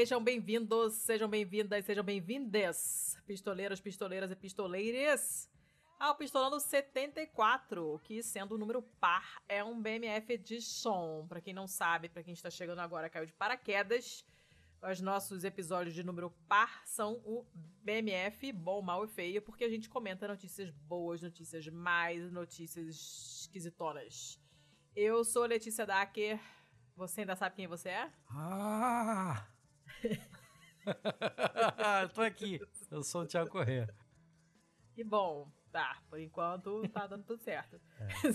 [0.00, 5.46] Sejam bem-vindos, sejam bem-vindas, sejam bem-vindas, pistoleiros, pistoleiras e pistoleires,
[5.98, 11.26] ao Pistolando 74, que sendo o número par é um BMF Edition.
[11.28, 14.24] Para quem não sabe, para quem está chegando agora, caiu de paraquedas.
[14.82, 17.44] Os nossos episódios de número par são o
[17.82, 22.86] BMF Bom, Mal e Feio, porque a gente comenta notícias boas, notícias mais, notícias
[23.42, 24.40] esquisitonas.
[24.96, 26.40] Eu sou Letícia Dacker.
[26.96, 28.10] Você ainda sabe quem você é?
[28.30, 29.49] Ah!
[32.14, 32.60] Tô aqui.
[32.90, 33.88] Eu sou o Thiago Corrêa.
[34.94, 35.50] Que bom.
[35.72, 37.80] Tá, por enquanto tá dando tudo certo.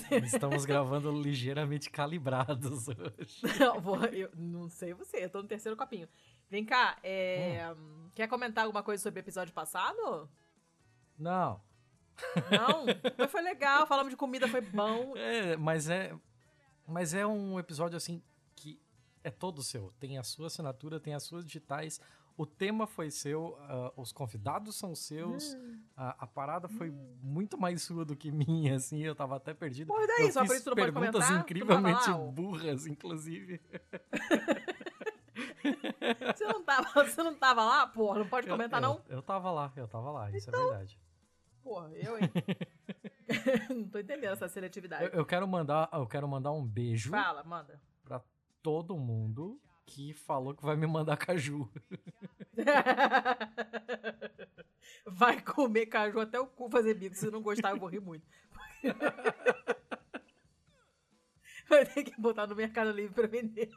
[0.09, 3.41] É, estamos gravando ligeiramente calibrados hoje.
[3.59, 6.07] Não, vou, eu não sei você, eu tô no terceiro copinho.
[6.49, 8.09] Vem cá, é, hum.
[8.15, 10.29] quer comentar alguma coisa sobre o episódio passado?
[11.19, 11.61] Não.
[12.49, 12.85] Não?
[13.17, 15.13] Mas foi legal, falamos de comida, foi bom.
[15.17, 16.15] É, mas é.
[16.87, 18.23] Mas é um episódio assim
[19.25, 19.91] é todo seu.
[19.99, 21.99] Tem a sua assinatura, tem as suas digitais.
[22.37, 25.55] O tema foi seu, uh, os convidados são seus.
[25.55, 25.79] Hum.
[25.97, 27.17] A, a, parada foi hum.
[27.23, 29.01] muito mais sua do que minha, assim.
[29.01, 29.87] Eu tava até perdido.
[29.87, 33.59] Pô, daí, eu só fiz por perguntas incrivelmente burras, inclusive.
[36.35, 37.87] você, não tava, você não tava lá?
[37.87, 38.95] Porra, não pode comentar, eu, não?
[39.07, 40.61] Eu, eu tava lá, eu tava lá, isso é então...
[40.61, 40.99] é verdade.
[41.63, 42.31] Porra, eu, hein?
[43.75, 45.05] não tô entendendo essa seletividade.
[45.05, 47.09] Eu, eu, quero mandar, eu quero mandar um beijo.
[47.09, 47.81] Fala, manda.
[48.65, 51.71] Todo mundo que falou que vai me mandar caju.
[55.05, 57.15] vai comer caju até o cu fazer bico.
[57.15, 58.25] Se não gostar, eu vou rir muito.
[61.69, 63.69] vai ter que botar no Mercado Livre pra vender.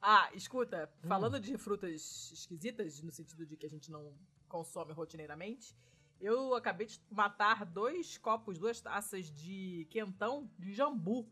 [0.00, 1.06] Ah, escuta, hum.
[1.06, 4.16] falando de frutas esquisitas, no sentido de que a gente não
[4.48, 5.76] consome rotineiramente,
[6.18, 11.28] eu acabei de matar dois copos, duas taças de quentão de jambu.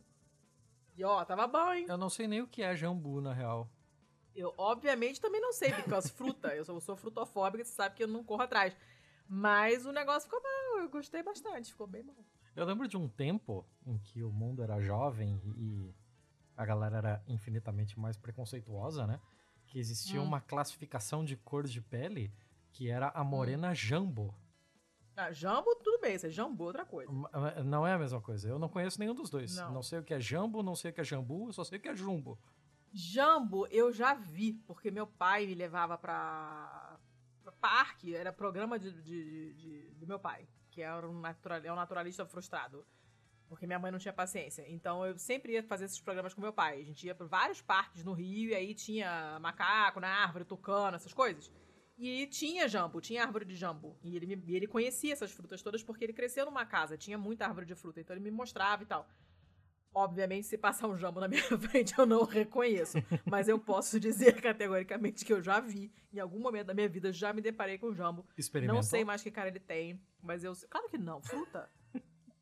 [0.99, 1.87] E ó, tava bom, hein?
[1.89, 3.71] Eu não sei nem o que é jambu, na real.
[4.35, 8.03] Eu, obviamente, também não sei, porque as frutas, eu sou, sou frutofóbica, você sabe que
[8.03, 8.77] eu não corro atrás.
[9.29, 12.17] Mas o negócio ficou bom, eu gostei bastante, ficou bem bom.
[12.57, 15.95] Eu lembro de um tempo em que o mundo era jovem e
[16.57, 19.21] a galera era infinitamente mais preconceituosa, né?
[19.69, 20.25] Que existia hum.
[20.25, 22.33] uma classificação de cor de pele
[22.73, 23.75] que era a morena hum.
[23.77, 24.35] jambo.
[25.21, 27.11] Ah, jambo, tudo bem, isso é jambu, outra coisa.
[27.65, 28.49] Não é a mesma coisa.
[28.49, 29.57] Eu não conheço nenhum dos dois.
[29.57, 31.77] Não, não sei o que é jambo, não sei o que é jambu, só sei
[31.77, 32.39] o que é jumbo.
[32.93, 37.01] Jambo eu já vi, porque meu pai me levava pra,
[37.43, 41.73] pra parque, era programa de, de, de, do meu pai, que era um, natural, é
[41.73, 42.87] um naturalista frustrado.
[43.49, 44.65] Porque minha mãe não tinha paciência.
[44.69, 46.81] Então eu sempre ia fazer esses programas com meu pai.
[46.81, 50.95] A gente ia para vários parques no Rio e aí tinha macaco na árvore, tucano,
[50.95, 51.51] essas coisas.
[51.99, 53.99] E tinha jambo, tinha árvore de jambo.
[54.03, 57.45] E ele, me, ele conhecia essas frutas todas porque ele cresceu numa casa, tinha muita
[57.45, 58.01] árvore de fruta.
[58.01, 59.09] Então ele me mostrava e tal.
[59.93, 62.99] Obviamente, se passar um jambo na minha frente, eu não reconheço.
[63.25, 65.91] Mas eu posso dizer categoricamente que eu já vi.
[66.13, 68.25] Em algum momento da minha vida, já me deparei com um jambo.
[68.73, 70.53] Não sei mais que cara ele tem, mas eu.
[70.71, 71.69] Claro que não, fruta.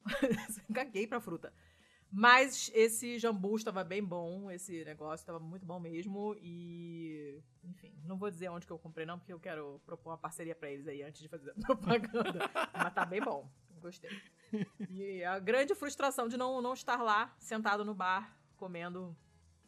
[0.75, 1.53] Caguei pra fruta.
[2.11, 6.35] Mas esse jambu estava bem bom, esse negócio estava muito bom mesmo.
[6.41, 7.43] E.
[7.65, 10.55] Enfim, não vou dizer onde que eu comprei, não, porque eu quero propor uma parceria
[10.55, 12.51] para eles aí antes de fazer a propaganda.
[12.73, 13.51] Mas tá bem bom.
[13.81, 14.11] Gostei.
[14.89, 19.17] E a grande frustração de não, não estar lá, sentado no bar, comendo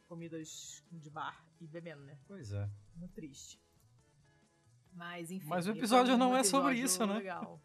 [0.06, 2.18] comidas de bar e bebendo, né?
[2.26, 2.68] Pois é.
[2.96, 3.60] Muito triste.
[4.92, 5.46] Mas, enfim.
[5.46, 7.18] Mas o episódio não é sobre isso, né?
[7.18, 7.60] Legal.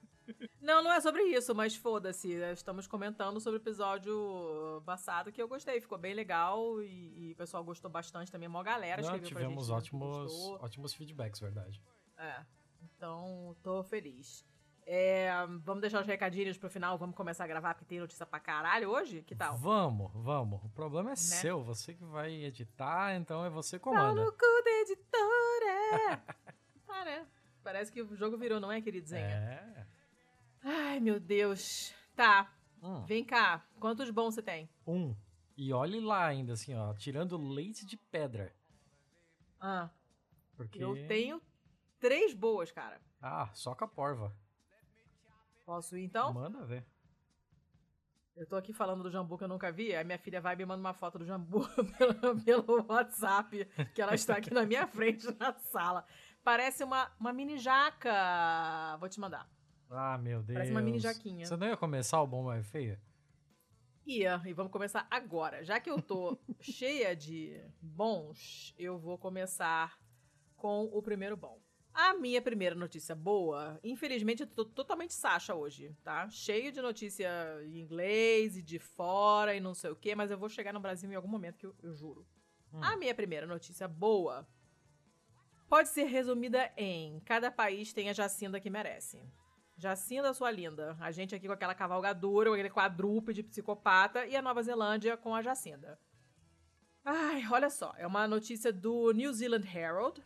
[0.61, 2.31] Não, não é sobre isso, mas foda-se.
[2.53, 5.81] Estamos comentando sobre o episódio passado que eu gostei.
[5.81, 8.47] Ficou bem legal e, e o pessoal gostou bastante também.
[8.47, 9.85] Uma galera não, escreveu tivemos pra gente.
[9.85, 11.81] Tivemos ótimos, ótimos feedbacks, verdade.
[12.17, 12.45] É.
[12.81, 14.45] Então, tô feliz.
[14.85, 15.31] É,
[15.62, 18.89] vamos deixar os recadinhos pro final, vamos começar a gravar, porque tem notícia pra caralho
[18.89, 19.21] hoje?
[19.24, 19.57] Que tal?
[19.57, 20.62] Vamos, vamos.
[20.63, 21.15] O problema é né?
[21.15, 24.15] seu, você que vai editar, então é você que comanda.
[24.15, 26.24] Pau no cu da editora!
[26.89, 27.27] ah, né?
[27.63, 29.19] Parece que o jogo virou, não é, queridinha?
[29.19, 29.86] É.
[30.63, 31.94] Ai, meu Deus.
[32.15, 32.51] Tá.
[32.81, 33.06] Hum.
[33.06, 33.65] Vem cá.
[33.80, 34.69] Quantos bons você tem?
[34.88, 35.15] Um.
[35.57, 36.94] E olhe lá ainda, assim, ó.
[36.94, 38.56] Tirando leite de pedra.
[39.60, 39.89] Ah.
[40.56, 40.83] Porque...
[40.83, 41.42] Eu tenho
[42.00, 43.01] três boas, cara.
[43.21, 44.36] Ah, só com a porva.
[45.65, 46.33] Posso ir, então?
[46.33, 46.86] Manda ver.
[48.36, 50.57] Eu tô aqui falando do jambu que eu nunca vi, aí minha filha vai e
[50.57, 51.68] me manda uma foto do jambu
[51.98, 56.04] pelo, pelo WhatsApp, que ela está aqui na minha frente na sala.
[56.44, 58.98] Parece uma, uma mini jaca.
[59.00, 59.48] Vou te mandar.
[59.95, 60.56] Ah, meu Deus.
[60.56, 61.45] Parece uma mini jaquinha.
[61.45, 63.00] Você não ia começar o Bom Mais Feio?
[64.06, 65.63] Ia, e vamos começar agora.
[65.63, 69.98] Já que eu tô cheia de bons, eu vou começar
[70.57, 71.62] com o primeiro bom.
[71.94, 76.28] A minha primeira notícia boa, infelizmente eu tô totalmente Sasha hoje, tá?
[76.28, 77.30] Cheio de notícia
[77.63, 80.80] em inglês e de fora e não sei o quê, mas eu vou chegar no
[80.80, 82.25] Brasil em algum momento que eu, eu juro.
[82.74, 82.84] Hum.
[82.84, 84.48] A minha primeira notícia boa
[85.69, 89.22] pode ser resumida em: cada país tem a Jacinda que merece.
[89.83, 90.95] Jacinda, sua linda.
[91.00, 95.35] A gente aqui com aquela cavalgadura, com aquele quadrúpede psicopata, e a Nova Zelândia com
[95.35, 96.00] a Jacinda.
[97.03, 100.24] Ai, olha só, é uma notícia do New Zealand Herald.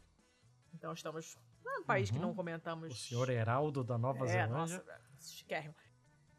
[0.76, 2.16] Então estamos num país uhum.
[2.16, 2.94] que não comentamos.
[2.94, 4.78] O senhor Heraldo da Nova é, Zelândia.
[4.78, 5.76] Nossa, chiquérrimo.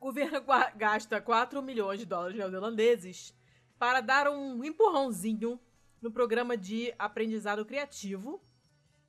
[0.01, 0.41] O governo
[0.77, 3.35] gasta 4 milhões de dólares neozelandeses
[3.77, 5.61] para dar um empurrãozinho
[6.01, 8.41] no programa de aprendizado criativo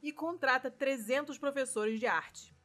[0.02, 2.58] e contrata 300 professores de arte.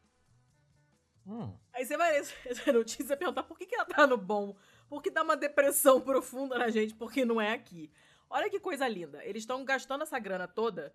[1.27, 1.53] Hum.
[1.73, 4.57] Aí você vai essa notícia perguntar por que, que ela tá no bom,
[4.89, 7.91] por que dá uma depressão profunda na gente, porque não é aqui.
[8.29, 9.25] Olha que coisa linda.
[9.25, 10.95] Eles estão gastando essa grana toda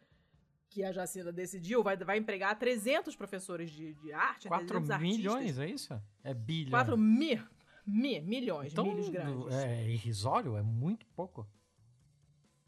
[0.70, 4.48] que a Jacinda decidiu, vai, vai empregar 300 professores de, de arte.
[4.48, 6.00] 4 milhões, é isso?
[6.24, 6.72] É bilhão.
[6.72, 7.42] 4 mi,
[7.86, 9.52] mi, milhões, então, milhos grandes.
[9.54, 10.56] É irrisório?
[10.56, 11.48] É muito pouco.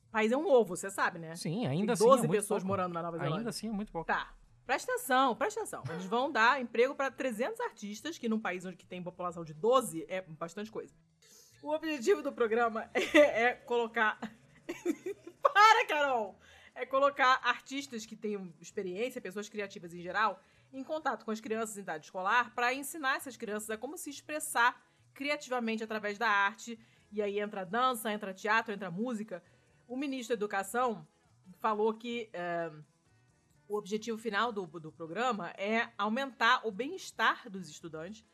[0.08, 1.36] O país é um ovo, você sabe, né?
[1.36, 2.68] Sim, ainda Tem 12 assim é pessoas pouco.
[2.68, 3.38] morando na Nova Zelândia.
[3.38, 4.08] Ainda assim é muito pouco.
[4.08, 4.34] Tá.
[4.72, 5.84] Presta atenção, presta atenção.
[5.90, 10.06] Eles vão dar emprego para 300 artistas, que num país onde tem população de 12
[10.08, 10.94] é bastante coisa.
[11.62, 14.18] O objetivo do programa é, é colocar.
[15.44, 16.40] Para, Carol!
[16.74, 20.42] é colocar artistas que tenham experiência, pessoas criativas em geral,
[20.72, 24.10] em contato com as crianças em idade escolar para ensinar essas crianças a como se
[24.10, 24.82] expressar
[25.14, 26.80] criativamente através da arte.
[27.12, 29.44] E aí entra dança, entra teatro, entra música.
[29.86, 31.06] O ministro da Educação
[31.60, 32.72] falou que é,
[33.72, 38.26] o objetivo final do, do programa é aumentar o bem-estar dos estudantes,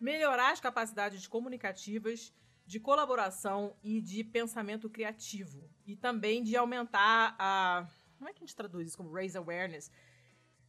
[0.00, 2.32] melhorar as capacidades comunicativas
[2.64, 5.68] de colaboração e de pensamento criativo.
[5.84, 7.88] E também de aumentar a.
[8.16, 9.90] Como é que a gente traduz isso como raise awareness?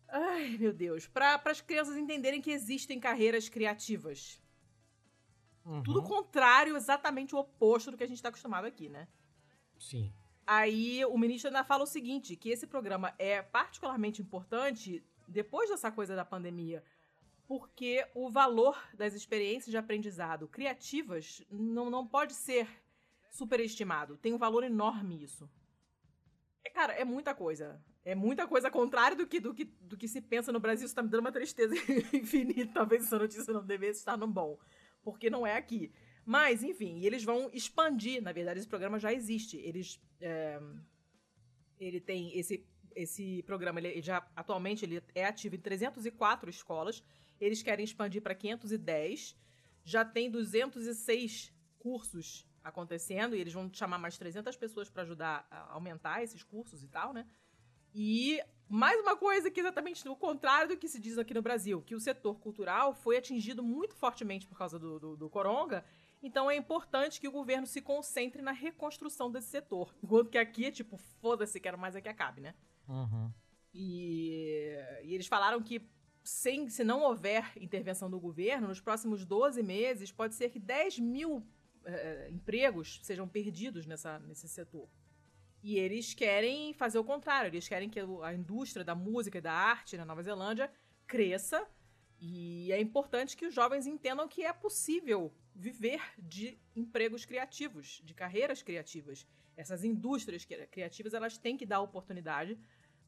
[0.08, 1.08] Ai, meu Deus.
[1.08, 4.42] Para as crianças entenderem que existem carreiras criativas.
[5.64, 5.84] Uhum.
[5.84, 9.08] Tudo contrário, exatamente o oposto do que a gente está acostumado aqui, né?
[9.80, 10.12] Sim.
[10.48, 15.92] Aí o ministro ainda fala o seguinte: que esse programa é particularmente importante depois dessa
[15.92, 16.84] coisa da pandemia,
[17.48, 22.68] porque o valor das experiências de aprendizado criativas não, não pode ser
[23.32, 24.18] superestimado.
[24.18, 25.50] Tem um valor enorme isso.
[26.64, 27.84] É, cara, é muita coisa.
[28.04, 30.86] É muita coisa contrária do que, do que, do que se pensa no Brasil.
[30.86, 31.76] Isso tá me dando uma tristeza
[32.14, 32.74] infinita.
[32.74, 34.58] Talvez essa notícia não devesse estar no bom.
[35.04, 35.92] Porque não é aqui.
[36.26, 38.22] Mas, enfim, eles vão expandir.
[38.22, 39.58] Na verdade, esse programa já existe.
[39.58, 40.02] Eles.
[40.20, 40.60] É,
[41.80, 47.04] ele tem esse, esse programa, ele já atualmente ele é ativo em 304 escolas
[47.40, 49.36] eles querem expandir para 510.
[49.84, 55.74] Já tem 206 cursos acontecendo e eles vão chamar mais 300 pessoas para ajudar a
[55.74, 57.28] aumentar esses cursos e tal, né?
[57.94, 61.42] E mais uma coisa que é exatamente o contrário do que se diz aqui no
[61.42, 65.86] Brasil, que o setor cultural foi atingido muito fortemente por causa do, do, do coronga,
[66.26, 69.96] então é importante que o governo se concentre na reconstrução desse setor.
[70.04, 72.56] Enquanto que aqui é tipo, foda-se, quero mais é que acabe, né?
[72.90, 73.32] Uhum.
[73.72, 75.88] E, e, eles falaram que
[76.24, 80.98] sem, se não houver intervenção do governo, nos próximos 12 meses, pode ser que 10
[80.98, 81.46] mil
[81.86, 84.90] eh, empregos sejam perdidos nessa, nesse setor.
[85.62, 89.54] E eles querem fazer o contrário, eles querem que a indústria da música e da
[89.54, 90.72] arte na Nova Zelândia
[91.06, 91.68] cresça.
[92.20, 98.14] E é importante que os jovens entendam que é possível viver de empregos criativos, de
[98.14, 99.26] carreiras criativas.
[99.56, 102.60] Essas indústrias criativas elas têm que dar oportunidade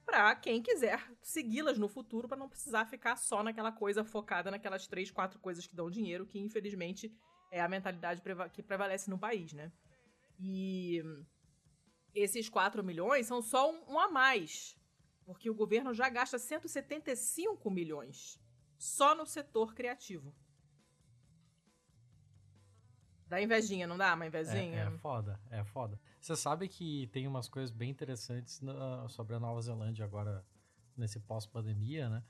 [0.06, 4.88] para quem quiser segui-las no futuro para não precisar ficar só naquela coisa focada naquelas
[4.88, 7.13] três, quatro coisas que dão dinheiro, que infelizmente
[7.51, 8.22] é a mentalidade
[8.54, 9.72] que prevalece no país, né?
[10.39, 11.04] E
[12.13, 14.77] esses 4 milhões são só um, um a mais,
[15.25, 18.39] porque o governo já gasta 175 milhões
[18.77, 20.34] só no setor criativo.
[23.29, 24.84] Dá invejinha, não dá uma invejinha?
[24.84, 26.00] É, é foda, é foda.
[26.22, 30.46] Você sabe que tem umas coisas bem interessantes na, sobre a Nova Zelândia agora,
[30.96, 32.24] nesse pós-pandemia, né?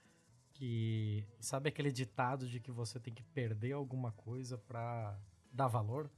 [0.53, 5.19] Que sabe aquele ditado de que você tem que perder alguma coisa para
[5.51, 6.09] dar valor?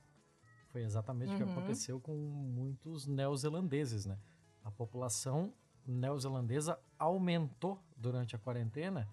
[0.69, 1.35] Foi exatamente uhum.
[1.35, 1.51] o que uhum.
[1.51, 4.17] aconteceu com muitos neozelandeses, né?
[4.63, 5.53] A população
[5.85, 9.09] neozelandesa aumentou durante a quarentena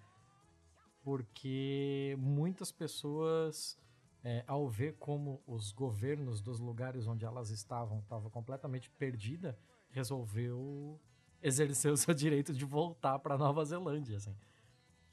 [1.06, 3.78] porque muitas pessoas
[4.26, 9.56] é, ao ver como os governos dos lugares onde elas estavam estavam completamente perdida,
[9.88, 11.00] resolveu
[11.40, 14.34] exercer o seu direito de voltar para Nova Zelândia, assim.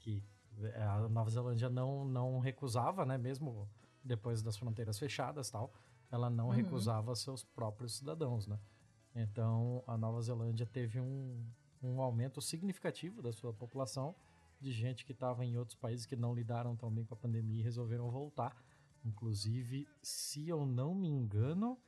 [0.00, 0.20] Que
[0.60, 3.68] é, a Nova Zelândia não não recusava, né, mesmo
[4.02, 5.72] depois das fronteiras fechadas, tal,
[6.10, 6.50] ela não uhum.
[6.52, 8.58] recusava seus próprios cidadãos, né?
[9.14, 11.40] Então, a Nova Zelândia teve um,
[11.80, 14.12] um aumento significativo da sua população
[14.60, 17.60] de gente que estava em outros países que não lidaram tão bem com a pandemia
[17.60, 18.56] e resolveram voltar
[19.04, 21.78] Inclusive, se eu não me engano,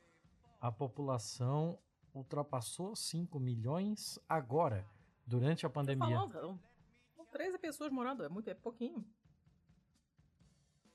[0.61, 1.79] a população
[2.13, 4.87] ultrapassou 5 milhões agora,
[5.25, 6.15] durante a pandemia.
[6.15, 6.59] Falando,
[7.15, 9.03] são 13 pessoas morando, é muito, é pouquinho.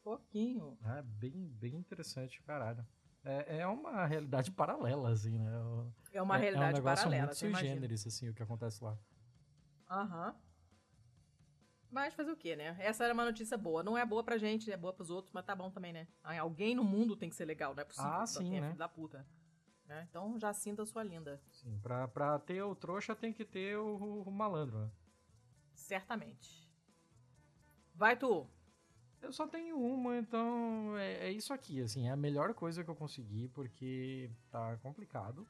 [0.02, 0.78] Pouquinho.
[0.84, 2.86] É bem, bem interessante, caralho.
[3.24, 5.52] É, é uma realidade paralela, assim, né?
[6.12, 7.26] É uma realidade é um negócio paralela.
[7.26, 8.98] muito sui generis, assim, o que acontece lá.
[9.90, 10.28] Aham.
[10.28, 10.51] Uhum.
[11.92, 12.74] Mas fazer o quê, né?
[12.78, 13.82] Essa era uma notícia boa.
[13.82, 16.08] Não é boa pra gente, é boa pros outros, mas tá bom também, né?
[16.22, 18.10] Alguém no mundo tem que ser legal, não é possível.
[18.10, 18.66] Ah, sim, é né?
[18.68, 19.26] filho da puta.
[19.84, 20.06] Né?
[20.08, 21.38] Então já sinta sua linda.
[21.50, 24.90] Sim, pra, pra ter o trouxa tem que ter o, o malandro, né?
[25.74, 26.66] Certamente.
[27.94, 28.48] Vai tu!
[29.20, 32.90] Eu só tenho uma, então é, é, isso aqui, assim, é a melhor coisa que
[32.90, 35.46] eu consegui, porque tá complicado.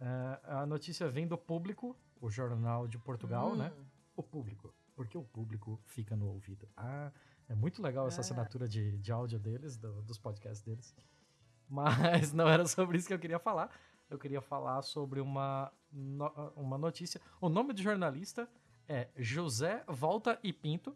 [0.00, 3.70] É, a notícia vem do Público, o jornal de Portugal, né?
[3.76, 3.84] Hum.
[4.16, 6.68] O Público, porque o Público fica no ouvido.
[6.76, 7.10] Ah,
[7.48, 8.22] é muito legal essa Ah.
[8.22, 10.94] assinatura de, de áudio deles, do- dos podcasts deles.
[11.68, 13.70] Mas não era sobre isso que eu queria falar.
[14.10, 17.20] Eu queria falar sobre uma, no- uma notícia.
[17.40, 18.48] O nome do jornalista
[18.86, 20.94] é José Volta e Pinto.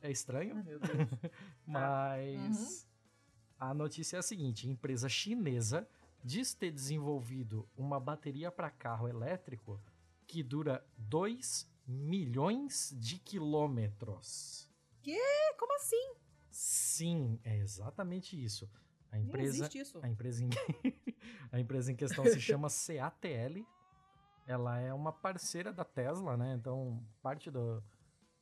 [0.00, 1.08] É estranho, meu Deus.
[1.66, 2.88] mas
[3.58, 5.88] a notícia é a seguinte: empresa chinesa
[6.24, 9.80] diz ter desenvolvido uma bateria para carro elétrico
[10.26, 14.70] que dura 2 milhões de quilômetros.
[15.06, 16.14] É, Como assim?
[16.50, 18.70] Sim, é exatamente isso.
[19.10, 19.98] A empresa, isso.
[20.02, 20.48] a empresa, em,
[21.52, 23.66] a empresa em questão se chama CATL.
[24.46, 26.54] Ela é uma parceira da Tesla, né?
[26.54, 27.82] Então, parte do,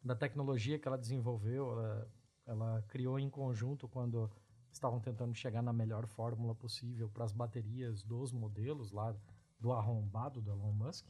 [0.03, 2.13] da tecnologia que ela desenvolveu, ela,
[2.47, 4.31] ela criou em conjunto quando
[4.73, 9.15] estavam tentando chegar na melhor fórmula possível para as baterias dos modelos lá
[9.59, 11.07] do arrombado do Elon Musk.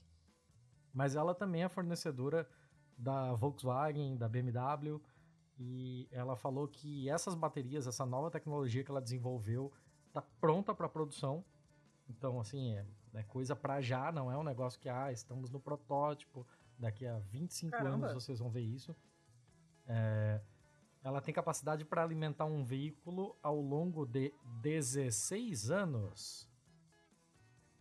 [0.93, 2.49] Mas ela também é fornecedora
[2.97, 5.01] da Volkswagen, da BMW,
[5.59, 9.73] e ela falou que essas baterias, essa nova tecnologia que ela desenvolveu,
[10.09, 11.45] está pronta para produção.
[12.09, 15.61] Então, assim, é, é coisa para já, não é um negócio que, ah, estamos no
[15.61, 16.47] protótipo,
[16.79, 18.09] daqui a 25 Caramba.
[18.09, 18.97] anos vocês vão ver isso.
[19.87, 20.41] É,
[21.03, 24.33] ela tem capacidade para alimentar um veículo ao longo de
[24.63, 26.50] 16 anos.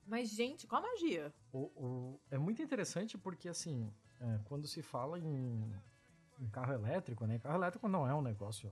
[0.10, 1.34] Mas, gente, qual a magia?
[1.52, 5.72] O, o- é muito interessante porque, assim, é, quando se fala em,
[6.40, 7.38] em carro elétrico, né?
[7.40, 8.72] Carro elétrico não é um negócio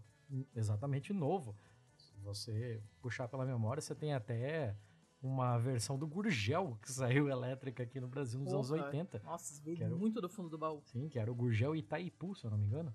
[0.56, 1.56] exatamente novo.
[1.96, 4.76] Se você puxar pela memória, você tem até
[5.22, 8.86] uma versão do Gurgel que saiu elétrica aqui no Brasil nos anos Porra.
[8.86, 9.22] 80.
[9.24, 10.82] Nossa, veio Quero- muito do fundo do baú.
[10.86, 12.94] Sim, que era o Gurgel Itaipu, se eu não me engano.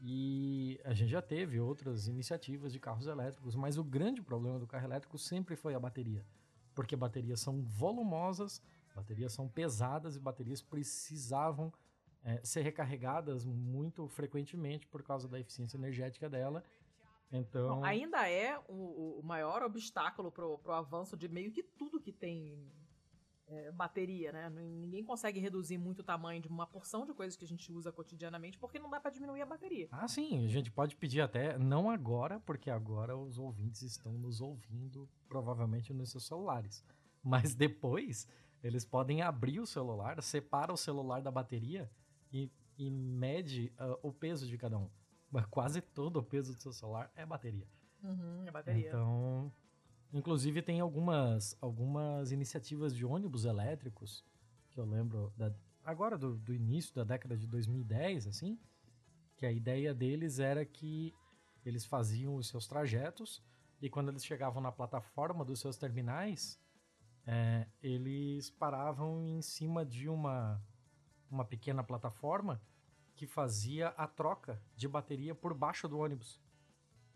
[0.00, 4.66] E a gente já teve outras iniciativas de carros elétricos, mas o grande problema do
[4.66, 6.24] carro elétrico sempre foi a bateria.
[6.78, 8.62] Porque baterias são volumosas,
[8.94, 11.72] baterias são pesadas e baterias precisavam
[12.24, 16.62] eh, ser recarregadas muito frequentemente por causa da eficiência energética dela.
[17.32, 22.00] Então, Bom, ainda é o, o maior obstáculo pro, pro avanço de meio que tudo
[22.00, 22.70] que tem
[23.48, 24.50] é, bateria, né?
[24.50, 27.90] Ninguém consegue reduzir muito o tamanho de uma porção de coisas que a gente usa
[27.90, 29.88] cotidianamente porque não dá pra diminuir a bateria.
[29.90, 34.40] Ah, sim, a gente pode pedir até, não agora, porque agora os ouvintes estão nos
[34.40, 36.84] ouvindo provavelmente nos seus celulares.
[37.22, 38.28] Mas depois,
[38.62, 41.90] eles podem abrir o celular, separa o celular da bateria
[42.32, 44.90] e, e mede ah, o peso de cada um.
[45.30, 47.66] Mas Quase todo o peso do seu celular é bateria.
[48.02, 48.88] Uhum, a bateria.
[48.88, 49.52] Então,
[50.12, 54.24] inclusive tem algumas, algumas iniciativas de ônibus elétricos
[54.70, 58.58] que eu lembro da- agora do, do início da década de 2010, assim,
[59.36, 61.14] que a ideia deles era que
[61.64, 63.42] eles faziam os seus trajetos
[63.80, 66.60] e quando eles chegavam na plataforma dos seus terminais,
[67.26, 70.60] é, eles paravam em cima de uma,
[71.30, 72.60] uma pequena plataforma
[73.14, 76.40] que fazia a troca de bateria por baixo do ônibus.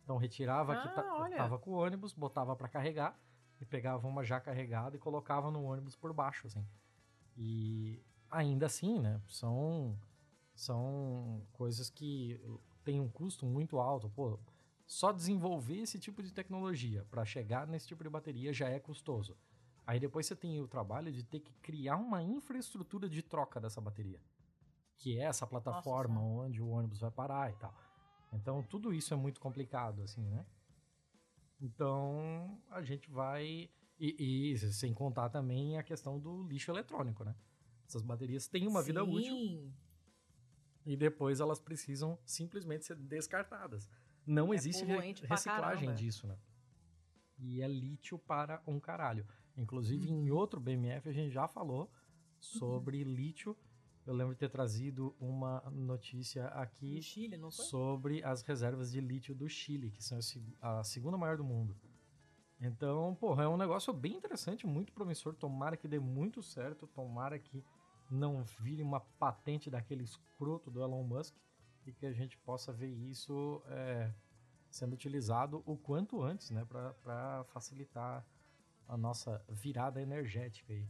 [0.04, 1.36] Então retirava que Ah, ta- olha.
[1.36, 3.16] tava com o ônibus, botava para carregar
[3.60, 6.66] e pegava uma já carregada e colocava no ônibus por baixo, assim.
[7.36, 9.96] E ainda assim, né, são
[10.54, 12.38] são coisas que
[12.84, 14.10] têm um custo muito alto.
[14.10, 14.38] Pô,
[14.86, 19.36] só desenvolver esse tipo de tecnologia para chegar nesse tipo de bateria já é custoso.
[19.86, 23.80] Aí depois você tem o trabalho de ter que criar uma infraestrutura de troca dessa
[23.80, 24.20] bateria,
[24.98, 26.46] que é essa plataforma Senhora.
[26.46, 27.74] onde o ônibus vai parar e tal.
[28.32, 30.44] Então tudo isso é muito complicado, assim, né?
[31.60, 37.34] Então a gente vai e, e sem contar também a questão do lixo eletrônico, né?
[37.86, 39.72] Essas baterias têm uma vida útil Sim.
[40.86, 43.88] e depois elas precisam simplesmente ser descartadas.
[44.26, 46.36] Não É existe re- reciclagem disso, né?
[47.38, 49.26] E é lítio para um caralho.
[49.56, 51.92] Inclusive, em outro BMF a gente já falou
[52.40, 53.56] sobre lítio.
[54.04, 57.64] Eu lembro de ter trazido uma notícia aqui Chile, não foi?
[57.66, 60.18] sobre as reservas de lítio do Chile, que são
[60.60, 61.76] a segunda maior do mundo.
[62.60, 65.34] Então, porra, é um negócio bem interessante, muito promissor.
[65.34, 67.64] Tomara que dê muito certo, tomara que
[68.10, 71.34] não vire uma patente daquele escroto do Elon Musk
[71.86, 74.12] e que a gente possa ver isso é,
[74.70, 78.24] sendo utilizado o quanto antes, né, para facilitar
[78.86, 80.88] a nossa virada energética aí.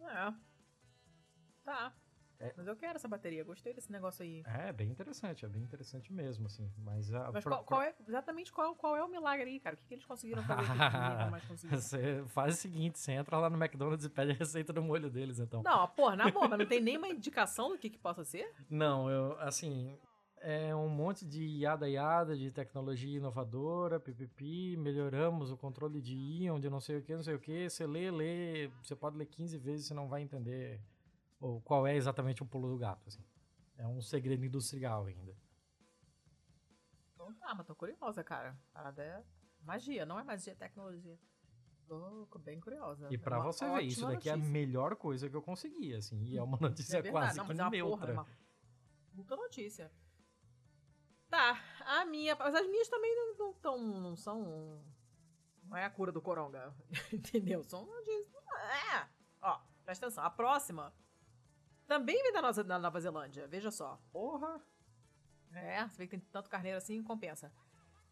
[0.00, 0.51] É.
[1.64, 1.92] Tá.
[2.42, 2.52] É.
[2.56, 4.42] Mas eu quero essa bateria, gostei desse negócio aí.
[4.44, 6.68] É, bem interessante, é bem interessante mesmo, assim.
[6.76, 9.76] Mas, a, mas qual, qual, é, exatamente qual, qual é o milagre aí, cara?
[9.76, 11.66] O que, que eles conseguiram fazer que?
[11.70, 15.08] Você faz o seguinte, você entra lá no McDonald's e pede a receita do molho
[15.08, 15.62] deles, então.
[15.62, 18.52] Não, porra, na boa, mas não tem nenhuma indicação do que, que possa ser?
[18.68, 19.96] Não, eu, assim,
[20.40, 26.58] é um monte de yada yada, de tecnologia inovadora, pipipi, melhoramos o controle de íon,
[26.58, 27.70] de não sei o que, não sei o que.
[27.70, 30.80] Você lê, lê, você pode ler 15 vezes, você não vai entender
[31.42, 33.22] ou qual é exatamente o pulo do gato, assim.
[33.76, 35.36] É um segredo industrial ainda.
[37.14, 38.56] Então tá, mas tô curiosa, cara.
[38.72, 39.24] Parada é
[39.60, 41.18] magia, não é magia, é tecnologia.
[41.88, 43.08] Tô bem curiosa.
[43.10, 44.30] E pra é você ver, isso daqui notícia.
[44.30, 46.22] é a melhor coisa que eu consegui, assim.
[46.22, 48.14] E é uma notícia é quase não, é neutra.
[48.14, 48.28] Porra,
[49.18, 49.92] é uma notícia.
[51.28, 52.36] Tá, a minha.
[52.36, 54.80] Mas as minhas também não, tão, não são.
[55.64, 56.72] Não é a cura do coronga.
[57.12, 57.64] Entendeu?
[57.64, 57.88] São.
[58.94, 59.08] É.
[59.42, 60.24] Ó, presta atenção.
[60.24, 60.94] A próxima
[61.92, 64.00] também vem da, nossa, da Nova Zelândia, veja só.
[64.10, 64.58] Porra!
[65.52, 67.52] É, você vê que tem tanto carneiro assim, compensa.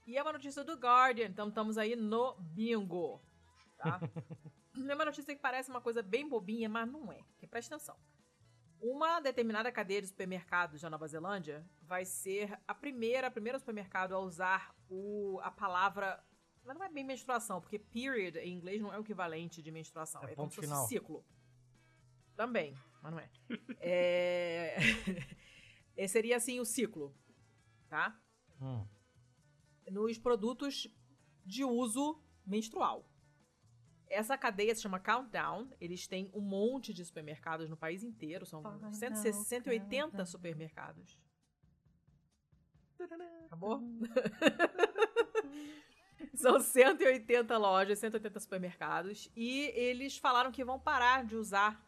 [0.06, 3.22] E é uma notícia do Guardian, então estamos aí no bingo,
[3.78, 3.98] tá?
[4.86, 7.22] é uma notícia que parece uma coisa bem bobinha, mas não é.
[7.30, 7.96] Porque presta atenção.
[8.82, 14.14] Uma determinada cadeia de supermercados da Nova Zelândia vai ser a primeira, a primeira supermercado
[14.14, 16.22] a usar o, a palavra.
[16.62, 20.22] Mas não é bem menstruação, porque period em inglês não é o equivalente de menstruação.
[20.24, 21.24] É, é como se fosse ciclo.
[22.36, 23.30] Também, mas não é.
[23.80, 24.76] é...
[25.96, 27.14] Esse seria assim o ciclo,
[27.88, 28.18] tá?
[28.60, 28.86] Hum.
[29.90, 30.88] Nos produtos
[31.44, 33.06] de uso menstrual.
[34.08, 35.70] Essa cadeia se chama Countdown.
[35.80, 38.44] Eles têm um monte de supermercados no país inteiro.
[38.44, 41.18] São 180 supermercados.
[43.46, 43.80] Acabou?
[46.34, 49.30] São 180 lojas, 180 supermercados.
[49.34, 51.82] E eles falaram que vão parar de usar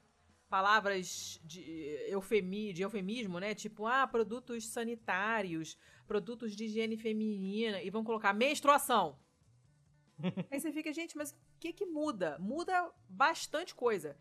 [0.53, 1.63] palavras de,
[2.09, 3.55] eufemi, de eufemismo, né?
[3.55, 7.81] Tipo, ah, produtos sanitários, produtos de higiene feminina.
[7.81, 9.19] E vão colocar menstruação.
[10.51, 12.39] Aí você fica, gente, mas o que que muda?
[12.39, 14.15] Muda bastante coisa.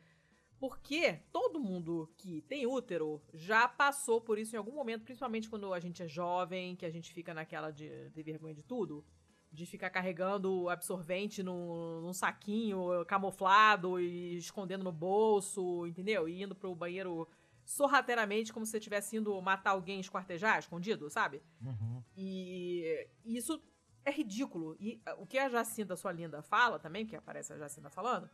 [0.58, 5.74] Porque todo mundo que tem útero já passou por isso em algum momento, principalmente quando
[5.74, 9.04] a gente é jovem, que a gente fica naquela de, de vergonha de tudo.
[9.52, 16.30] De ficar carregando absorvente num, num saquinho camuflado e escondendo no bolso, entendeu?
[16.30, 17.28] E indo pro banheiro
[17.66, 21.42] sorrateiramente, como se você estivesse indo matar alguém esquartejar, escondido, sabe?
[21.62, 22.04] Uhum.
[22.16, 23.62] E isso
[24.04, 24.76] é ridículo.
[24.80, 28.30] E uh, o que a Jacinta, sua linda, fala também, que aparece a Jacinta falando,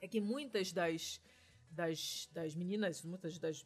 [0.00, 1.20] é que muitas das,
[1.70, 3.64] das, das meninas, muitas das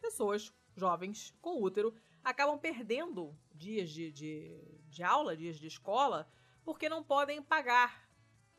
[0.00, 1.92] pessoas jovens com útero
[2.24, 6.28] acabam perdendo dias de, de, de aula, dias de escola,
[6.64, 8.08] porque não podem pagar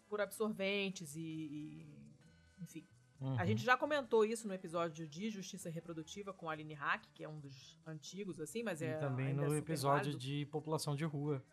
[0.08, 2.00] por absorventes e, e
[2.62, 2.88] enfim.
[3.22, 3.38] Uhum.
[3.38, 7.24] A gente já comentou isso no episódio de Justiça Reprodutiva com a Aline Hack, que
[7.24, 8.98] é um dos antigos, assim, mas e é.
[8.98, 11.44] também no é episódio de População de Rua,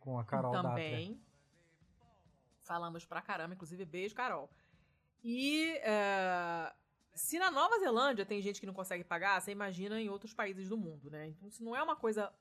[0.00, 1.18] com a Carol Também.
[2.62, 4.50] Falamos pra caramba, inclusive, beijo, Carol.
[5.22, 6.74] E uh,
[7.14, 10.68] se na Nova Zelândia tem gente que não consegue pagar, você imagina em outros países
[10.68, 11.28] do mundo, né?
[11.28, 12.32] Então isso não é uma coisa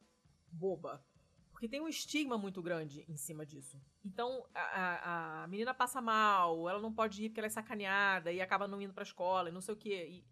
[0.52, 1.04] boba.
[1.52, 3.80] Porque tem um estigma muito grande em cima disso.
[4.04, 8.32] Então, a, a, a, menina passa mal, ela não pode ir porque ela é sacaneada
[8.32, 10.08] e acaba não indo pra escola e não sei o quê.
[10.10, 10.26] E,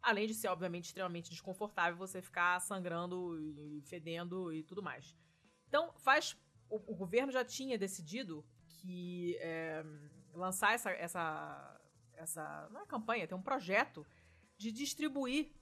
[0.00, 5.14] além de ser, obviamente, extremamente desconfortável você ficar sangrando e fedendo e tudo mais.
[5.68, 6.36] Então, faz.
[6.70, 9.84] O, o governo já tinha decidido que é,
[10.32, 11.77] lançar essa, essa,
[12.18, 12.68] essa.
[12.70, 14.06] Não é campanha, tem um projeto
[14.56, 15.52] de distribuir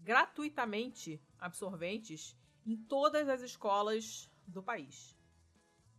[0.00, 5.16] gratuitamente absorventes em todas as escolas do país.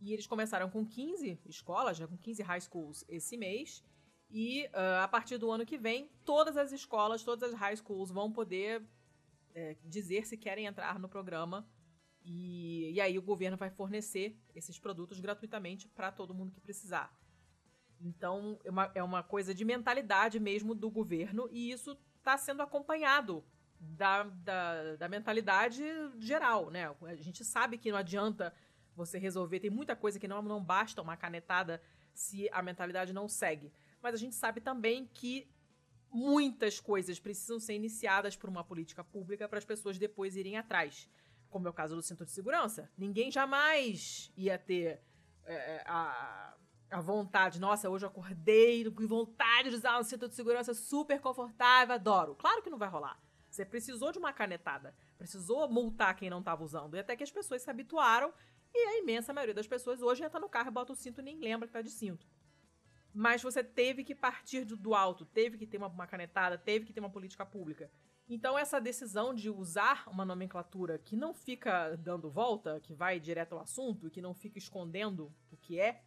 [0.00, 3.82] E eles começaram com 15 escolas, já com 15 high schools esse mês.
[4.30, 8.10] E uh, a partir do ano que vem, todas as escolas, todas as high schools
[8.10, 8.82] vão poder
[9.54, 11.66] é, dizer se querem entrar no programa.
[12.22, 17.14] E, e aí o governo vai fornecer esses produtos gratuitamente para todo mundo que precisar.
[18.00, 22.62] Então é uma, é uma coisa de mentalidade mesmo do governo e isso está sendo
[22.62, 23.44] acompanhado
[23.78, 25.84] da, da, da, mentalidade
[26.18, 26.94] geral, né?
[27.02, 28.54] A gente sabe que não adianta
[28.96, 33.28] você resolver, tem muita coisa que não, não basta uma canetada se a mentalidade não
[33.28, 33.72] segue.
[34.00, 35.48] Mas a gente sabe também que
[36.10, 41.08] muitas coisas precisam ser iniciadas por uma política pública para as pessoas depois irem atrás.
[41.50, 42.90] Como é o caso do cinto de segurança.
[42.96, 45.00] Ninguém jamais ia ter
[45.44, 46.54] é, a,
[46.90, 51.20] A vontade, nossa, hoje eu acordei com vontade de usar um cinto de segurança super
[51.20, 52.34] confortável, adoro.
[52.34, 53.20] Claro que não vai rolar.
[53.50, 56.96] Você precisou de uma canetada, precisou multar quem não estava usando.
[56.96, 58.32] E até que as pessoas se habituaram,
[58.74, 61.24] e a imensa maioria das pessoas hoje entra no carro e bota o cinto e
[61.24, 62.26] nem lembra que tá de cinto.
[63.12, 66.92] Mas você teve que partir do, alto, teve que ter uma, uma canetada, teve que
[66.92, 67.88] ter uma política pública.
[68.28, 73.52] Então, essa decisão de usar uma nomenclatura que não fica dando volta, que vai direto
[73.52, 76.02] ao assunto, que não fica escondendo o que é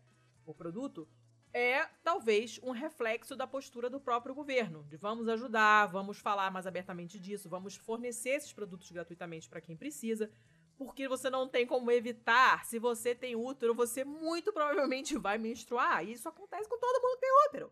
[0.51, 1.07] o produto,
[1.53, 6.67] é talvez um reflexo da postura do próprio governo, de vamos ajudar, vamos falar mais
[6.67, 10.29] abertamente disso, vamos fornecer esses produtos gratuitamente para quem precisa,
[10.77, 12.63] porque você não tem como evitar.
[12.65, 17.15] Se você tem útero, você muito provavelmente vai menstruar, e isso acontece com todo mundo
[17.15, 17.71] que tem útero.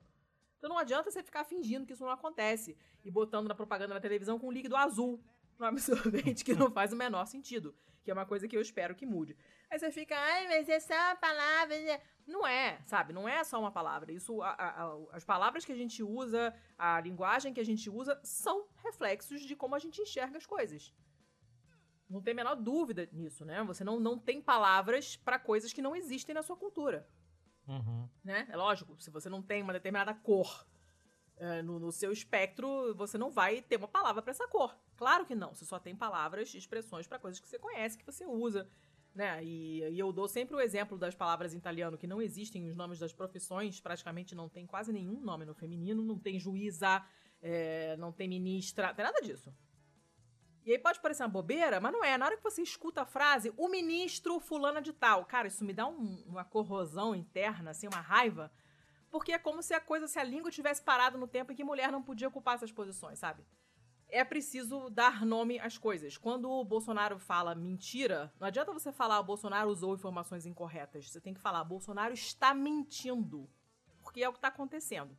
[0.57, 3.99] Então não adianta você ficar fingindo que isso não acontece e botando na propaganda na
[3.99, 5.23] televisão com líquido azul
[5.59, 7.75] no absorvente que não faz o menor sentido.
[8.03, 9.35] Que é uma coisa que eu espero que mude.
[9.69, 11.75] Aí você fica, ai, mas é uma palavra.
[12.25, 13.13] Não é, sabe?
[13.13, 14.11] Não é só uma palavra.
[14.11, 18.19] Isso, a, a, as palavras que a gente usa, a linguagem que a gente usa,
[18.23, 20.93] são reflexos de como a gente enxerga as coisas.
[22.09, 23.63] Não tem a menor dúvida nisso, né?
[23.63, 27.07] Você não, não tem palavras para coisas que não existem na sua cultura.
[27.67, 28.07] Uhum.
[28.23, 28.47] Né?
[28.49, 30.65] É lógico, se você não tem uma determinada cor
[31.37, 34.75] uh, no, no, seu espectro, você não vai ter uma palavra para essa cor.
[34.95, 35.53] Claro que não.
[35.53, 38.69] Você só tem palavras, expressões para coisas que você conhece, que você usa.
[39.15, 39.41] Né?
[39.45, 42.75] E, e, eu dou sempre o exemplo das palavras em italiano que não existem os
[42.75, 47.01] nomes das profissões, praticamente não tem quase nenhum nome no feminino, não tem juíza,
[47.41, 49.55] é, não tem ministra, não tem nada disso.
[50.65, 52.17] E aí pode parecer uma bobeira, mas não é.
[52.17, 55.71] Na hora que você escuta a frase, o ministro fulana de tal, cara, isso me
[55.71, 58.51] dá um, uma corrosão interna, assim, uma raiva,
[59.09, 61.63] porque é como se a coisa, se a língua tivesse parado no tempo em que
[61.63, 63.45] mulher não podia ocupar essas posições, sabe?
[64.09, 66.17] É preciso dar nome às coisas.
[66.17, 71.09] Quando o Bolsonaro fala mentira, não adianta você falar Bolsonaro usou informações incorretas.
[71.09, 73.49] Você tem que falar Bolsonaro está mentindo.
[74.01, 75.17] Porque é o que está acontecendo.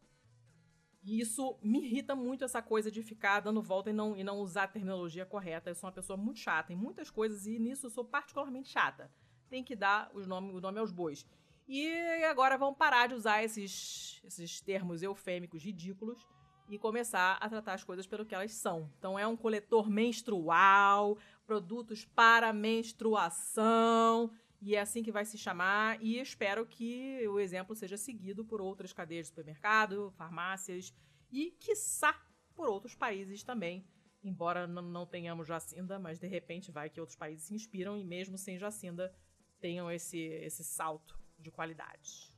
[1.03, 4.39] E isso me irrita muito essa coisa de ficar dando volta e não, e não
[4.39, 5.71] usar a terminologia correta.
[5.71, 9.09] Eu sou uma pessoa muito chata em muitas coisas e nisso eu sou particularmente chata.
[9.49, 11.25] Tem que dar os nome, o nome aos bois.
[11.69, 11.89] E
[12.25, 16.27] agora vão parar de usar esses, esses termos eufêmicos ridículos
[16.69, 18.91] e começar a tratar as coisas pelo que elas são.
[18.99, 26.03] Então é um coletor menstrual, produtos para menstruação, e é assim que vai se chamar,
[26.03, 30.95] e espero que o exemplo seja seguido por outras cadeias de supermercado, farmácias
[31.31, 32.21] e, quiçá,
[32.55, 33.87] por outros países também.
[34.25, 38.37] Embora não tenhamos Jacinda, mas de repente vai que outros países se inspiram e, mesmo
[38.37, 39.15] sem Jacinda,
[39.61, 42.35] tenham esse, esse salto de qualidade.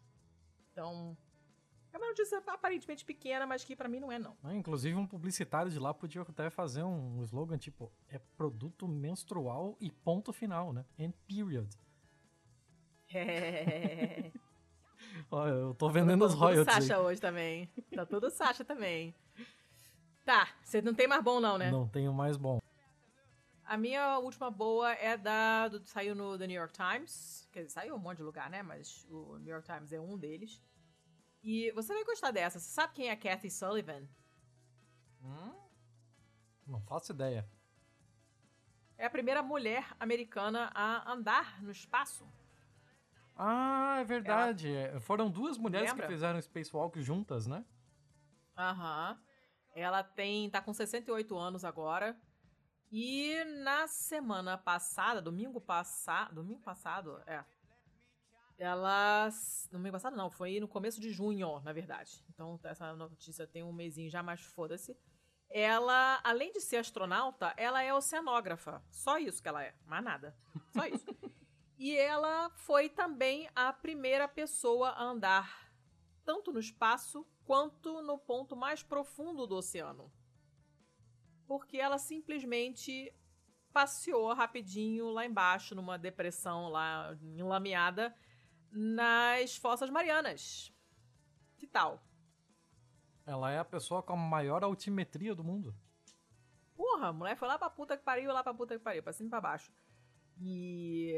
[0.73, 1.17] Então,
[1.93, 4.37] é uma notícia aparentemente pequena, mas que para mim não é, não.
[4.43, 9.77] Ah, inclusive, um publicitário de lá podia até fazer um slogan tipo: é produto menstrual
[9.81, 10.85] e ponto final, né?
[10.99, 11.69] And period.
[13.13, 14.31] É.
[15.31, 16.67] Olha, eu tô vendendo os royalties.
[16.67, 17.71] Tá Sasha hoje também.
[17.95, 19.15] Tá tudo Sasha também.
[20.25, 21.71] Tá, você não tem mais bom não, né?
[21.71, 22.61] Não tenho mais bom.
[23.65, 25.69] A minha última boa é da.
[25.69, 27.49] Do, saiu no The New York Times.
[27.53, 28.63] Quer dizer, saiu um monte de lugar, né?
[28.63, 30.63] Mas o New York Times é um deles.
[31.43, 32.59] E você vai gostar dessa.
[32.59, 34.09] Você sabe quem é a Kathy Sullivan?
[35.23, 35.55] Hum?
[36.67, 37.49] Não faço ideia.
[38.97, 42.27] É a primeira mulher americana a andar no espaço.
[43.37, 44.75] Ah, é verdade.
[44.75, 44.97] Ela...
[44.97, 46.07] É, foram duas mulheres Lembra?
[46.07, 47.65] que fizeram Spacewalk juntas, né?
[48.57, 49.19] Aham.
[49.75, 50.51] Ela tem.
[50.51, 52.21] tá com 68 anos agora.
[52.91, 56.35] E na semana passada, domingo passado.
[56.35, 57.45] Domingo passado, é.
[58.59, 59.29] Ela.
[59.71, 62.25] Domingo passado não, foi no começo de junho, na verdade.
[62.29, 64.97] Então essa notícia tem um mesinho já, mas foda-se.
[65.49, 68.83] Ela, além de ser astronauta, ela é oceanógrafa.
[68.91, 70.37] Só isso que ela é, mais nada.
[70.73, 71.07] Só isso.
[71.81, 75.71] E ela foi também a primeira pessoa a andar
[76.25, 80.13] tanto no espaço quanto no ponto mais profundo do oceano.
[81.47, 83.15] Porque ela simplesmente
[83.73, 88.13] passeou rapidinho lá embaixo, numa depressão lá enlameada,
[88.71, 90.73] nas Fossas Marianas.
[91.57, 92.03] Que tal?
[93.27, 95.75] Ela é a pessoa com a maior altimetria do mundo.
[96.75, 99.13] Porra, a mulher foi lá pra puta que pariu, lá pra puta que pariu, pra
[99.13, 99.73] cima e pra baixo.
[100.41, 101.15] E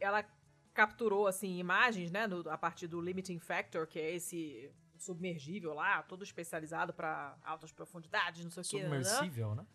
[0.00, 0.24] ela
[0.72, 6.02] capturou assim imagens, né, no, a partir do limiting factor, que é esse submergível lá,
[6.02, 8.82] todo especializado para altas profundidades, não sei o que.
[8.82, 9.66] Submersível, né?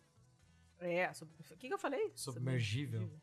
[0.80, 1.32] É, sub...
[1.40, 2.12] o que, que eu falei?
[2.16, 3.02] Submergível.
[3.02, 3.22] Submergível.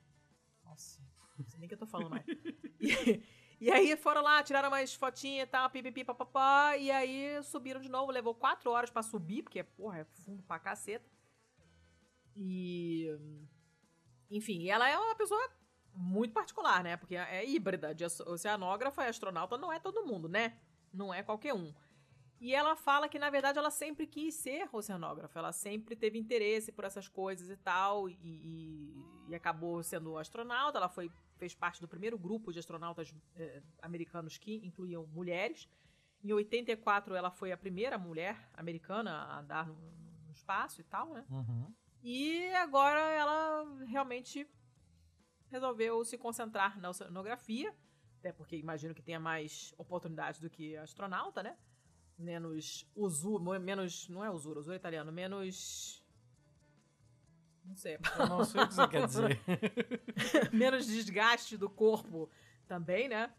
[0.65, 1.03] Nossa,
[1.39, 2.25] não sei nem o que eu tô falando mais.
[2.81, 3.23] e,
[3.61, 7.89] e, aí foram lá, tiraram umas fotinhas e tal, pipipi, papapá, e aí subiram de
[7.89, 11.09] novo, levou quatro horas para subir, porque, porra, é fundo pra caceta.
[12.35, 13.09] E...
[14.31, 15.51] Enfim, ela é uma pessoa
[15.95, 16.97] muito particular, né?
[16.97, 20.59] Porque é híbrida, de oceanógrafa e astronauta não é todo mundo, né?
[20.97, 21.73] não é qualquer um.
[22.41, 26.71] E ela fala que, na verdade, ela sempre quis ser oceanógrafa, ela sempre teve interesse
[26.71, 30.79] por essas coisas e tal, e, e, e acabou sendo astronauta.
[30.79, 35.69] Ela foi, fez parte do primeiro grupo de astronautas eh, americanos que incluíam mulheres.
[36.23, 39.75] Em 84, ela foi a primeira mulher americana a andar no,
[40.27, 41.25] no espaço e tal, né?
[41.31, 41.73] Uhum.
[42.03, 44.49] E agora ela realmente
[45.49, 47.75] resolveu se concentrar na oceanografia,
[48.19, 51.57] até porque imagino que tenha mais oportunidades do que astronauta, né?
[52.19, 56.03] Menos usura, menos, não é usura, usura é italiano, menos
[57.67, 57.99] não sei.
[58.19, 59.41] Eu não sei o que você quer dizer.
[60.53, 62.31] menos desgaste do corpo
[62.67, 63.33] também, né?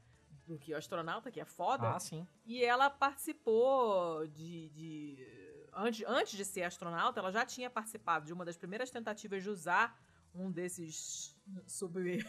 [0.46, 1.96] Do que o astronauta, que é foda.
[1.96, 2.28] Ah, sim.
[2.46, 8.34] E ela participou de, de antes, antes de ser astronauta, ela já tinha participado de
[8.34, 10.00] uma das primeiras tentativas de usar
[10.34, 11.36] um desses
[11.66, 12.00] sub.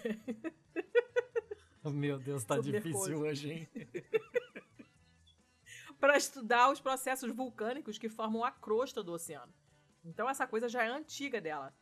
[1.84, 3.68] Meu Deus, tá difícil hoje, hein?
[5.98, 9.52] para estudar os processos vulcânicos que formam a crosta do oceano.
[10.04, 11.74] Então essa coisa já é antiga dela.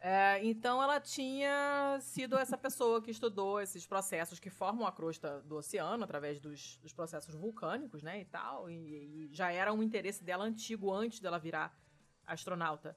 [0.00, 5.40] É, então ela tinha sido essa pessoa que estudou esses processos que formam a crosta
[5.40, 8.70] do oceano através dos, dos processos vulcânicos, né, e tal.
[8.70, 11.76] E, e, já era um interesse dela antigo antes dela virar
[12.24, 12.96] astronauta.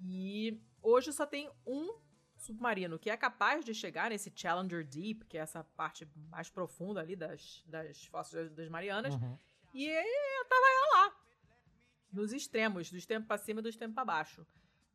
[0.00, 1.98] E hoje só tem um
[2.38, 7.00] submarino que é capaz de chegar nesse Challenger Deep, que é essa parte mais profunda
[7.00, 9.14] ali das, das fossas das Marianas.
[9.14, 9.38] Uhum.
[9.74, 11.16] E eu tava ela lá.
[12.10, 14.46] Nos extremos, do extremo pra cima e do extremo pra baixo.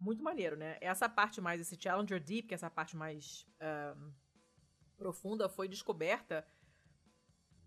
[0.04, 0.78] Muito maneiro, né?
[0.82, 3.48] Essa parte mais, esse Challenger Deep, que é essa parte mais
[3.98, 4.12] um,
[4.98, 6.46] profunda, foi descoberta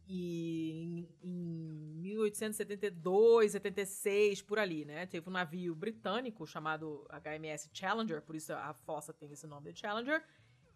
[0.06, 5.06] e em, em 1872, 76, por ali, né?
[5.06, 9.80] Teve um navio britânico chamado HMS Challenger, por isso a fossa tem esse nome de
[9.80, 10.22] Challenger,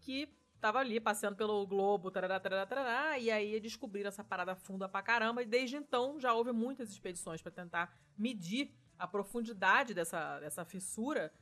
[0.01, 4.89] que tava ali passeando pelo globo, tarará, tarará, tarará, e aí descobriram essa parada funda
[4.89, 10.39] pra caramba, e desde então já houve muitas expedições para tentar medir a profundidade dessa,
[10.41, 11.33] dessa fissura,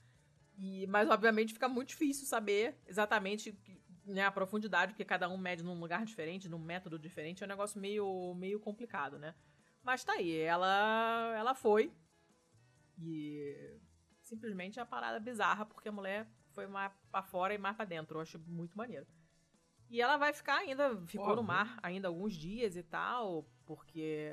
[0.58, 3.56] e, mas obviamente fica muito difícil saber exatamente
[4.04, 7.48] né, a profundidade, porque cada um mede num lugar diferente, num método diferente, é um
[7.48, 9.34] negócio meio, meio complicado, né?
[9.82, 11.92] Mas tá aí, ela, ela foi,
[13.00, 13.78] e
[14.22, 17.84] simplesmente é uma parada bizarra, porque a mulher foi mais pra fora e mais pra
[17.84, 18.18] dentro.
[18.18, 19.06] Eu acho muito maneiro.
[19.88, 24.30] E ela vai ficar ainda, ficou no mar ainda alguns dias e tal, porque,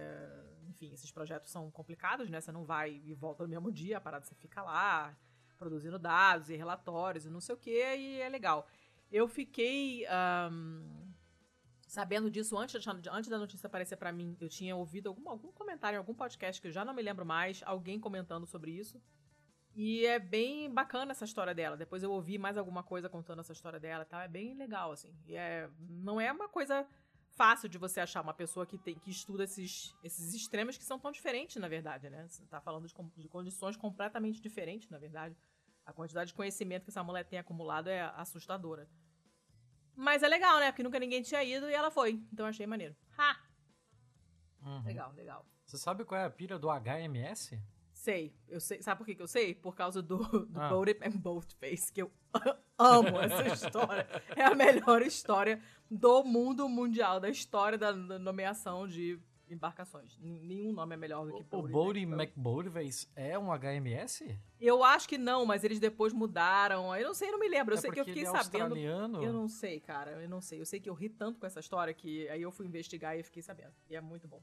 [0.68, 2.42] enfim, esses projetos são complicados, né?
[2.42, 5.16] Você não vai e volta no mesmo dia, a parada você fica lá,
[5.56, 8.68] produzindo dados e relatórios e não sei o que, e é legal.
[9.12, 10.06] Eu fiquei
[10.52, 11.14] um,
[11.88, 14.36] sabendo disso antes, antes da notícia aparecer para mim.
[14.40, 17.26] Eu tinha ouvido algum, algum comentário em algum podcast que eu já não me lembro
[17.26, 19.02] mais, alguém comentando sobre isso.
[19.74, 21.76] E é bem bacana essa história dela.
[21.76, 24.22] Depois eu ouvi mais alguma coisa contando essa história dela e tal.
[24.22, 25.14] É bem legal, assim.
[25.26, 26.88] E é, não é uma coisa
[27.36, 30.98] fácil de você achar uma pessoa que, tem, que estuda esses, esses extremos que são
[30.98, 32.26] tão diferentes, na verdade, né?
[32.28, 35.38] Você tá falando de, de condições completamente diferentes, na verdade.
[35.86, 38.90] A quantidade de conhecimento que essa mulher tem acumulado é assustadora.
[39.96, 40.72] Mas é legal, né?
[40.72, 42.22] Porque nunca ninguém tinha ido e ela foi.
[42.34, 42.96] Então achei maneiro.
[43.18, 43.38] Ha!
[44.62, 44.84] Uhum.
[44.84, 45.46] Legal, legal.
[45.66, 47.62] Você sabe qual é a pira do HMS?
[47.94, 48.82] Sei, eu sei.
[48.82, 49.56] Sabe por que, que eu sei?
[49.56, 50.70] Por causa do, do ah.
[51.02, 52.12] And Boatface, que eu
[52.78, 54.08] amo essa história.
[54.36, 59.20] É a melhor história do mundo mundial, da história da, da nomeação de
[59.50, 60.18] embarcações.
[60.20, 64.38] Nenhum nome é melhor do que O Boat McBoatface é um HMS?
[64.60, 66.96] Eu acho que não, mas eles depois mudaram.
[66.96, 67.74] Eu não sei, eu não me lembro.
[67.74, 68.78] Eu é sei que eu fiquei é sabendo.
[68.78, 70.12] Eu não sei, cara.
[70.22, 70.62] Eu não sei.
[70.62, 73.24] Eu sei que eu ri tanto com essa história que aí eu fui investigar e
[73.24, 73.74] fiquei sabendo.
[73.90, 74.42] E é muito bom.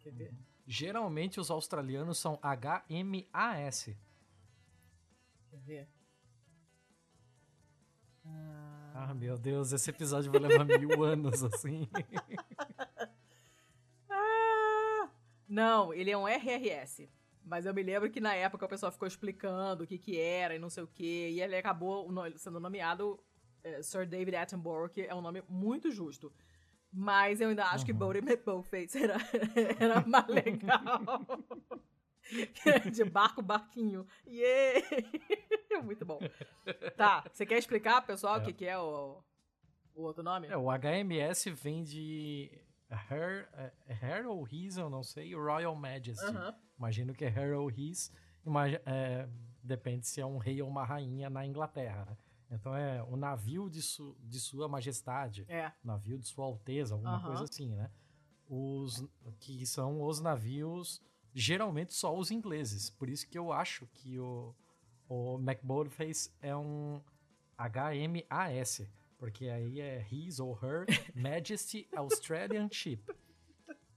[0.00, 0.30] Quer ver?
[0.30, 0.38] Uhum.
[0.66, 3.90] Geralmente os australianos são HMAS.
[5.50, 5.88] Quer ver?
[8.24, 8.69] Ah...
[9.08, 11.88] ah, meu Deus, esse episódio vai levar mil anos assim.
[14.10, 15.08] ah,
[15.48, 17.08] não, ele é um RRS.
[17.42, 20.54] Mas eu me lembro que na época o pessoal ficou explicando o que que era
[20.54, 21.30] e não sei o que.
[21.30, 23.18] E ele acabou sendo nomeado
[23.64, 26.30] é, Sir David Attenborough, que é um nome muito justo.
[26.92, 27.86] Mas eu ainda acho uhum.
[27.86, 29.16] que Boaty McBoatface era,
[29.78, 31.00] era mais legal.
[32.92, 34.06] de barco, barquinho.
[34.26, 34.86] Yeah!
[35.82, 36.18] Muito bom.
[36.96, 38.44] Tá, você quer explicar, pessoal, o é.
[38.44, 39.22] que, que é o,
[39.94, 40.48] o outro nome?
[40.48, 42.50] É, o HMS vem de
[42.90, 46.24] Her, é, Her ou His, eu não sei, Royal Majesty.
[46.26, 46.52] Uhum.
[46.78, 48.12] Imagino que é Her ou His.
[48.44, 49.28] Imagina, é,
[49.62, 52.16] depende se é um rei ou uma rainha na Inglaterra, né?
[52.50, 55.70] Então é o navio de, su, de sua majestade, é.
[55.84, 57.26] navio de sua alteza, alguma uhum.
[57.26, 57.90] coisa assim, né?
[58.48, 61.00] Os que são os navios
[61.34, 62.90] geralmente só os ingleses.
[62.90, 64.54] Por isso que eu acho que o
[65.10, 67.02] o McBoatface é um
[67.58, 68.88] HMAS,
[69.18, 73.02] porque aí é His ou Her Majesty Australian Ship.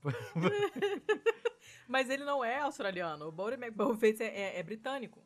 [1.86, 3.28] Mas ele não é australiano.
[3.28, 5.22] O Boaty McBoatface é, é, é britânico.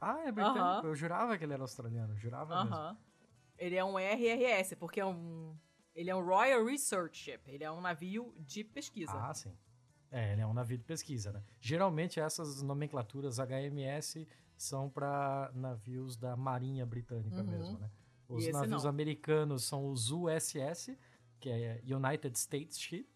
[0.00, 0.60] Ah, é britânico.
[0.60, 0.82] Aham.
[0.84, 2.16] Eu jurava que ele era australiano.
[2.16, 2.74] Jurava mesmo.
[2.74, 2.98] Aham.
[3.56, 5.56] Ele é um RRS, porque é um.
[5.94, 7.40] Ele é um Royal Research Ship.
[7.46, 9.12] Ele é um navio de pesquisa.
[9.14, 9.56] Ah, sim.
[10.18, 11.42] É, ele é um navio de pesquisa, né?
[11.60, 14.26] Geralmente essas nomenclaturas HMS
[14.56, 17.44] são para navios da Marinha Britânica Uhum.
[17.44, 17.90] mesmo, né?
[18.28, 18.88] Os navios não.
[18.90, 20.96] americanos são os USS,
[21.38, 23.06] que é United States Ship,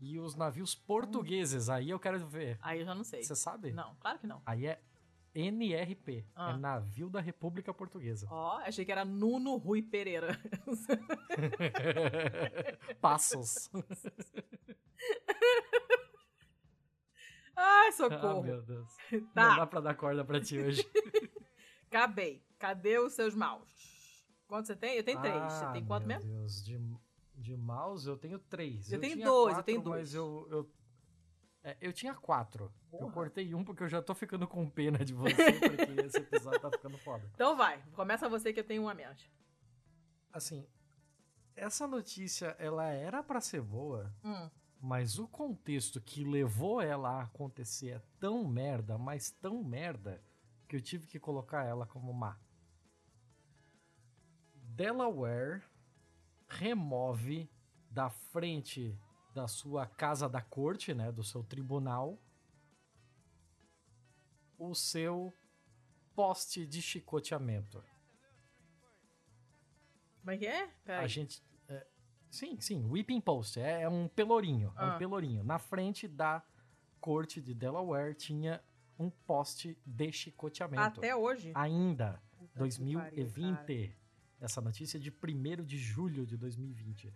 [0.00, 2.58] e os navios portugueses, aí eu quero ver.
[2.60, 3.22] Aí eu já não sei.
[3.22, 3.70] Você sabe?
[3.72, 4.42] Não, claro que não.
[4.44, 4.80] Aí é
[5.36, 6.50] NRP, Ah.
[6.52, 8.26] é Navio da República Portuguesa.
[8.30, 10.36] Ó, achei que era Nuno Rui Pereira.
[13.00, 13.70] Passos.
[17.56, 18.42] Ai, ah, socorro.
[18.42, 18.90] meu Deus.
[19.34, 19.48] Tá.
[19.50, 20.84] Não dá pra dar corda pra ti hoje.
[21.88, 22.44] Acabei.
[22.58, 23.72] Cadê os seus mouse?
[24.46, 24.96] Quanto você tem?
[24.96, 25.52] Eu tenho três.
[25.52, 26.30] Você Ah, tem quanto meu mesmo?
[26.32, 26.78] Deus, de,
[27.34, 28.92] de mouse eu tenho três.
[28.92, 30.00] Eu tenho tinha dois, eu quatro, tenho dois.
[30.00, 30.70] Mas eu, eu,
[31.62, 32.72] é, eu tinha quatro.
[32.92, 33.12] Eu Porra.
[33.12, 36.70] cortei um porque eu já tô ficando com pena de você, porque esse episódio tá
[36.70, 37.28] ficando foda.
[37.34, 37.82] Então vai.
[37.94, 39.28] Começa você que eu tenho um a menos.
[40.32, 40.66] Assim,
[41.56, 44.50] essa notícia, ela era pra ser boa, Hum.
[44.80, 50.22] Mas o contexto que levou ela a acontecer é tão merda, mas tão merda,
[50.68, 52.38] que eu tive que colocar ela como má.
[54.54, 55.62] Delaware
[56.48, 57.48] remove
[57.90, 58.98] da frente
[59.32, 62.18] da sua casa da corte, né, do seu tribunal,
[64.58, 65.32] o seu
[66.14, 67.82] poste de chicoteamento.
[70.20, 70.70] Como é que é?
[70.86, 71.42] A gente.
[72.42, 73.58] É, sim, sim, whipping post.
[73.60, 74.68] É, é um pelourinho.
[74.76, 74.94] É Ah.
[74.94, 75.42] um pelourinho.
[75.44, 76.42] Na frente da
[77.00, 78.62] corte de Delaware tinha
[78.98, 80.98] um poste de chicoteamento.
[81.00, 81.52] Até hoje.
[81.54, 82.22] Ainda.
[82.38, 83.02] Que 2020.
[83.10, 83.96] pariu, cara.
[84.40, 87.12] Essa notícia é de 1 de julho de 2020.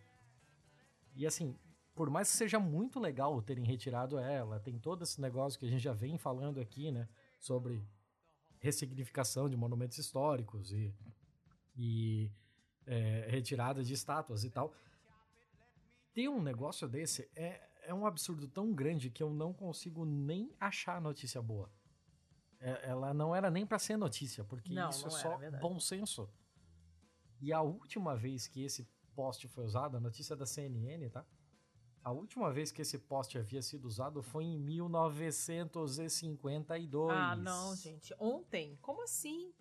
[1.14, 1.57] E assim,
[1.94, 5.68] por mais que seja muito legal terem retirado ela, tem todo esse negócio que a
[5.68, 7.09] gente já vem falando aqui, né?
[7.38, 7.85] Sobre
[8.61, 10.92] ressignificação de monumentos históricos e,
[11.76, 12.31] e
[12.87, 14.72] é, retirada de estátuas e tal.
[16.12, 20.53] Ter um negócio desse é, é um absurdo tão grande que eu não consigo nem
[20.59, 21.71] achar notícia boa.
[22.61, 25.62] É, ela não era nem pra ser notícia, porque Não, isso não é só verdade.
[25.62, 26.29] bom senso.
[27.40, 31.25] E a última vez que esse post foi usado, a notícia é da CNN, tá?
[32.03, 37.16] A última vez que esse post havia sido usado foi em 1952.
[37.16, 38.12] Ah, não, gente.
[38.18, 38.77] Ontem?
[38.81, 39.53] Como assim?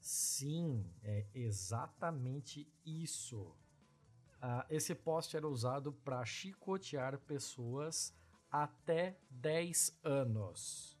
[0.00, 3.54] Sim, é exatamente isso.
[4.44, 8.12] Ah, esse post era usado para chicotear pessoas
[8.50, 10.98] até 10 anos.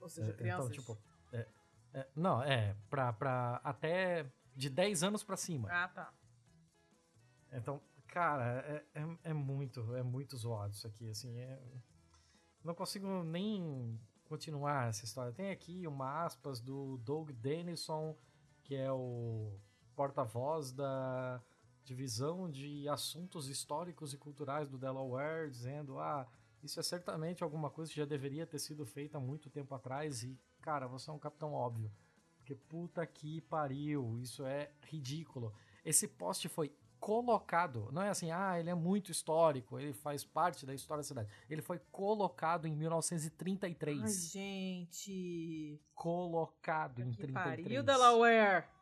[0.00, 0.70] Ou seja, É, crianças.
[0.70, 0.98] Então, tipo,
[1.30, 1.46] é-
[1.92, 5.68] é, não, é, pra, pra até de 10 anos pra cima.
[5.70, 6.10] Ah, tá.
[7.52, 11.60] Então, cara, é, é, é muito, é muito zoado isso aqui, assim, é...
[12.64, 15.32] Não consigo nem continuar essa história.
[15.32, 18.16] Tem aqui uma aspas do Doug Denison,
[18.62, 19.58] que é o
[20.00, 21.42] porta-voz da
[21.84, 26.26] divisão de assuntos históricos e culturais do Delaware, dizendo, ah,
[26.62, 30.22] isso é certamente alguma coisa que já deveria ter sido feita há muito tempo atrás
[30.22, 31.92] e, cara, você é um capitão óbvio.
[32.38, 35.52] Porque puta que pariu, isso é ridículo.
[35.84, 40.64] Esse post foi colocado, não é assim, ah, ele é muito histórico, ele faz parte
[40.64, 41.28] da história da cidade.
[41.50, 44.00] Ele foi colocado em 1933.
[44.00, 45.78] Ai, gente.
[45.94, 47.64] colocado em Que 33.
[47.66, 48.79] pariu, Delaware.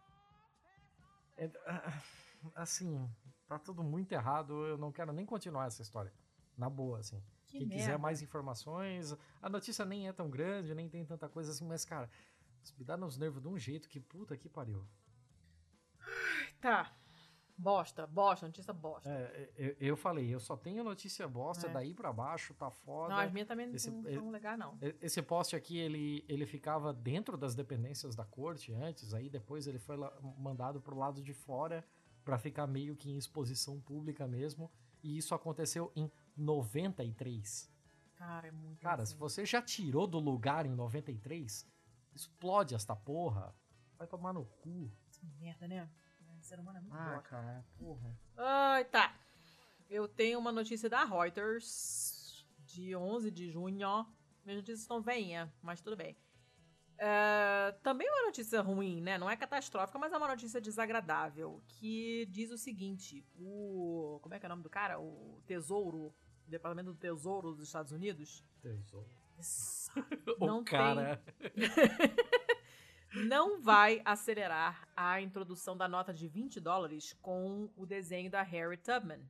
[1.39, 2.03] É, ah,
[2.57, 3.09] assim,
[3.47, 6.13] tá tudo muito errado, eu não quero nem continuar essa história.
[6.57, 7.23] Na boa, assim.
[7.47, 7.83] Que Quem merda.
[7.83, 11.85] quiser mais informações, a notícia nem é tão grande, nem tem tanta coisa assim, mas,
[11.85, 12.11] cara,
[12.77, 14.85] me dá nos nervos de um jeito que puta que pariu.
[16.61, 16.93] Tá.
[17.61, 19.11] Bosta, bosta, notícia bosta.
[19.11, 21.71] É, eu, eu falei, eu só tenho notícia bosta, É.
[21.71, 23.13] daí pra baixo, tá foda.
[23.13, 24.79] não, as minhas também esse- não são legais, não.
[25.01, 29.79] Esse poste aqui, ele, ele ficava dentro das dependências da corte antes, aí depois ele
[29.81, 31.85] foi lá- mandado pro lado de fora
[32.25, 34.71] pra ficar meio que em exposição pública mesmo.
[35.03, 37.71] E isso aconteceu em 93.
[38.17, 39.19] Cara, é muito Cara, se assim.
[39.19, 41.67] você já tirou do lugar em 93,
[42.15, 43.55] explode esta porra.
[43.97, 44.91] Vai tomar no cu.
[45.13, 45.89] Que merda, né?
[46.49, 47.29] Ser humano é muito Ah, bosta.
[47.29, 48.19] cara, porra.
[48.37, 49.15] Ai, tá.
[49.91, 54.07] Eu tenho uma notícia da Reuters de 11 de junho.
[54.45, 56.17] Minhas notícias estão veinha, mas tudo bem.
[56.97, 59.19] É, também uma notícia ruim, né?
[59.19, 61.63] Não é catastrófica, mas é uma notícia desagradável.
[61.69, 64.19] Que diz o seguinte: o.
[64.23, 64.99] Como é que é o nome do cara?
[64.99, 66.07] O Tesouro.
[66.47, 68.43] O Departamento do Tesouro dos Estados Unidos.
[68.63, 69.07] Tesouro.
[70.41, 71.23] Não o cara.
[73.15, 78.77] não vai acelerar a introdução da nota de 20 dólares com o desenho da Harry
[78.77, 79.21] Tubman.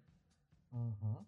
[0.73, 1.25] Uhum.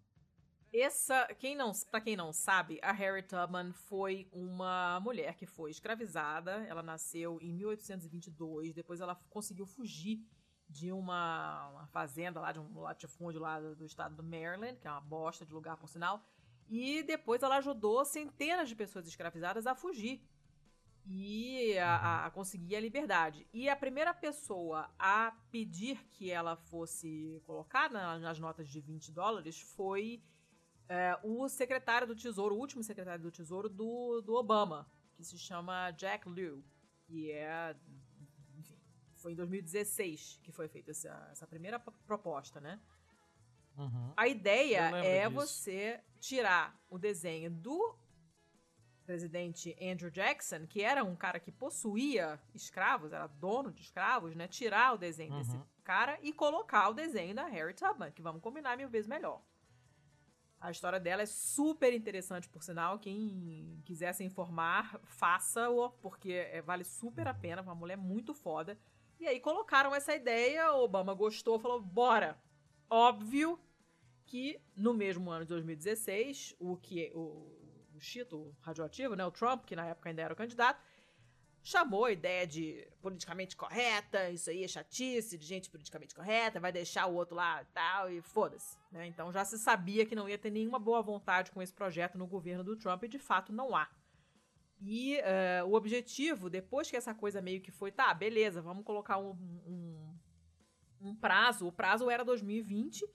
[0.73, 5.69] Essa, quem não, para quem não sabe, a Harriet Tubman foi uma mulher que foi
[5.69, 6.65] escravizada.
[6.65, 8.73] Ela nasceu em 1822.
[8.73, 10.25] Depois ela conseguiu fugir
[10.69, 14.87] de uma, uma fazenda lá, de um latifúndio lá do, do, estado do Maryland, que
[14.87, 16.23] é uma bosta de lugar, por sinal.
[16.69, 20.25] E depois ela ajudou centenas de pessoas escravizadas a fugir
[21.05, 23.47] e a, a, conseguir a liberdade.
[23.53, 29.59] E a primeira pessoa a pedir que ela fosse colocada nas notas de 20 dólares
[29.59, 30.21] foi
[30.87, 35.37] é, o secretário do Tesouro, o último secretário do Tesouro do, do Obama, que se
[35.37, 36.63] chama Jack Lew,
[37.03, 37.75] que é.
[38.57, 38.77] Enfim,
[39.15, 42.79] foi em 2016 que foi feita essa, essa primeira proposta, né?
[43.77, 44.13] Uhum.
[44.17, 45.33] A ideia é disso.
[45.33, 47.95] você tirar o desenho do
[49.11, 54.47] presidente Andrew Jackson, que era um cara que possuía escravos, era dono de escravos, né?
[54.47, 55.39] Tirar o desenho Uhum.
[55.39, 59.41] desse cara e colocar o desenho da Harriet Tubman, que vamos combinar mil vezes melhor.
[60.61, 62.99] A história dela é super interessante, por sinal.
[62.99, 67.61] Quem quiser se informar, faça-o, porque é- vale super a pena.
[67.61, 68.79] Uma mulher muito foda.
[69.19, 72.41] E aí colocaram essa ideia, o Obama gostou, falou: bora.
[72.89, 73.59] Óbvio
[74.25, 77.59] que no mesmo ano de 2016, o que o
[78.01, 80.81] Chito radioativo, né, o Trump, que na época ainda era o candidato,
[81.63, 86.71] chamou a ideia de politicamente correta, isso aí é chatice, de gente politicamente correta, vai
[86.71, 88.77] deixar o outro lá e tal, e foda-se.
[88.91, 89.07] Né?
[89.07, 92.25] Então já se sabia que não ia ter nenhuma boa vontade com esse projeto no
[92.25, 93.87] governo do Trump, e de fato não há.
[94.83, 99.19] E eh, o objetivo, depois que essa coisa meio que foi, tá, beleza, vamos colocar
[99.19, 99.29] um,
[99.67, 100.17] um,
[100.99, 103.07] um prazo, o prazo era 2020,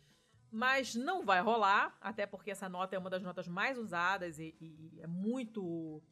[0.50, 4.54] mas não vai rolar, até porque essa nota é uma das notas mais usadas e,
[4.60, 6.02] e é muito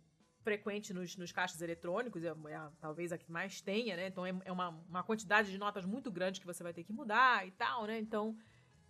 [0.43, 4.09] frequente nos, nos caixas eletrônicos, é, é talvez a que mais tenha, né?
[4.09, 6.93] Então é, é uma, uma quantidade de notas muito grande que você vai ter que
[6.93, 7.99] mudar e tal, né?
[7.99, 8.37] Então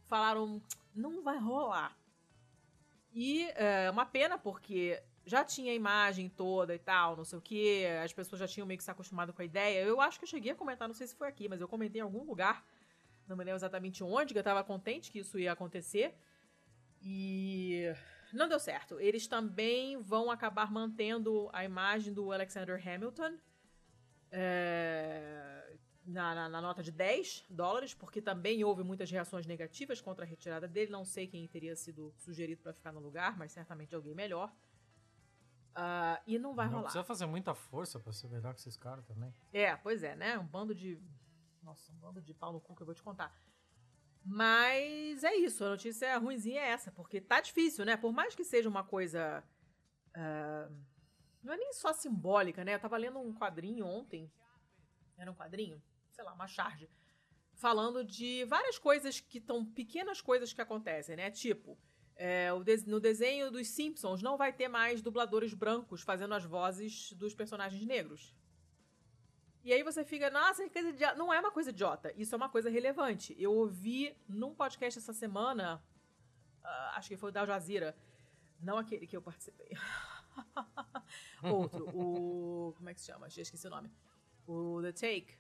[0.03, 0.61] falaram,
[0.95, 1.97] não vai rolar.
[3.12, 7.42] E é uma pena porque já tinha a imagem toda e tal, não sei o
[7.42, 9.84] que, as pessoas já tinham meio que se acostumado com a ideia.
[9.84, 12.01] Eu acho que eu cheguei a comentar, não sei se foi aqui, mas eu comentei
[12.01, 12.64] em algum lugar,
[13.29, 16.14] não me lembro exatamente onde, que eu tava contente que isso ia acontecer.
[17.03, 17.85] E
[18.33, 18.99] não deu certo.
[19.01, 23.37] Eles também vão acabar mantendo a imagem do Alexander Hamilton
[24.31, 30.25] é, na, na- na nota de 10 dólares, porque também houve muitas reações negativas contra
[30.25, 30.91] a retirada dele.
[30.91, 34.53] Não sei quem teria sido sugerido para ficar no lugar, mas certamente alguém melhor.
[35.75, 36.85] Ah, e não vai Não rolar.
[36.85, 39.33] precisa fazer muita força pra ser melhor que esses caras também.
[39.53, 40.39] É, pois é, né?
[40.39, 41.01] Um bando de.
[41.65, 43.35] Nossa, um bando de pau no cu que eu vou te contar.
[44.25, 47.97] Mas é isso, a notícia ruimzinha é essa, porque tá difícil, né?
[47.97, 49.43] Por mais que seja uma coisa.
[50.15, 50.71] ah,
[51.43, 52.75] não é nem só simbólica, né?
[52.75, 54.33] Eu tava lendo um quadrinho ontem.
[55.19, 55.83] Era um quadrinho?
[56.11, 56.89] Sei lá, uma charge.
[57.55, 59.65] Falando de várias coisas que estão.
[59.65, 61.31] pequenas coisas que acontecem, né?
[61.31, 61.79] Tipo.
[62.17, 62.49] é,
[62.87, 67.85] no desenho dos Simpsons não vai ter mais dubladores brancos fazendo as vozes dos personagens
[67.85, 68.35] negros.
[69.65, 71.15] E aí você fica, nossa, que coisa idiota.
[71.17, 73.35] Não é uma coisa idiota, isso é uma coisa relevante.
[73.39, 75.83] Eu ouvi num podcast essa semana,
[76.62, 77.97] ah, acho que foi o da Al Jazeera,
[78.61, 79.71] não aquele que eu participei.
[81.43, 82.75] Outro, o.
[82.77, 83.31] Como é que se chama?
[83.31, 83.91] Já esqueci o nome.
[84.47, 85.39] O The Take.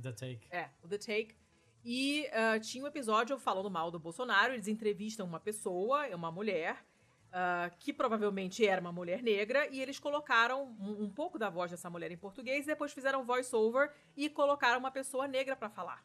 [0.00, 0.48] The Take.
[0.50, 1.34] É, o The Take.
[1.82, 4.52] E ah, tinha um episódio falando mal do Bolsonaro.
[4.52, 6.84] Eles entrevistam uma pessoa, é uma mulher,
[7.32, 11.70] ah, que provavelmente era uma mulher negra, e eles colocaram um, um pouco da voz
[11.70, 16.04] dessa mulher em português, e depois fizeram voice-over e colocaram uma pessoa negra pra falar.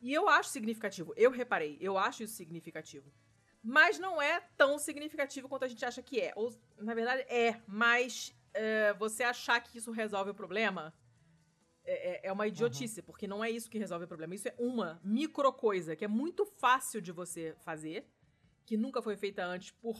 [0.00, 1.12] E eu acho significativo.
[1.16, 3.12] Eu reparei, eu acho isso significativo.
[3.62, 6.32] Mas não é tão significativo quanto a gente acha que é.
[6.34, 10.92] Ou, na verdade, é, mas é, você achar que isso resolve o problema
[11.84, 14.34] é, é- é uma idiotice, porque não é isso que resolve o problema.
[14.34, 18.04] Isso é uma micro coisa que é muito fácil de você fazer,
[18.66, 19.96] que nunca foi feita antes por,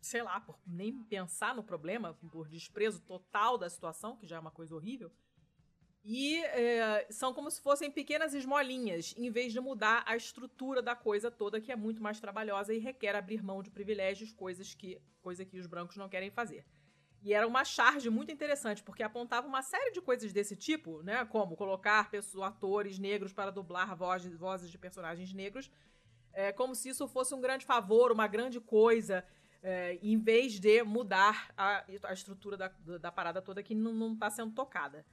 [0.00, 4.40] sei lá, por nem pensar no problema, por desprezo total da situação, que já é
[4.40, 5.10] uma coisa horrível.
[6.04, 10.96] E é, são como se fossem pequenas esmolinhas, em vez de mudar a estrutura da
[10.96, 15.00] coisa toda, que é muito mais trabalhosa e requer abrir mão de privilégios, coisas que,
[15.20, 16.64] coisa que os brancos não querem fazer.
[17.20, 21.24] E era uma charge muito interessante, porque apontava uma série de coisas desse tipo, né?
[21.24, 25.70] Como colocar pessoas, atores negros para dublar vozes, vozes de personagens negros,
[26.32, 29.24] é, como se isso fosse um grande favor, uma grande coisa,
[29.62, 32.68] é, em vez de mudar a, a estrutura da,
[33.00, 35.04] da parada toda que não está sendo tocada.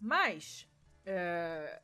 [0.00, 0.68] Mas
[1.04, 1.82] é,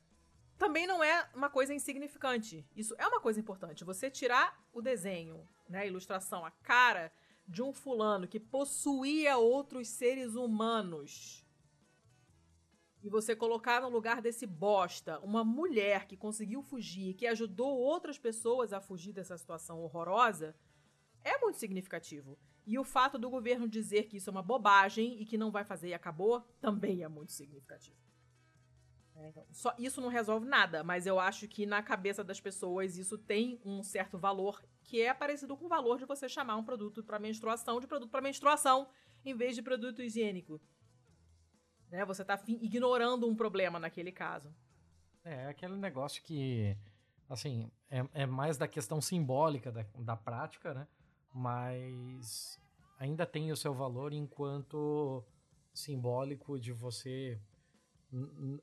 [0.56, 2.66] também não é uma coisa insignificante.
[2.74, 3.84] Isso é uma coisa importante.
[3.84, 7.12] Você tirar o desenho, né, a ilustração, a cara
[7.46, 11.44] de um fulano que possuía outros seres humanos
[13.02, 18.18] e você colocar no lugar desse bosta uma mulher que conseguiu fugir, que ajudou outras
[18.18, 20.56] pessoas a fugir dessa situação horrorosa,
[21.24, 22.38] é muito significativo.
[22.66, 25.64] E o fato do governo dizer que isso é uma bobagem e que não vai
[25.64, 27.96] fazer e acabou também é muito significativo.
[29.16, 32.96] É, então, só, isso não resolve nada, mas eu acho que na cabeça das pessoas
[32.96, 36.64] isso tem um certo valor que é parecido com o valor de você chamar um
[36.64, 38.88] produto para menstruação de produto para menstruação
[39.24, 40.60] em vez de produto higiênico.
[41.90, 42.04] Né?
[42.04, 44.52] Você está ignorando um problema naquele caso.
[45.22, 46.76] É, aquele negócio que,
[47.28, 50.88] assim, é, é mais da questão simbólica da, da prática, né?
[51.34, 52.60] Mas
[52.98, 55.24] ainda tem o seu valor enquanto
[55.74, 57.40] simbólico de você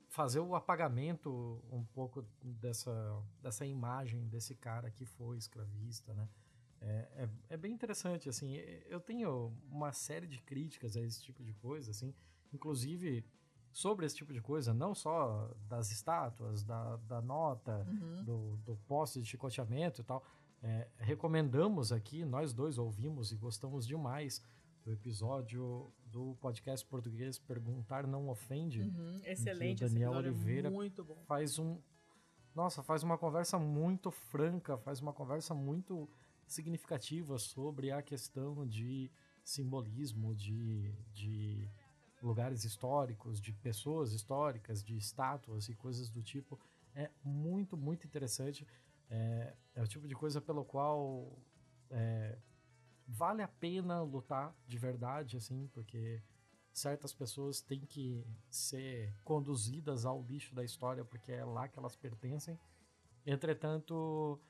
[0.08, 6.28] fazer o apagamento um pouco dessa, dessa imagem desse cara que foi escravista, né?
[6.80, 8.56] É, é, é, bem interessante, assim,
[8.86, 12.12] eu tenho uma série de críticas a esse tipo de coisa, assim,
[12.52, 13.24] inclusive
[13.72, 18.24] sobre esse tipo de coisa, não só das estátuas, da, da nota, uhum.
[18.24, 20.24] do, do poste de chicoteamento e tal,
[20.62, 24.42] é, recomendamos aqui, nós dois ouvimos e gostamos demais
[24.84, 28.82] do episódio do podcast português Perguntar Não Ofende.
[28.82, 31.16] Uhum, excelente, Daniel é Oliveira bom.
[31.26, 31.78] faz um.
[32.54, 36.08] Nossa, faz uma conversa muito franca, faz uma conversa muito
[36.46, 39.10] significativa sobre a questão de
[39.42, 41.68] simbolismo, de, de
[42.22, 46.60] lugares históricos, de pessoas históricas, de estátuas e coisas do tipo.
[46.94, 48.66] É muito, muito interessante.
[49.14, 51.38] É, é o tipo de coisa pelo qual
[51.90, 52.38] é,
[53.06, 56.22] vale a pena lutar de verdade, assim, porque
[56.72, 61.94] certas pessoas têm que ser conduzidas ao lixo da história porque é lá que elas
[61.94, 62.58] pertencem.
[63.26, 64.40] Entretanto,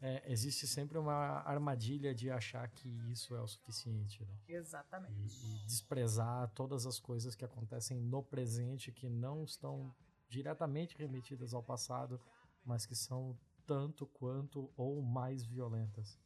[0.00, 4.24] é, existe sempre uma armadilha de achar que isso é o suficiente.
[4.24, 4.38] Né?
[4.46, 5.36] Exatamente.
[5.44, 9.92] E, e, desprezar todas as coisas que acontecem no presente que não estão
[10.28, 12.20] diretamente remetidas ao passado,
[12.64, 13.36] mas que são
[13.66, 16.18] tanto quanto ou mais violentas.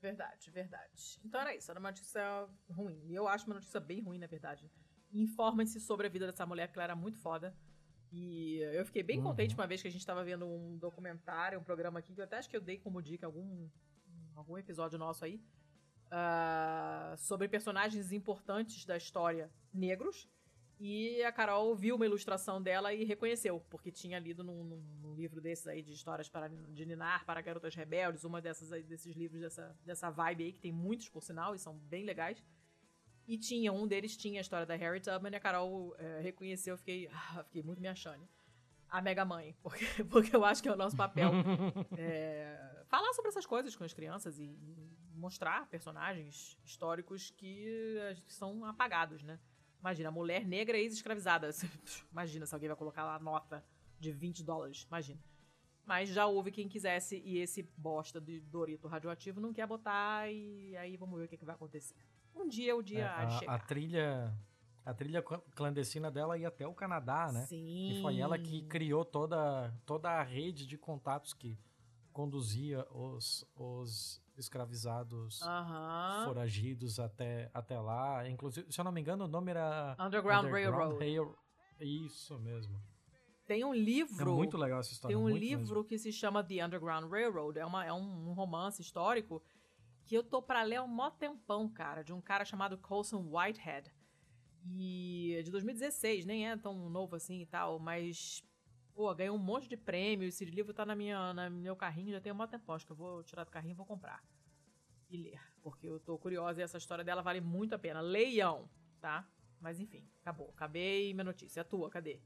[0.00, 1.20] Verdade, verdade.
[1.24, 3.00] Então era isso, era uma notícia ruim.
[3.06, 4.70] E eu acho uma notícia bem ruim, na verdade.
[5.12, 7.56] Informa-se sobre a vida dessa mulher, que ela era muito foda.
[8.10, 9.24] E eu fiquei bem uhum.
[9.24, 12.24] contente uma vez que a gente estava vendo um documentário, um programa aqui, que eu
[12.24, 13.68] até acho que eu dei como dica algum,
[14.34, 15.42] algum episódio nosso aí,
[16.06, 20.28] uh, sobre personagens importantes da história negros.
[20.80, 24.62] E a Carol viu uma ilustração dela e reconheceu, porque tinha lido num,
[25.02, 28.82] num livro desses aí de histórias para, de Ninar para garotas rebeldes, uma dessas aí,
[28.84, 32.42] desses livros dessa, dessa vibe aí, que tem muitos por sinal e são bem legais.
[33.26, 36.74] E tinha, um deles tinha a história da Harry Tubman e a Carol é, reconheceu,
[36.74, 38.26] eu fiquei, ah, fiquei muito me achando.
[38.88, 41.32] A Mega Mãe, porque, porque eu acho que é o nosso papel.
[41.98, 47.96] é, falar sobre essas coisas com as crianças e, e mostrar personagens históricos que
[48.28, 49.40] são apagados, né?
[49.80, 51.50] Imagina, mulher negra ex-escravizada.
[52.10, 53.64] Imagina se alguém vai colocar lá a nota
[53.98, 54.86] de 20 dólares.
[54.88, 55.20] Imagina.
[55.84, 60.76] Mas já houve quem quisesse e esse bosta de Dorito radioativo não quer botar e
[60.76, 61.94] aí vamos ver o que, que vai acontecer.
[62.34, 63.54] Um dia o dia é, a, chegar.
[63.54, 64.34] A trilha,
[64.84, 67.46] a trilha clandestina dela ia até o Canadá, né?
[67.46, 67.92] Sim.
[67.92, 71.58] E foi ela que criou toda, toda a rede de contatos que
[72.12, 76.24] conduzia os, os escravizados uhum.
[76.24, 78.28] foragidos até, até lá.
[78.28, 80.98] Inclusive, se eu não me engano, o nome era Underground, Underground Railroad.
[80.98, 81.36] Rail...
[81.80, 82.80] Isso mesmo.
[83.48, 84.20] Tem um livro.
[84.20, 85.16] É muito legal essa história.
[85.16, 85.84] Tem um livro mesmo.
[85.84, 87.58] que se chama The Underground Railroad.
[87.58, 89.42] É, uma, é um, romance histórico
[90.04, 93.26] que eu tô pra ler há um mó tempão, cara, de um cara chamado Colson
[93.30, 93.90] Whitehead.
[94.66, 98.42] E é de 2016, nem é tão novo assim e tal, mas
[98.98, 100.26] pô, ganhou um monte de prêmio.
[100.26, 102.72] Esse livro tá na minha, na meu carrinho já tem um mó tempo.
[102.72, 104.20] Acho que eu vou tirar do carrinho e vou comprar.
[105.08, 105.40] E ler.
[105.62, 108.00] Porque eu tô curiosa e essa história dela vale muito a pena.
[108.00, 108.68] Leiam,
[109.00, 109.24] tá?
[109.60, 110.50] Mas enfim, acabou.
[110.50, 111.62] Acabei minha notícia.
[111.62, 112.20] A tua, cadê?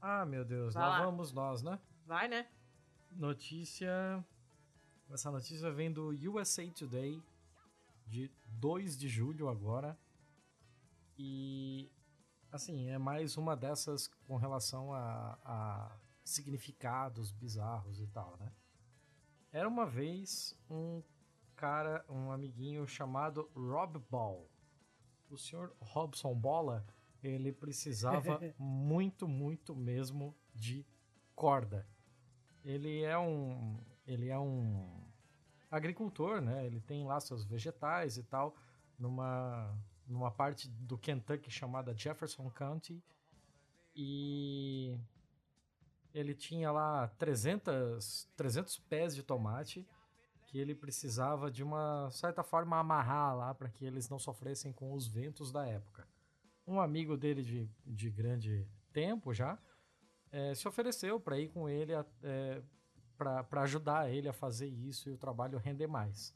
[0.00, 0.74] Ah, meu Deus.
[0.74, 1.80] Vai lá, lá vamos nós, né?
[2.06, 2.48] Vai, né?
[3.10, 4.24] Notícia.
[5.10, 7.20] Essa notícia vem do USA Today,
[8.06, 9.98] de 2 de julho agora.
[11.18, 11.90] E
[12.54, 18.52] assim, é mais uma dessas com relação a, a significados bizarros e tal, né?
[19.50, 21.02] Era uma vez um
[21.56, 24.48] cara, um amiguinho chamado Rob Ball.
[25.28, 26.86] O senhor Robson Bola,
[27.22, 30.86] ele precisava muito, muito mesmo de
[31.34, 31.84] corda.
[32.64, 35.02] Ele é um, ele é um
[35.68, 36.64] agricultor, né?
[36.64, 38.54] Ele tem lá seus vegetais e tal,
[38.96, 39.76] numa
[40.06, 43.02] numa parte do Kentucky chamada Jefferson County
[43.94, 44.98] e
[46.12, 49.86] ele tinha lá 300, 300 pés de tomate
[50.46, 54.92] que ele precisava de uma certa forma amarrar lá para que eles não sofressem com
[54.92, 56.06] os ventos da época.
[56.66, 59.58] um amigo dele de, de grande tempo já
[60.30, 61.92] é, se ofereceu para ir com ele
[62.22, 62.62] é,
[63.16, 66.34] para ajudar ele a fazer isso e o trabalho render mais.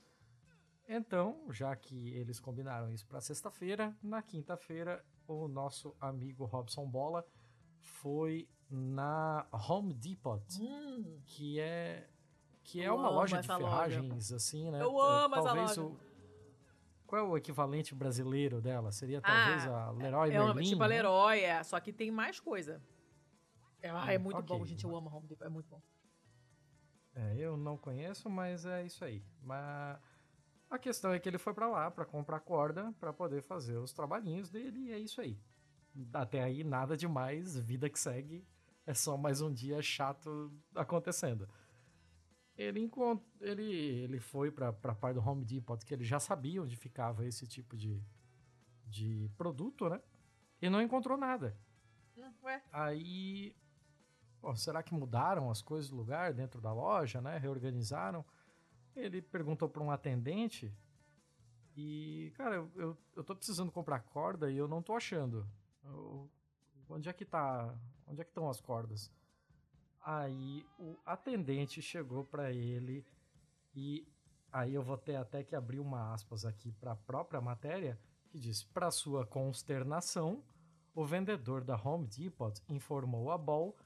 [0.88, 7.26] Então, já que eles combinaram isso para sexta-feira, na quinta-feira o nosso amigo Robson Bola
[7.82, 12.08] foi na Home Depot, Hum, que é
[12.64, 13.70] que é Eu uma loja de essa loja.
[13.70, 14.82] ferragens assim, né?
[14.82, 15.82] Eu É, amo essa talvez loja.
[15.82, 15.98] O,
[17.06, 18.90] qual é o equivalente brasileiro dela?
[18.92, 20.70] Seria talvez a Leroy é uma, Merlin?
[20.70, 20.94] tipo a né?
[20.96, 22.82] Leroy, é, só que tem mais coisa.
[23.82, 24.58] É, ah, é Hum, muito ok.
[24.58, 24.84] bom, gente.
[24.84, 25.80] Eu amo Home Depot, é muito bom.
[27.14, 29.22] É, eu não conheço, mas é isso aí.
[29.42, 29.98] Mas
[30.70, 33.92] a questão é que ele foi pra lá pra comprar corda pra poder fazer os
[33.92, 35.38] trabalhinhos dele e é isso aí.
[36.12, 38.46] Até aí nada demais, vida que segue.
[38.86, 41.48] É só mais um dia chato acontecendo.
[42.56, 43.22] Ele encont...
[43.40, 47.24] ele ele foi pra para parte do Home Depot que ele já sabia onde ficava
[47.24, 48.02] esse tipo de
[48.86, 50.00] de produto, né?
[50.60, 51.56] E não encontrou nada.
[52.42, 53.54] Ué, Aí,
[54.40, 57.38] pô, será que mudaram as coisas do lugar dentro da loja, né?
[57.38, 58.24] Reorganizaram?
[58.98, 60.72] Ele perguntou para um atendente
[61.76, 65.46] e, cara, eu, eu, eu tô precisando comprar corda e eu não tô achando.
[65.84, 66.28] Eu-
[66.88, 67.72] onde é que tá?
[68.06, 69.10] Onde é que estão as cordas?
[70.02, 73.06] Aí o atendente chegou para ele
[73.74, 74.06] e
[74.52, 78.38] aí eu vou ter até que abrir uma aspas aqui para a própria matéria que
[78.38, 80.42] diz: para sua consternação,
[80.94, 83.76] o vendedor da Home Depot informou a Ball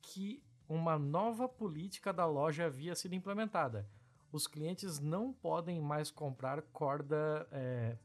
[0.00, 3.86] que uma nova política da loja havia sido implementada.
[4.34, 7.96] Os clientes não podem mais comprar corda é,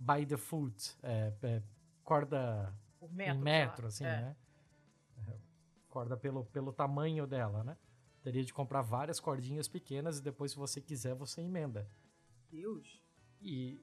[0.00, 1.62] by the foot, é, é,
[2.02, 3.34] corda por metro.
[3.36, 4.20] em metro, assim, É.
[4.20, 4.36] né?
[5.28, 5.38] É,
[5.88, 7.76] Corda pelo, pelo tamanho dela, né?
[8.20, 11.88] Teria de comprar várias cordinhas pequenas e depois, se você quiser, você emenda.
[12.50, 13.00] Deus.
[13.40, 13.80] E,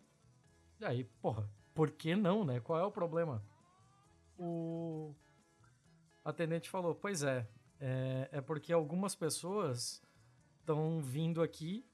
[0.81, 2.59] e aí, porra, por que não, né?
[2.59, 3.41] Qual é o problema?
[4.37, 5.15] O
[6.21, 7.47] atendente falou: Pois é,
[7.79, 10.01] é, é porque algumas pessoas
[10.67, 11.89] estão vindo aqui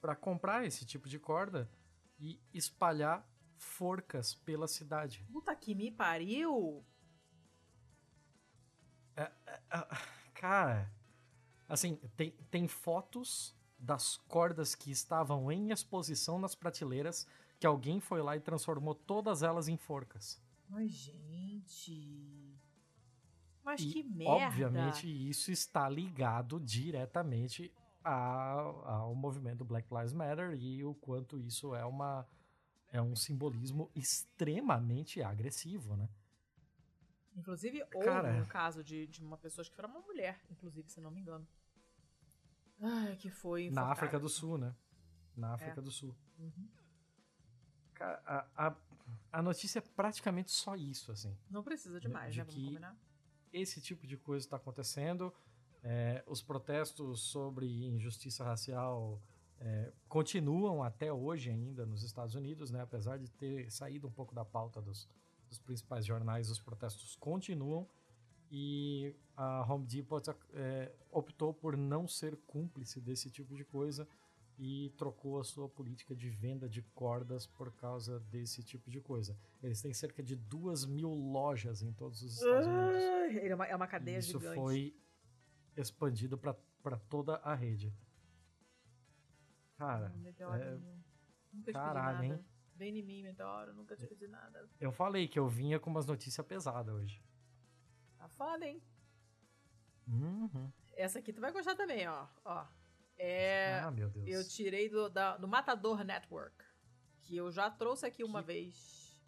[0.00, 1.70] para comprar esse tipo de corda
[2.18, 3.24] e espalhar
[3.56, 5.24] forcas pela cidade.
[5.32, 6.84] Puta que me pariu.
[9.16, 9.98] Ah,
[10.34, 10.92] Cara,
[11.68, 17.26] assim, tem, tem fotos das cordas que estavam em exposição nas prateleiras
[17.60, 20.40] que alguém foi lá e transformou todas elas em forcas.
[20.68, 22.37] Mas, gente.
[23.68, 24.46] Mas e, que merda.
[24.46, 27.70] obviamente, isso está ligado diretamente
[28.02, 32.26] ao movimento Black Lives Matter e o quanto isso é uma
[32.90, 36.08] é um simbolismo extremamente agressivo, né?
[37.36, 38.32] Inclusive, houve Cara.
[38.40, 41.46] um caso de, de uma pessoa, que era uma mulher, inclusive, se não me engano.
[42.80, 43.64] Ai, que foi.
[43.64, 43.92] Na enforcada.
[43.92, 44.74] África do Sul, né?
[45.36, 46.16] Na África do Sul.
[46.38, 46.68] Uhum.
[47.92, 48.76] Cara, a, a,
[49.32, 51.36] a notícia é praticamente só isso, assim.
[51.50, 52.44] Não precisa demais, De né?
[52.44, 52.96] Vamos que- combinar.
[53.52, 55.32] Esse tipo de coisa está acontecendo.
[55.82, 59.20] É, os protestos sobre injustiça racial
[59.60, 62.82] é, continuam até hoje ainda nos Estados Unidos, né?
[62.82, 65.08] Apesar de ter saído um pouco da pauta dos,
[65.48, 67.88] dos principais jornais, os protestos continuam.
[68.50, 70.22] E a Home Depot
[70.54, 74.08] é, optou por não ser cúmplice desse tipo de coisa
[74.58, 79.38] e trocou a sua política de venda de cordas por causa desse tipo de coisa.
[79.62, 82.94] Eles têm cerca de duas mil lojas em todos os Estados Unidos.
[83.02, 84.56] Ai, É uma, é uma cadeia Isso gigante.
[84.56, 84.96] foi
[85.76, 87.94] expandido para toda a rede.
[89.76, 90.78] Cara, Meteoro, é-
[91.52, 92.40] nunca te caralho, pedi nada.
[92.40, 92.44] hein?
[92.74, 94.68] Vem em mim, Meteoro, nunca te pedi nada.
[94.80, 97.22] eu falei que eu vinha com umas notícias pesadas hoje.
[98.16, 98.82] Tá foda, hein?
[100.08, 100.72] Uhum.
[100.96, 102.26] Essa aqui tu vai gostar também, ó.
[102.44, 102.66] ó.
[103.18, 104.28] É, ah, meu Deus.
[104.28, 106.64] eu tirei do, da- do Matador Network.
[107.22, 109.18] Que eu já trouxe aqui uma Que vez.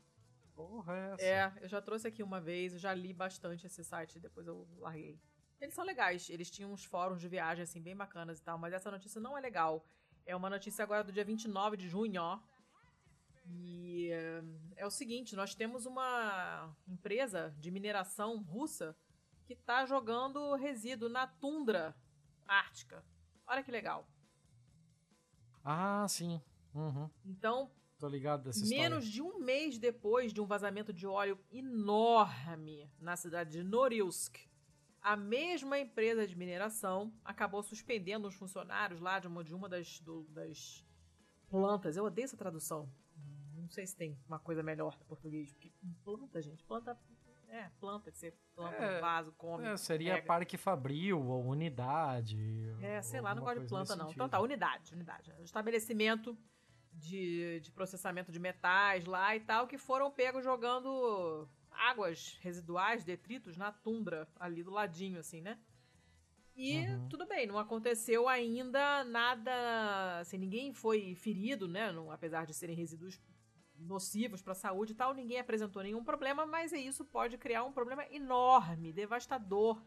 [0.54, 1.24] Porra, é essa?
[1.24, 4.66] É, eu já trouxe aqui uma vez, eu já li bastante esse site, depois eu
[4.78, 5.18] larguei.
[5.60, 8.72] Eles são legais, eles tinham uns fóruns de viagem, assim, bem bacanas e tal, mas
[8.72, 9.84] essa notícia não é legal.
[10.24, 12.40] É uma notícia agora do dia 29 de junho, ó.
[13.46, 14.42] E eh,
[14.76, 18.96] é o seguinte, nós temos uma empresa de mineração russa
[19.44, 21.94] que tá jogando resíduo na tundra
[22.46, 23.04] ártica.
[23.50, 24.08] Olha que legal.
[25.64, 26.40] Ah, sim.
[26.74, 27.10] Uhum.
[27.24, 28.88] Então, Tô ligado dessa história.
[28.88, 34.38] Menos de um mês depois de um vazamento de óleo enorme na cidade de Norilsk,
[35.02, 40.00] a mesma empresa de mineração acabou suspendendo os funcionários lá de uma, de uma das,
[40.00, 40.82] do- das
[41.50, 41.96] plantas.
[41.96, 42.88] Eu odeio essa tradução.
[43.54, 45.52] Não sei se tem uma coisa melhor em português.
[45.52, 45.72] Porque
[46.04, 46.64] planta, gente.
[46.64, 46.98] Planta.
[47.50, 49.66] É, planta que você planta É, no vaso, come.
[49.66, 50.26] É, seria pega.
[50.26, 52.38] Parque Fabril ou unidade.
[52.80, 54.04] É, sei lá, não gosto de planta, não.
[54.04, 54.16] sentido.
[54.16, 55.32] Então tá, unidade, unidade.
[55.42, 56.38] Estabelecimento
[56.92, 63.56] de, de processamento de metais lá e tal, que foram pegos jogando águas residuais, detritos,
[63.56, 65.58] na tundra, ali do ladinho, assim, né?
[66.54, 67.08] E uhum.
[67.08, 70.18] tudo bem, não aconteceu ainda nada.
[70.20, 71.90] Assim, ninguém foi ferido, né?
[71.90, 73.18] Não, apesar de serem resíduos
[73.80, 77.72] nocivos para a saúde e tal, ninguém apresentou nenhum problema, mas isso pode criar um
[77.72, 79.82] problema enorme, devastador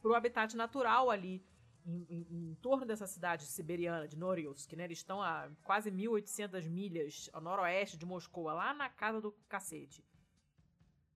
[0.00, 1.44] para o habitat natural ali
[1.84, 4.84] em, em, em, torno dessa cidade siberiana de Norilsk, né?
[4.84, 10.04] Eles estão a quase 1.800 milhas ao noroeste de Moscou, lá na casa do cacete.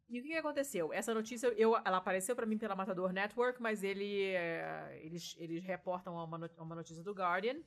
[0.09, 0.93] E o que, aconteceu?
[0.93, 5.64] Essa notícia, eu, ela apareceu para mim pela Matador Network, mas ele, é, eles, eles
[5.64, 7.61] reportam uma notícia do Guardian.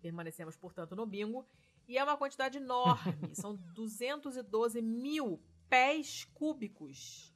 [0.00, 1.46] Permanecemos, portanto, no bingo.
[1.88, 3.34] E é uma quantidade enorme.
[3.34, 7.34] São 212 mil pés cúbicos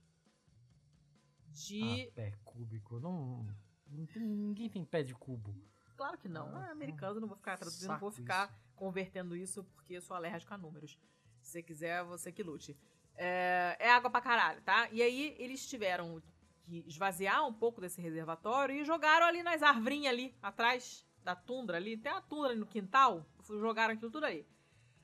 [1.57, 2.09] de.
[2.09, 3.01] Ah, pé cúbico.
[3.01, 3.47] Não,
[3.91, 5.55] não tem, ninguém tem pé de cubo.
[5.97, 6.55] Claro que não.
[6.55, 8.77] Ah, é americano, não vou ficar traduzindo, não vou ficar isso.
[8.77, 10.99] convertendo isso porque eu sou alérgico a números.
[11.41, 12.77] Se você quiser, você que lute.
[13.15, 14.89] É, é água pra caralho, tá?
[14.91, 16.23] E aí eles tiveram
[16.65, 21.79] que esvaziar um pouco desse reservatório e jogaram ali nas arvrinhas ali, atrás da tundra
[21.79, 21.97] ali.
[21.97, 24.47] Tem a tundra ali no quintal, jogaram aquilo tudo aí.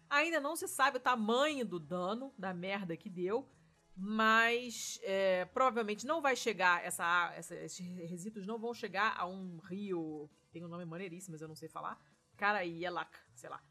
[0.08, 3.48] Ainda não se sabe o tamanho do dano, da merda que deu,
[3.96, 9.58] mas é, provavelmente não vai chegar, essa, essa, esses resíduos não vão chegar a um
[9.58, 11.98] rio, tem um nome maneiríssimo, mas eu não sei falar,
[12.36, 13.62] Karaielak, sei lá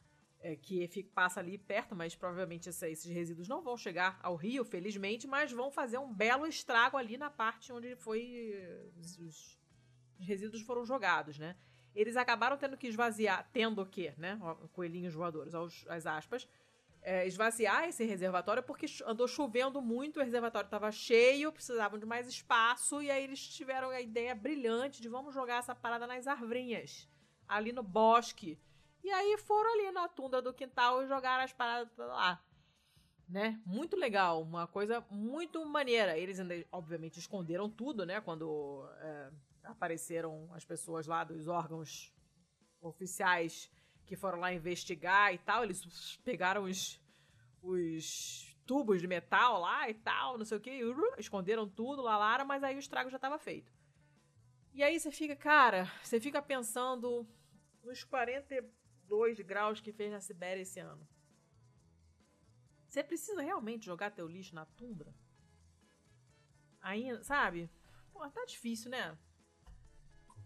[0.41, 4.35] é, que fica, passa ali perto, mas provavelmente essa, esses resíduos não vão chegar ao
[4.35, 9.59] rio, felizmente, mas vão fazer um belo estrago ali na parte onde foi os, os
[10.19, 11.55] resíduos foram jogados, né?
[11.95, 14.39] Eles acabaram tendo que esvaziar, tendo o quê, né?
[14.73, 16.47] Coelhinhos voadores, aos, as aspas,
[17.01, 22.27] é, esvaziar esse reservatório porque andou chovendo muito, o reservatório estava cheio, precisavam de mais
[22.27, 27.09] espaço, e aí eles tiveram a ideia brilhante de vamos jogar essa parada nas arvrinhas,
[27.47, 28.57] ali no bosque
[29.03, 32.41] e aí foram ali na tunda do quintal e jogaram as paradas lá.
[33.27, 33.59] Né?
[33.65, 36.17] Muito legal, uma coisa muito maneira.
[36.17, 38.19] Eles ainda, obviamente, esconderam tudo, né?
[38.19, 39.31] Quando é,
[39.63, 42.13] apareceram as pessoas lá dos órgãos
[42.81, 43.71] oficiais
[44.05, 45.63] que foram lá investigar e tal.
[45.63, 47.01] Eles pegaram os,
[47.61, 50.81] os tubos de metal lá e tal, não sei o que,
[51.17, 53.71] esconderam tudo lá, mas aí o estrago já estava feito.
[54.73, 57.27] E aí você fica, cara, você fica pensando
[57.83, 58.63] nos 40
[59.11, 61.05] 2 graus que fez na Sibéria esse ano.
[62.87, 65.13] Você precisa realmente jogar teu lixo na tundra?
[66.79, 67.69] Ainda, sabe?
[68.13, 69.17] Pô, tá difícil, né?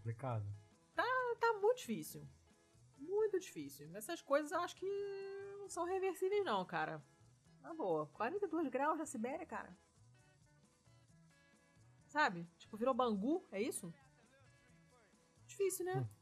[0.06, 0.46] Complicado.
[0.94, 1.04] Tá,
[1.40, 2.22] tá muito difícil.
[2.96, 3.90] Muito difícil.
[3.96, 4.86] Essas coisas eu acho que
[5.58, 7.02] não são reversíveis, não, cara.
[7.60, 8.06] Na boa.
[8.12, 9.76] 42 graus na Sibéria, cara.
[12.06, 12.48] Sabe?
[12.56, 13.92] Tipo, virou Bangu, é isso?
[15.44, 15.96] Difícil, né?
[15.96, 16.16] Hum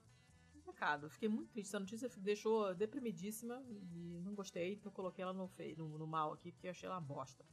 [0.64, 1.10] complicado.
[1.10, 1.68] Fiquei muito triste.
[1.68, 6.32] Essa notícia deixou deprimidíssima e não gostei, então coloquei ela no, feio, no, no mal
[6.32, 7.44] aqui, porque eu achei ela uma bosta.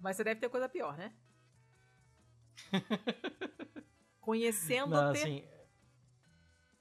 [0.00, 1.14] Mas você deve ter coisa pior, né?
[4.28, 5.20] Conhecendo não, ter...
[5.20, 5.42] assim,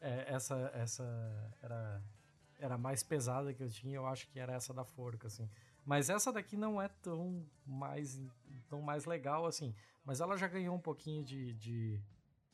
[0.02, 2.04] é, essa, essa era,
[2.60, 5.50] era mais pesada que eu tinha, eu acho que era essa da forca, assim.
[5.86, 8.22] Mas essa daqui não é tão mais,
[8.68, 9.74] tão mais legal, assim.
[10.04, 12.02] Mas ela já ganhou um pouquinho de, de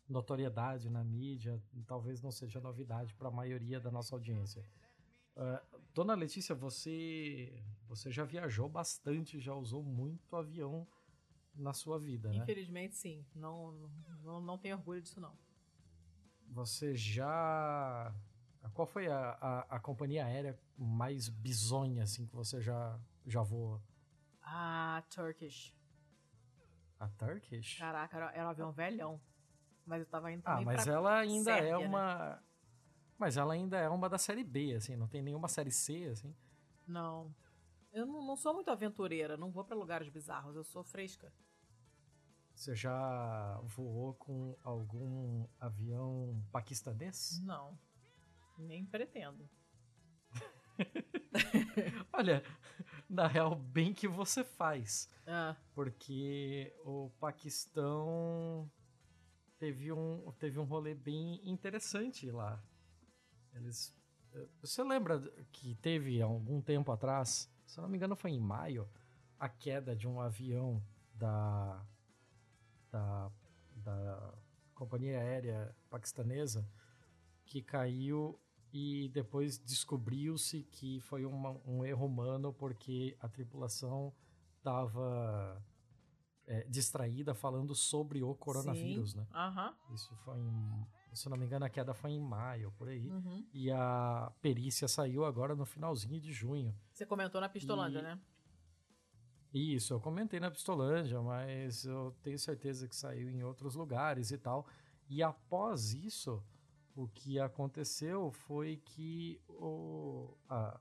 [0.08, 4.64] notoriedade na mídia, talvez não seja novidade para a maioria da nossa audiência.
[5.36, 7.52] Uh, Dona Letícia, você
[7.88, 10.88] você já viajou bastante, já usou muito avião
[11.56, 12.38] na sua vida, né?
[12.38, 13.26] Infelizmente, sim.
[13.36, 13.72] Não,
[14.24, 15.38] não, não tenho orgulho disso, não.
[16.50, 18.14] Você já...
[18.74, 23.82] Qual foi a, a, a companhia aérea mais bizonha, assim, que você já, já voou?
[24.42, 25.76] Ah, Turkish.
[27.00, 27.78] A Turkish?
[27.78, 29.22] Caraca, era, era um avião velhão.
[29.86, 32.30] Mas eu tava indo Ah, mas ela ainda é Sérvia, é uma.
[32.30, 32.40] Né?
[33.18, 36.34] Mas ela ainda é uma da série B, assim, não tem nenhuma série C, assim.
[36.88, 37.34] Não.
[37.94, 41.32] Eu não, não sou muito aventureira, não vou para lugares bizarros, eu sou fresca.
[42.56, 47.40] Você já voou com algum avião paquistanês?
[47.44, 47.78] Não.
[48.58, 49.50] Nem pretendo.
[52.12, 52.44] Olha,
[53.10, 55.10] na real, bem que você faz.
[55.28, 55.56] Ah.
[55.74, 58.72] Porque o Paquistão
[59.60, 62.64] teve um, teve um rolê bem interessante lá.
[63.54, 63.96] Eles.
[64.34, 65.20] Eh, você lembra
[65.52, 68.88] que teve algum tempo atrás, se não me engano foi em maio,
[69.40, 70.82] a queda de um avião
[71.16, 71.84] da.
[72.92, 73.32] da.
[73.78, 74.34] da
[74.76, 76.68] companhia aérea paquistanesa
[77.46, 78.40] que caiu
[78.72, 84.14] e depois descobriu-se que foi uma, um erro humano porque a tripulação
[84.58, 85.64] estava
[86.46, 89.18] é, distraída falando sobre o coronavírus, Sim.
[89.20, 89.28] né?
[89.34, 89.94] Uhum.
[89.96, 93.10] Isso foi em se não me engano, a queda foi em maio, por aí.
[93.10, 93.46] Uhum.
[93.54, 96.74] E a perícia saiu agora no finalzinho de junho.
[96.92, 98.20] Você comentou na Pistolândia, E- né?
[99.54, 104.38] Isso, eu comentei na Pistolândia, mas eu tenho certeza que saiu em outros lugares e
[104.38, 104.66] tal.
[105.08, 106.44] E após isso,
[106.96, 110.80] o que aconteceu foi que o, a-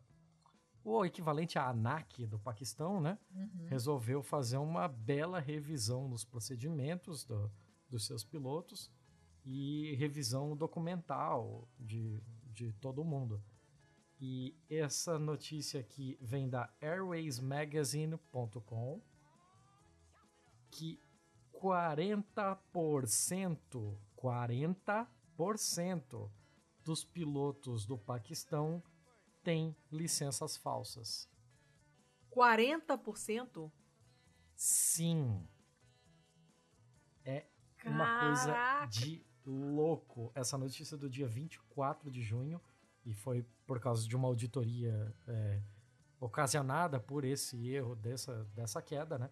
[0.83, 3.18] o equivalente à ANAC do Paquistão, né?
[3.35, 3.66] Uhum.
[3.66, 7.51] resolveu fazer uma bela revisão nos procedimentos do-
[7.91, 8.91] dos seus pilotos
[9.45, 13.43] e revisão documental de, de todo mundo.
[14.20, 19.03] E essa notícia aqui vem da airwaysmagazine.com
[20.70, 21.03] que
[21.61, 26.30] 40%, 40%
[26.84, 28.80] dos pilotos do Paquistão
[29.43, 31.28] têm licenças falsas.
[32.30, 33.72] 40%?
[34.55, 35.49] Sim.
[37.24, 37.45] É
[37.84, 38.86] uma coisa Caraca!
[38.86, 40.30] de louco.
[40.34, 42.61] Essa notícia do dia 24 de junho,
[43.05, 45.61] e foi por causa de uma auditoria é,
[46.20, 49.30] ocasionada por esse erro dessa, dessa queda, né?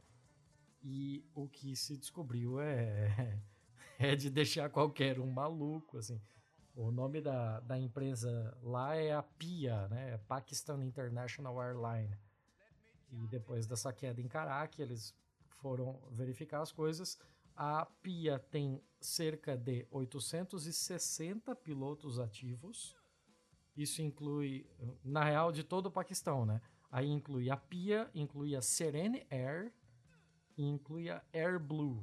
[0.83, 3.41] E o que se descobriu é,
[3.99, 6.21] é de deixar qualquer um maluco, assim.
[6.75, 10.19] O nome da, da empresa lá é a PIA, né?
[10.27, 12.17] Pakistan International Airline.
[13.13, 15.15] E depois dessa queda em Karachi, eles
[15.61, 17.19] foram verificar as coisas.
[17.63, 22.97] A PIA tem cerca de 860 pilotos ativos.
[23.77, 24.67] Isso inclui,
[25.05, 26.63] na real, de todo o Paquistão, né?
[26.91, 29.75] Aí inclui a PIA, inclui a Serene Air
[30.57, 32.03] e inclui a Air Blue.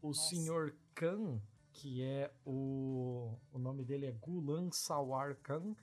[0.00, 0.28] O Nossa.
[0.28, 1.42] senhor Khan,
[1.72, 3.36] que é o.
[3.50, 5.74] O nome dele é Gulam Sawar Khan.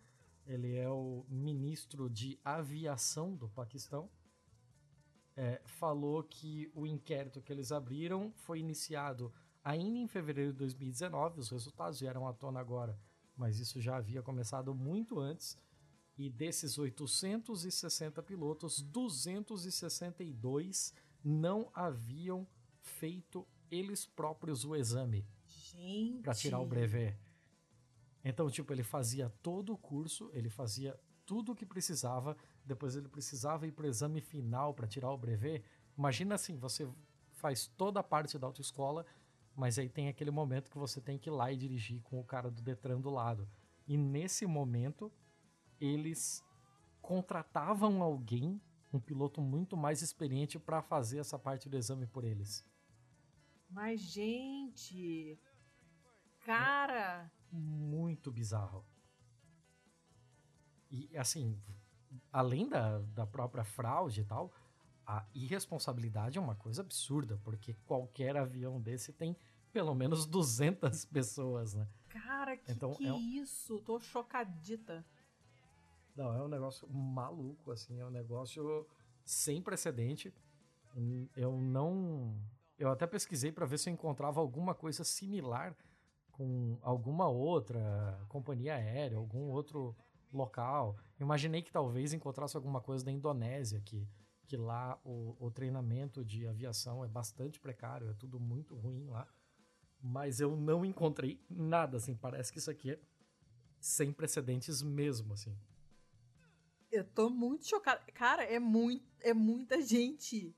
[0.48, 4.10] Ele é o ministro de aviação do Paquistão.
[5.42, 9.32] É, falou que o inquérito que eles abriram foi iniciado
[9.64, 11.40] ainda em fevereiro de 2019.
[11.40, 13.00] Os resultados vieram à tona agora,
[13.38, 15.58] mas isso já havia começado muito antes.
[16.18, 22.46] E desses 860 pilotos, 262 não haviam
[22.82, 26.22] feito eles próprios o exame Gente.
[26.22, 27.18] para tirar o brevet.
[28.26, 32.36] Então, tipo, ele fazia todo o curso, ele fazia tudo o que precisava,
[32.66, 35.64] depois ele precisava ir pro exame final para tirar o brevet.
[35.98, 36.90] Imagina assim, você
[37.32, 39.06] faz toda a parte da autoescola,
[39.56, 42.24] mas aí tem aquele momento que você tem que ir lá e dirigir com o
[42.24, 43.50] cara do Detran do lado.
[43.88, 45.12] E nesse momento,
[45.80, 46.44] eles
[47.02, 48.62] contratavam alguém,
[48.94, 52.66] um piloto muito mais experiente para fazer essa parte do exame por eles.
[53.70, 55.40] Mas, gente.
[56.42, 57.32] Cara.
[57.52, 58.86] muito bizarro.
[60.90, 61.62] E assim,
[62.32, 64.52] além da, da própria fraude e tal,
[65.06, 69.36] a irresponsabilidade é uma coisa absurda, porque qualquer avião desse tem
[69.72, 71.88] pelo menos 200 pessoas, né?
[72.10, 73.80] Cara, que Então, que é um- isso?
[73.82, 75.06] Tô chocadita.
[76.16, 78.86] Não, é um negócio maluco, assim, é um negócio
[79.24, 80.34] sem precedente.
[81.36, 82.36] Eu não.
[82.78, 85.76] Eu até pesquisei para ver se eu encontrava alguma coisa similar
[86.32, 89.96] com alguma outra companhia aérea, algum outro
[90.32, 90.98] local.
[91.20, 94.08] Imaginei que talvez encontrasse alguma coisa da Indonésia, que,
[94.46, 99.28] que lá o, o treinamento de aviação é bastante precário, é tudo muito ruim lá.
[100.02, 103.00] Mas eu não encontrei nada, assim, parece que isso aqui é
[103.80, 105.56] sem precedentes mesmo, assim.
[106.92, 108.02] Eu tô muito chocada.
[108.14, 110.56] Cara, é, muito, é muita gente.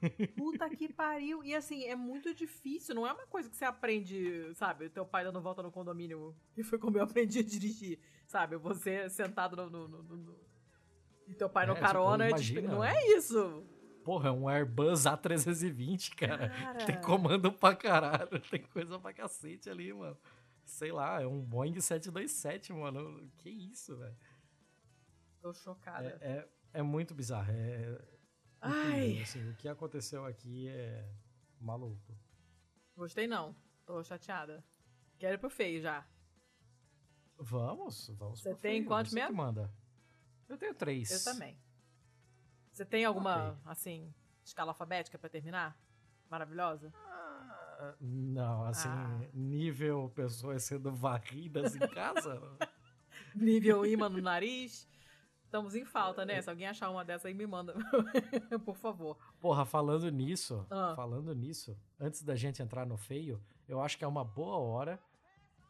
[0.36, 1.42] Puta que pariu.
[1.42, 2.94] E assim, é muito difícil.
[2.94, 4.88] Não é uma coisa que você aprende, sabe?
[4.88, 6.34] Teu pai dando volta no condomínio.
[6.56, 7.98] E foi como eu aprendi a dirigir.
[8.32, 8.56] Sabe?
[8.56, 9.68] Você sentado no.
[9.68, 10.38] no- no- no-
[11.26, 12.24] E teu pai É, no tipo, carona.
[12.24, 12.60] é imagina.
[12.62, 13.62] tipo, não é isso.
[14.02, 16.48] Porra, é um Airbus A320, cara.
[16.48, 16.84] Cara.
[16.86, 20.16] Tem comando pra caralho, tem coisa pra cacete ali, mano.
[20.64, 23.30] Sei lá, é um Boeing 727, mano.
[23.36, 24.16] Que isso, velho.
[25.42, 26.18] Tô chocada.
[26.22, 26.48] É, é,
[26.80, 27.52] é muito bizarro.
[27.52, 27.98] É
[28.62, 28.96] Ai.
[29.10, 31.06] incrível, assim, o que aconteceu aqui é
[31.60, 32.16] maluco.
[32.96, 33.54] Gostei não.
[33.84, 34.64] Tô chateada.
[35.18, 36.06] Quero ir pro feio já.
[37.42, 38.40] Vamos, vamos.
[38.40, 39.36] Você tem quantos mesmo?
[39.36, 39.70] manda.
[40.48, 41.10] Eu tenho três.
[41.26, 41.58] Eu também.
[42.72, 43.58] Você tem alguma, Ok.
[43.66, 44.14] assim,
[44.44, 45.76] escala alfabética pra terminar?
[46.30, 46.92] Maravilhosa?
[46.94, 49.20] Ah, Não, assim, Ah.
[49.34, 52.40] nível pessoas sendo varridas em casa.
[53.34, 54.88] Nível imã no nariz.
[55.44, 56.40] Estamos em falta, né?
[56.40, 57.74] Se alguém achar uma dessa aí, me manda.
[58.64, 59.18] Por favor.
[59.40, 60.92] Porra, falando nisso, Ah.
[60.94, 64.98] falando nisso, antes da gente entrar no feio, eu acho que é uma boa hora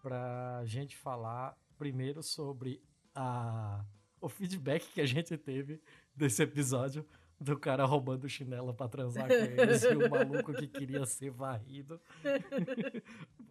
[0.02, 2.80] pra gente falar primeiro sobre
[3.12, 3.84] a,
[4.20, 5.82] o feedback que a gente teve
[6.14, 7.04] desse episódio
[7.40, 12.00] do cara roubando chinelo pra transar com eles e o maluco que queria ser varrido.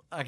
[0.10, 0.26] A,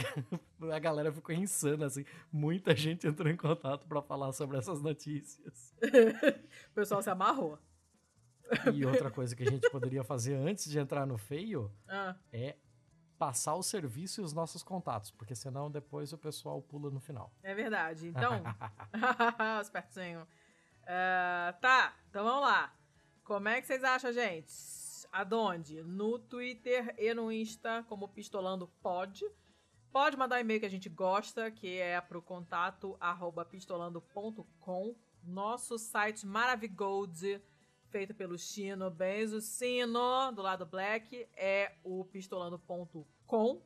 [0.74, 2.06] a, galera ficou insana, assim.
[2.32, 5.76] Muita gente entrou em contato para falar sobre essas notícias.
[6.72, 7.60] o pessoal se amarrou.
[8.74, 12.16] E outra coisa que a gente poderia fazer antes de entrar no feio ah.
[12.32, 12.56] é
[13.18, 17.32] passar o serviço e os nossos contatos, porque senão depois o pessoal pula no final.
[17.42, 18.08] É verdade.
[18.08, 18.44] Então,
[19.62, 20.22] espertinho.
[20.84, 22.74] Uh, tá, então vamos lá.
[23.24, 24.54] Como é que vocês acham, gente?
[25.12, 25.82] Aonde?
[25.84, 29.24] No Twitter e no Insta, como Pistolando Pod.
[29.92, 34.96] Pode mandar um e-mail que a gente gosta, que é pro contato arroba pistolando.com.
[35.24, 37.40] Nosso site maravigold,
[37.94, 43.62] feito pelo Chino Benzo Sino, do lado Black, é o pistolando.com.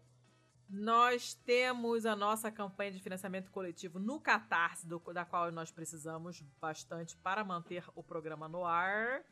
[0.69, 6.41] Nós temos a nossa campanha de financiamento coletivo no Catarse, do, da qual nós precisamos
[6.59, 9.23] bastante para manter o programa no ar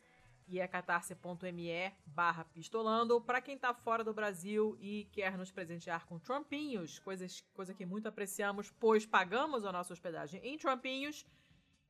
[0.47, 3.19] e é catarse.me barra pistolando.
[3.19, 7.85] Para quem está fora do Brasil e quer nos presentear com trumpinhos, coisas, coisa que
[7.85, 11.25] muito apreciamos, pois pagamos a nossa hospedagem em trumpinhos,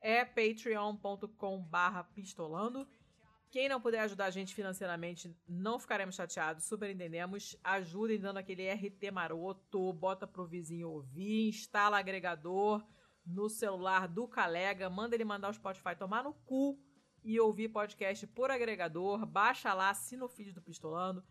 [0.05, 2.87] é patreon.com barra pistolando.
[3.49, 7.57] Quem não puder ajudar a gente financeiramente, não ficaremos chateados, super entendemos.
[7.63, 12.85] Ajudem dando aquele RT maroto, bota pro vizinho ouvir, instala agregador
[13.25, 16.79] no celular do colega, manda ele mandar o Spotify tomar no cu
[17.23, 19.25] e ouvir podcast por agregador.
[19.25, 21.23] Baixa lá, assina o feed do Pistolando.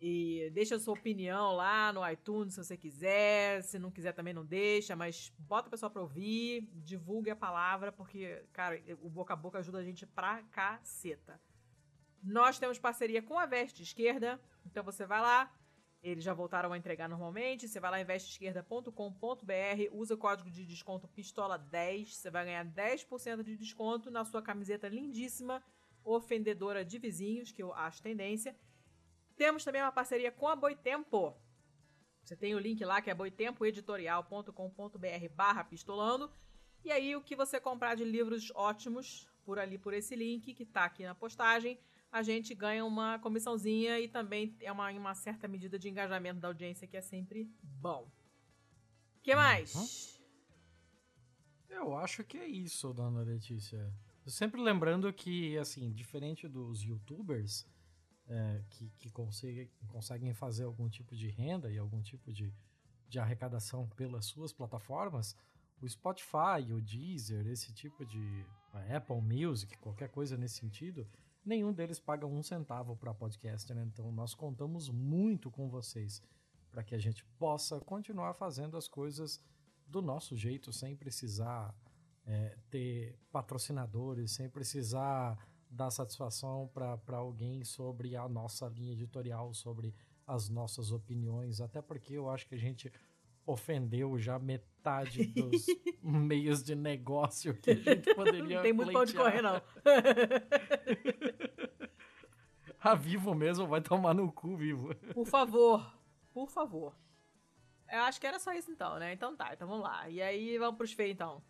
[0.00, 3.62] E deixa a sua opinião lá no iTunes se você quiser.
[3.62, 7.92] Se não quiser também não deixa, mas bota a pessoa pra ouvir, divulgue a palavra,
[7.92, 11.38] porque, cara, o boca a boca ajuda a gente pra caceta.
[12.22, 15.54] Nós temos parceria com a Veste Esquerda, então você vai lá,
[16.02, 17.68] eles já voltaram a entregar normalmente.
[17.68, 18.92] Você vai lá em vesteesquerda.com.br,
[19.92, 24.88] usa o código de desconto PISTOLA10, você vai ganhar 10% de desconto na sua camiseta
[24.88, 25.62] lindíssima,
[26.02, 28.56] ofendedora de vizinhos, que eu acho tendência.
[29.40, 31.34] Temos também uma parceria com a Boitempo.
[32.22, 36.30] Você tem o link lá que é boitempoeditorial.com.br barra pistolando.
[36.84, 40.64] E aí o que você comprar de livros ótimos por ali por esse link que
[40.64, 41.80] está aqui na postagem
[42.12, 46.48] a gente ganha uma comissãozinha e também é uma, uma certa medida de engajamento da
[46.48, 48.12] audiência que é sempre bom.
[49.16, 50.20] O que mais?
[51.70, 53.90] Eu acho que é isso, dona Letícia.
[54.26, 57.66] Sempre lembrando que, assim, diferente dos youtubers
[58.30, 62.54] é, que, que conseguem, conseguem fazer algum tipo de renda e algum tipo de,
[63.08, 65.36] de arrecadação pelas suas plataformas,
[65.82, 68.46] o Spotify, o Deezer, esse tipo de
[68.94, 71.08] Apple Music, qualquer coisa nesse sentido,
[71.44, 73.82] nenhum deles paga um centavo para podcast, né?
[73.84, 76.22] Então nós contamos muito com vocês
[76.70, 79.42] para que a gente possa continuar fazendo as coisas
[79.88, 81.74] do nosso jeito, sem precisar
[82.24, 85.36] é, ter patrocinadores, sem precisar
[85.70, 89.94] dar satisfação para alguém sobre a nossa linha editorial, sobre
[90.26, 92.92] as nossas opiniões, até porque eu acho que a gente
[93.46, 95.64] ofendeu já metade dos
[96.02, 99.60] meios de negócio que a gente poderia Não tem muito pão de correr, não.
[102.78, 104.94] a Vivo mesmo vai tomar no cu, Vivo.
[105.14, 105.94] Por favor,
[106.32, 106.96] por favor.
[107.90, 109.12] Eu acho que era só isso então, né?
[109.12, 110.08] Então tá, então vamos lá.
[110.08, 111.42] E aí vamos pros feios então.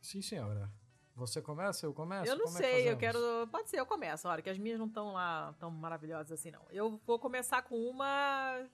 [0.00, 0.72] Sim, senhora.
[1.14, 2.30] Você começa, eu começo?
[2.30, 3.18] Eu não Como sei, é eu quero.
[3.48, 4.26] Pode ser, eu começo.
[4.26, 6.64] Olha, que as minhas não estão lá tão maravilhosas assim, não.
[6.70, 8.66] Eu vou começar com uma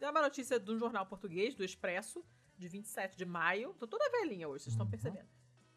[0.00, 2.24] é uma notícia do jornal português, do Expresso,
[2.56, 3.74] de 27 de maio.
[3.78, 4.90] Tô toda velhinha hoje, vocês estão uhum.
[4.90, 5.28] percebendo.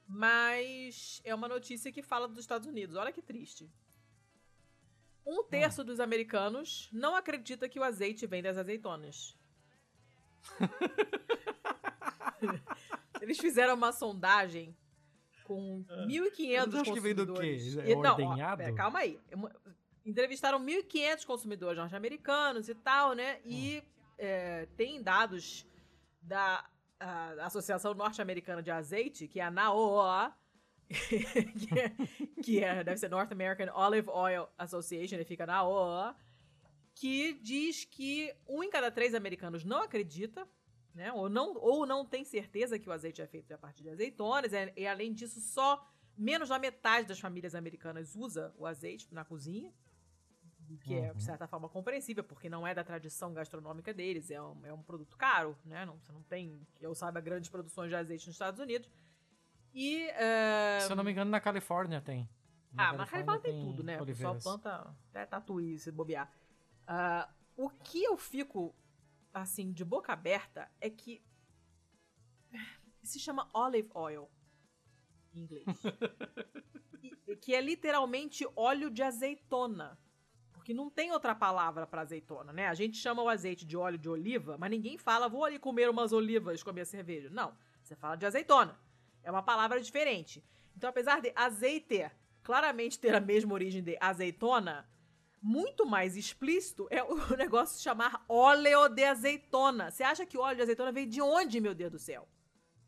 [0.08, 2.95] Mas é uma notícia que fala dos Estados Unidos.
[2.95, 3.70] Olha que triste.
[5.26, 5.88] Um terço uhum.
[5.88, 9.38] dos americanos não acredita que o azeite vem das azeitonas.
[13.22, 14.76] Eles fizeram uma sondagem
[15.43, 16.63] com 1.500 ah.
[16.63, 16.93] consumidores.
[16.93, 17.57] que vem do quê?
[17.85, 19.19] É não, ó, pera, calma aí.
[20.05, 23.39] Entrevistaram 1.500 consumidores norte-americanos e tal, né?
[23.45, 25.65] E hum é, tem dados
[26.21, 26.65] da
[27.41, 30.33] Associação Norte-Americana de Azeite, que é a NAOA,
[30.89, 31.89] que, é,
[32.41, 36.15] que é, deve ser North American Olive Oil Association, ele fica na OA,
[36.95, 40.47] que diz que um em cada três americanos não acredita,
[40.93, 43.89] né, ou, não, ou não tem certeza que o azeite é feito a partir de
[43.89, 49.07] azeitonas, e, e além disso, só menos da metade das famílias americanas usa o azeite
[49.11, 49.73] na cozinha
[50.77, 50.99] que uhum.
[50.99, 51.19] é, de uhum.
[51.19, 55.17] certa forma, compreensível, porque não é da tradição gastronômica deles, é um, é um produto
[55.17, 55.85] caro, né?
[55.85, 58.89] Não, você não tem, que eu saiba, grandes produções de azeite nos Estados Unidos.
[59.73, 60.07] E.
[60.07, 60.81] Uh...
[60.81, 62.29] Se eu não me engano, na Califórnia tem.
[62.71, 64.01] Na ah, Califórnia mas na Califórnia tem, tem tudo, né?
[64.01, 66.31] O pessoal planta até tatuí se bobear.
[66.83, 68.75] Uh, o que eu fico,
[69.34, 71.21] assim, de boca aberta é que.
[73.01, 74.29] Se chama olive oil.
[75.34, 75.65] em inglês.
[77.03, 79.99] E- que é literalmente óleo de azeitona.
[80.53, 82.67] Porque não tem outra palavra pra azeitona, né?
[82.67, 85.89] A gente chama o azeite de óleo de oliva, mas ninguém fala, vou ali comer
[85.89, 87.29] umas olivas com a minha cerveja.
[87.29, 88.79] Não, você fala de azeitona.
[89.21, 90.41] É uma palavra diferente.
[90.77, 92.09] Então, apesar de azeite
[92.41, 94.88] claramente ter a mesma origem de azeitona,
[95.43, 99.91] muito mais explícito é o negócio de chamar óleo de azeitona.
[99.91, 102.25] Você acha que óleo de azeitona veio de onde, meu Deus do céu?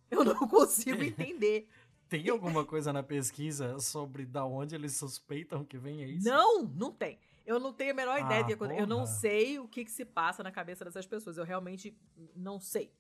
[0.10, 1.68] Eu não consigo entender.
[2.08, 6.28] Tem alguma coisa na pesquisa sobre da onde eles suspeitam que venha isso?
[6.28, 7.20] Não, não tem.
[7.46, 8.42] Eu não tenho a menor ideia.
[8.42, 11.38] Ah, de eu não sei o que, que se passa na cabeça dessas pessoas.
[11.38, 11.96] Eu realmente
[12.36, 12.92] não sei.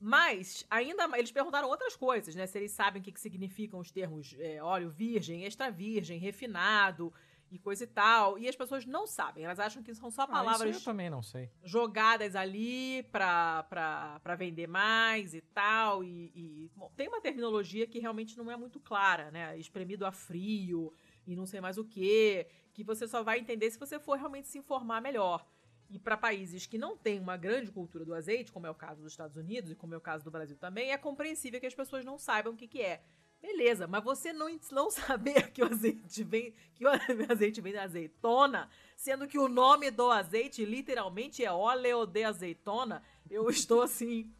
[0.00, 2.46] Mas, ainda eles perguntaram outras coisas, né?
[2.46, 7.12] Se eles sabem o que, que significam os termos é, óleo virgem, extra virgem, refinado
[7.50, 8.38] e coisa e tal.
[8.38, 9.44] E as pessoas não sabem.
[9.44, 11.50] Elas acham que são só Ah, palavras eu também não sei.
[11.64, 16.04] jogadas ali pra, pra, pra vender mais e tal.
[16.04, 19.58] E, e, bom, tem uma terminologia que realmente não é muito clara, né?
[19.58, 20.92] Espremido a frio
[21.26, 24.48] e não sei mais o que, que você só vai entender se você for realmente
[24.48, 25.46] se informar melhor.
[25.90, 29.00] E para países que não têm uma grande cultura do azeite, como é o caso
[29.02, 31.74] dos Estados Unidos e como é o caso do Brasil também, é compreensível que as
[31.74, 33.02] pessoas não saibam o que, que é.
[33.40, 36.88] Beleza, mas você não, não saber que o azeite vem que o
[37.30, 43.02] azeite vem da azeitona, sendo que o nome do azeite literalmente é óleo de azeitona,
[43.30, 44.32] eu estou assim,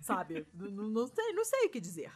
[0.00, 0.46] sabe?
[0.54, 2.12] Não, não sei, não sei o que dizer.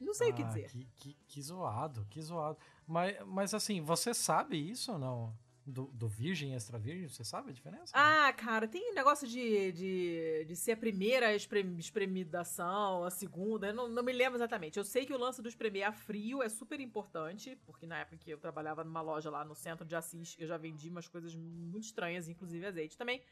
[0.00, 0.68] Não sei o que Ah, dizer.
[0.68, 2.58] Que, que, que zoado, que zoado.
[2.86, 5.38] Mas, mas assim, você sabe isso ou não?
[5.64, 7.92] Do, do virgem e extra virgem, você sabe a diferença?
[7.94, 13.74] Ah, cara, tem negócio de, de, de ser a primeira esprem- espremidação, a segunda, eu
[13.74, 14.76] não, não me lembro exatamente.
[14.76, 18.16] Eu sei que o lance do espremer a frio é super importante, porque na época
[18.16, 21.34] que eu trabalhava numa loja lá no centro de Assis, eu já vendi umas coisas
[21.36, 23.22] muito estranhas, inclusive azeite também.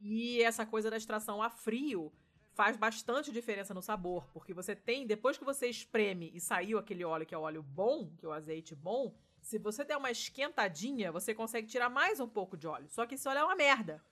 [0.00, 2.12] E essa coisa da extração a frio
[2.52, 7.04] faz bastante diferença no sabor, porque você tem, depois que você espreme e saiu aquele
[7.04, 10.10] óleo que é o óleo bom, que é o azeite bom, se você der uma
[10.10, 12.88] esquentadinha, você consegue tirar mais um pouco de óleo.
[12.88, 14.02] Só que esse óleo é uma merda.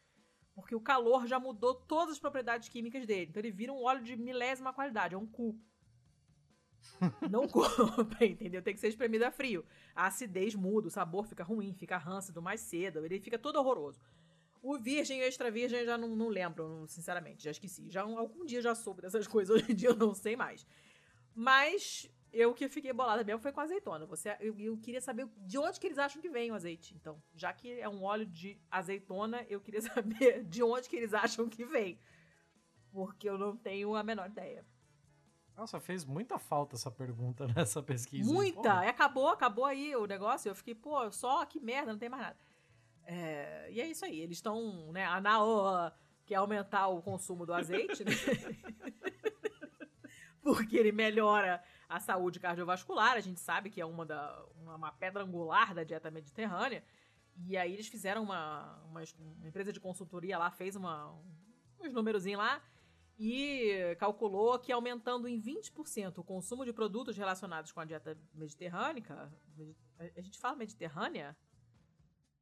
[0.55, 3.27] Porque o calor já mudou todas as propriedades químicas dele.
[3.31, 5.57] Então ele vira um óleo de milésima qualidade, é um cu.
[7.31, 8.63] Não compra, entendeu?
[8.63, 9.65] Tem que ser espremido a frio.
[9.95, 14.01] A acidez muda, o sabor fica ruim, fica râncido mais cedo, ele fica todo horroroso.
[14.61, 17.89] O virgem e o extra virgem eu já não, não lembro, sinceramente, já esqueci.
[17.91, 20.67] Já um- algum dia já soube dessas coisas, hoje em dia eu não sei mais.
[21.35, 24.07] Mas eu que fiquei bolada mesmo foi com azeitona.
[24.07, 26.95] Você, eu, eu queria saber de onde que eles acham que vem o azeite.
[26.95, 31.13] Então, já que é um óleo de azeitona, eu queria saber de onde que eles
[31.13, 31.99] acham que vem.
[32.93, 34.65] Porque eu não tenho a menor ideia.
[35.57, 38.33] Nossa, fez muita falta essa pergunta nessa pesquisa.
[38.33, 38.85] Muita!
[38.85, 40.49] E acabou, acabou aí o negócio.
[40.49, 42.39] Eu fiquei, pô, só que merda, não tem mais nada.
[43.03, 44.21] É, e é isso aí.
[44.21, 45.05] Eles estão, né?
[45.05, 45.91] A NAO
[46.25, 48.13] quer aumentar o consumo do azeite, né?
[50.41, 53.13] Porque ele melhora a saúde cardiovascular.
[53.17, 56.85] A gente sabe que é uma, da, uma, uma pedra angular da dieta mediterrânea.
[57.47, 61.13] E aí eles fizeram uma, uma, uma empresa de consultoria lá, fez uma,
[61.81, 62.63] uns númerozinhos lá
[63.19, 69.33] e calculou que aumentando em 20% o consumo de produtos relacionados com a dieta mediterrânica,
[69.57, 69.77] medi-
[70.17, 71.37] a gente fala mediterrânea?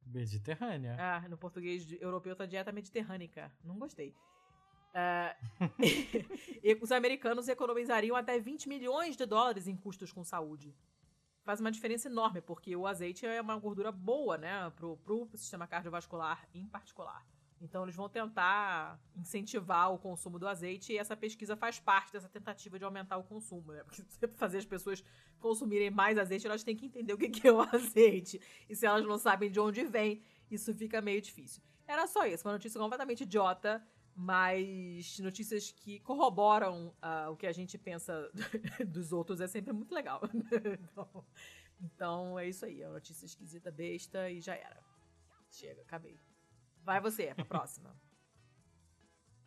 [0.05, 0.95] Mediterrânea.
[0.99, 3.51] Ah, no português europeu tá dieta mediterrânica.
[3.63, 4.15] Não gostei.
[4.99, 5.35] Ah,
[6.81, 10.73] os americanos economizariam até 20 milhões de dólares em custos com saúde.
[11.43, 15.67] Faz uma diferença enorme, porque o azeite é uma gordura boa, né, pro, pro sistema
[15.67, 17.23] cardiovascular em particular.
[17.61, 22.27] Então eles vão tentar incentivar o consumo do azeite e essa pesquisa faz parte dessa
[22.27, 23.83] tentativa de aumentar o consumo, né?
[23.83, 25.03] Porque se fazer as pessoas
[25.39, 28.41] consumirem mais azeite, elas têm que entender o que é o azeite.
[28.67, 31.61] E se elas não sabem de onde vem, isso fica meio difícil.
[31.87, 33.85] Era só isso, uma notícia completamente idiota,
[34.19, 38.31] mas notícias que corroboram ah, o que a gente pensa
[38.87, 40.19] dos outros é sempre muito legal.
[40.33, 41.25] então,
[41.79, 44.83] então é isso aí, é uma notícia esquisita, besta e já era.
[45.51, 46.19] Chega, acabei.
[46.83, 47.95] Vai você, pra próxima.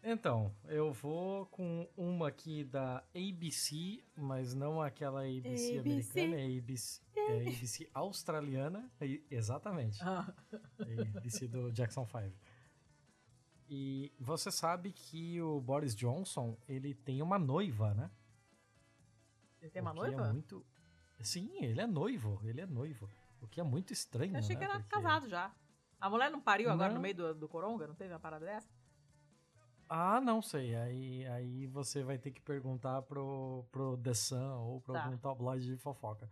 [0.02, 6.20] Então, eu vou com uma aqui da ABC, mas não aquela ABC, ABC.
[6.20, 8.90] americana, é ABC, é ABC australiana.
[9.30, 9.98] Exatamente.
[10.02, 10.32] Ah,
[10.78, 12.34] É ABC do Jackson 5.
[13.72, 18.10] E você sabe que o Boris Johnson, ele tem uma noiva, né?
[19.62, 20.26] ele tem uma que noiva?
[20.28, 20.66] É muito...
[21.20, 23.08] Sim, ele é noivo, ele é noivo.
[23.40, 24.58] O que é muito estranho, Eu achei né?
[24.58, 25.54] que era Porque- casado já.
[26.00, 26.96] A mulher não pariu agora Não.
[26.96, 27.86] no meio do, do coronga?
[27.86, 28.68] Não teve uma parada dessa?
[29.88, 30.74] Ah, não sei.
[30.74, 35.04] Aí, aí você vai ter que perguntar pro, pro The Sun ou pro Tá.
[35.04, 36.28] algum tabloide de fofoca.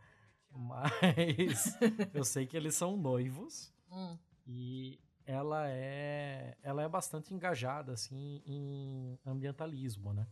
[0.51, 1.77] Mas
[2.15, 4.17] eu sei que eles são noivos Hum.
[4.47, 4.99] e
[5.29, 10.27] ela é ela é bastante engajada assim em ambientalismo, né?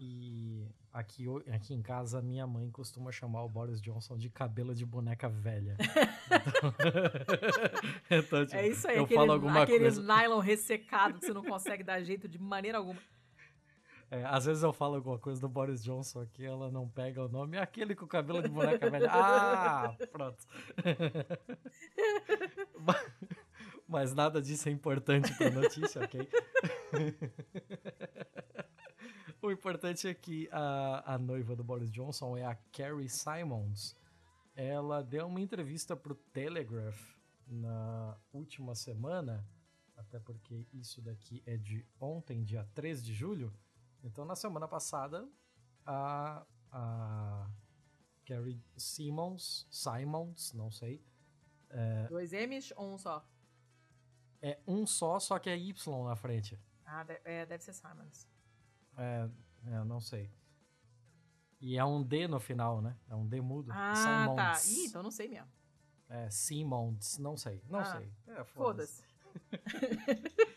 [0.00, 4.86] E aqui, aqui em casa, minha mãe costuma chamar o Boris Johnson de cabelo de
[4.86, 5.76] boneca velha.
[8.06, 10.00] então, então, tipo, é isso aí, eu aquele, falo alguma aquele coisa...
[10.00, 13.00] nylon ressecado que você não consegue dar jeito de maneira alguma.
[14.08, 17.28] É, às vezes eu falo alguma coisa do Boris Johnson aqui, ela não pega o
[17.28, 17.56] nome.
[17.56, 19.10] É aquele com o cabelo de boneca velha.
[19.10, 20.46] Ah, pronto.
[23.88, 26.28] Mas nada disso é importante para a notícia, ok?
[29.40, 33.96] o importante é que a, a noiva do Boris Johnson é a Carrie Simons.
[34.54, 37.00] Ela deu uma entrevista para o Telegraph
[37.46, 39.48] na última semana,
[39.96, 43.54] até porque isso daqui é de ontem, dia 3 de julho.
[44.04, 45.26] Então, na semana passada,
[45.86, 47.50] a, a
[48.26, 51.02] Carrie Simmons, Simons, não sei.
[51.70, 53.26] É, Dois M's ou um só?
[54.40, 56.58] É um só, só que é Y na frente.
[56.86, 58.28] Ah, é, deve ser Simons.
[58.96, 59.28] É,
[59.66, 60.30] é, não sei.
[61.60, 62.96] E é um D no final, né?
[63.08, 63.70] É um D mudo.
[63.72, 64.36] Ah, Simons.
[64.36, 64.70] tá.
[64.70, 65.50] Ih, então não sei mesmo.
[66.08, 68.12] É, Simons, não sei, não ah, sei.
[68.28, 69.04] É, Foda-se.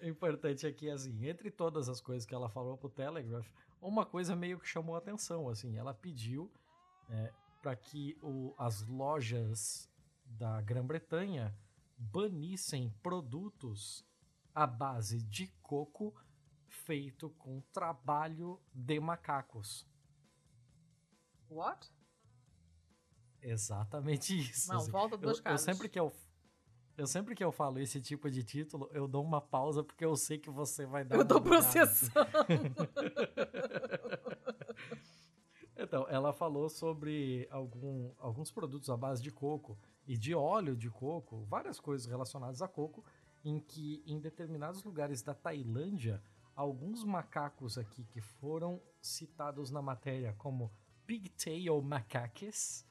[0.00, 3.48] O importante aqui, assim, entre todas as coisas que ela falou pro Telegraph,
[3.80, 6.48] uma coisa meio que chamou a atenção, assim, ela pediu
[7.10, 9.90] é, para que o, as lojas
[10.24, 11.52] da Grã-Bretanha
[11.98, 14.06] banissem produtos
[14.54, 16.14] à base de coco
[16.66, 19.86] feito com trabalho de macacos.
[21.50, 21.90] What?
[23.42, 24.68] Exatamente isso.
[24.68, 24.90] Não, assim.
[24.90, 26.12] volta duas eu, eu sempre que eu
[26.96, 30.16] eu sempre que eu falo esse tipo de título, eu dou uma pausa porque eu
[30.16, 32.26] sei que você vai dar Eu tô processando.
[35.78, 40.88] então, ela falou sobre algum, alguns produtos à base de coco e de óleo de
[40.88, 43.04] coco, várias coisas relacionadas a coco,
[43.44, 46.22] em que em determinados lugares da Tailândia,
[46.56, 50.72] alguns macacos aqui que foram citados na matéria como
[51.06, 52.86] pigtail macaques,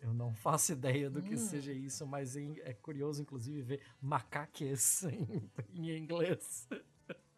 [0.00, 1.38] eu não faço ideia do que hum.
[1.38, 6.68] seja isso, mas é curioso, inclusive, ver macaques em, em inglês.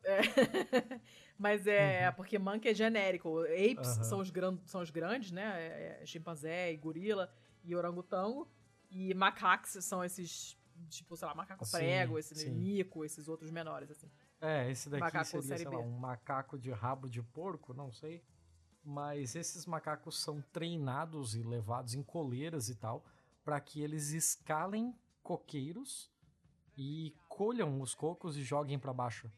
[0.02, 0.20] É.
[1.38, 2.14] mas é uhum.
[2.16, 3.40] porque monkey é genérico.
[3.40, 4.04] Apes uhum.
[4.04, 4.32] são, os
[4.64, 5.42] são os grandes, né?
[5.42, 7.32] É, é, chimpanzé e gorila
[7.64, 8.48] e orangotango.
[8.90, 10.58] E macacos são esses,
[10.88, 12.50] tipo, sei lá, macaco sim, prego, esse sim.
[12.50, 14.10] mico, esses outros menores, assim.
[14.40, 18.24] É, esse daqui macaco seria, sei lá, um macaco de rabo de porco, não sei
[18.82, 23.04] mas esses macacos são treinados e levados em coleiras e tal
[23.44, 26.10] para que eles escalem coqueiros
[26.76, 29.30] e colham os cocos e joguem para baixo.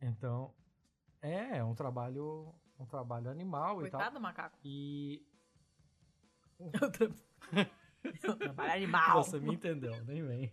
[0.00, 0.52] Então,
[1.20, 4.00] é, é um trabalho, um trabalho animal Coitado e tal.
[4.00, 4.58] Coitado do macaco.
[4.64, 5.24] E
[8.38, 9.22] trabalho animal.
[9.22, 10.50] Você me entendeu, nem vem.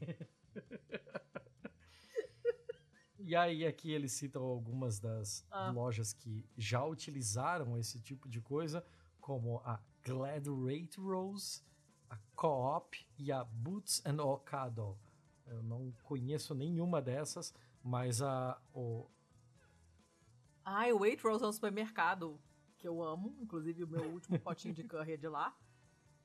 [3.29, 5.69] E aí aqui eles citam algumas das ah.
[5.69, 8.83] lojas que já utilizaram esse tipo de coisa,
[9.21, 11.61] como a Glad Rate Rose,
[12.09, 14.97] a Co-op e a Boots and Ocado.
[15.45, 17.53] Eu não conheço nenhuma dessas,
[17.83, 19.07] mas a o
[20.65, 22.39] Ah, o Waitrose é um supermercado
[22.79, 25.55] que eu amo, inclusive o meu último potinho de curry é de lá.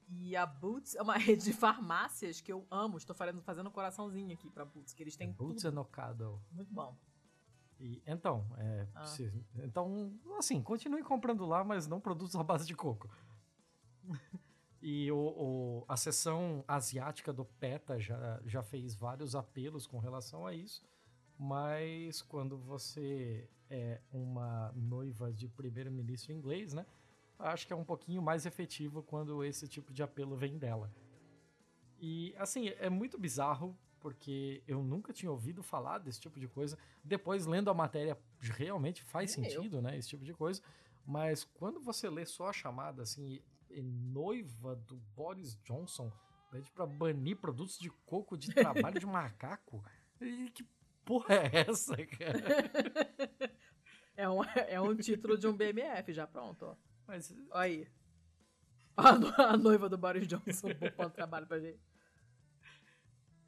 [0.08, 2.96] E a Boots é uma rede de farmácias que eu amo.
[2.96, 5.80] Estou fazendo, fazendo um coraçãozinho aqui pra Boots, que eles têm Boots tudo.
[5.80, 6.40] Ocado.
[6.52, 6.96] Muito bom.
[7.80, 9.04] E, então, é, ah.
[9.64, 13.10] então, assim, continue comprando lá, mas não produtos à base de coco.
[14.80, 20.46] e o, o, a seção asiática do PETA já, já fez vários apelos com relação
[20.46, 20.82] a isso,
[21.36, 26.86] mas quando você é uma noiva de primeiro-ministro inglês, né?
[27.44, 30.92] Acho que é um pouquinho mais efetivo quando esse tipo de apelo vem dela.
[31.98, 36.78] E, assim, é muito bizarro, porque eu nunca tinha ouvido falar desse tipo de coisa.
[37.02, 39.82] Depois, lendo a matéria, realmente faz é sentido, eu.
[39.82, 39.96] né?
[39.96, 40.60] Esse tipo de coisa.
[41.06, 43.40] Mas quando você lê só a chamada, assim,
[43.82, 46.12] noiva do Boris Johnson
[46.50, 49.84] pede pra banir produtos de coco de trabalho de macaco.
[50.20, 50.64] E que
[51.04, 52.44] porra é essa, cara?
[54.16, 56.76] É um, é um título de um BMF já pronto, ó.
[57.06, 57.34] Mas...
[57.52, 57.86] Aí.
[58.96, 61.80] A, noiva do Boris Johnson poupando trabalho pra gente.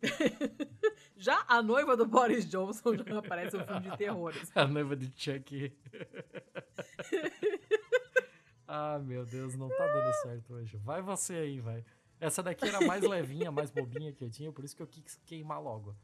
[1.16, 4.35] já a noiva do Boris Johnson já aparece um filme de terror.
[4.37, 4.53] Assim.
[4.55, 5.73] A noiva de Chuck.
[8.66, 10.77] ah, meu Deus, não tá dando certo hoje.
[10.78, 11.85] Vai você aí, vai.
[12.19, 15.16] Essa daqui era mais levinha, mais bobinha que eu tinha, por isso que eu quis
[15.27, 15.95] queimar logo.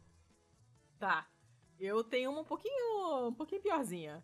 [0.98, 1.26] Tá.
[1.80, 4.22] Eu tenho uma um pouquinho, um pouquinho piorzinha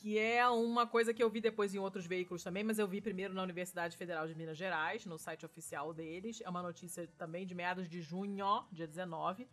[0.00, 3.00] que é uma coisa que eu vi depois em outros veículos também, mas eu vi
[3.00, 6.40] primeiro na Universidade Federal de Minas Gerais, no site oficial deles.
[6.44, 9.48] É uma notícia também de meados de junho, dia 19.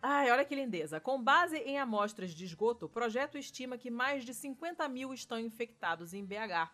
[0.00, 1.00] Ai, olha que lindeza.
[1.00, 5.38] Com base em amostras de esgoto, o projeto estima que mais de 50 mil estão
[5.38, 6.70] infectados em BH.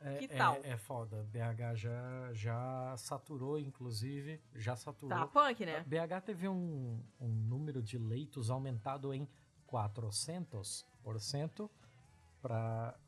[0.00, 0.56] É, Que tal?
[0.56, 1.26] É, é foda.
[1.30, 4.38] BH já, já saturou, inclusive.
[4.54, 5.18] Já saturou.
[5.18, 5.82] Tá punk, né?
[5.86, 9.26] BH teve um, um número de leitos aumentado em
[9.70, 11.70] 400%
[12.40, 12.98] para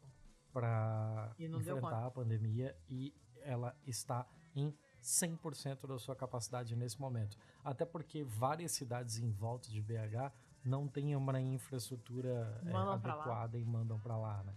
[0.52, 7.36] para enfrentar a pandemia e ela está em 100% da sua capacidade nesse momento.
[7.62, 10.32] Até porque várias cidades em volta de BH
[10.64, 14.54] não têm uma infraestrutura é, adequada e mandam para lá, né?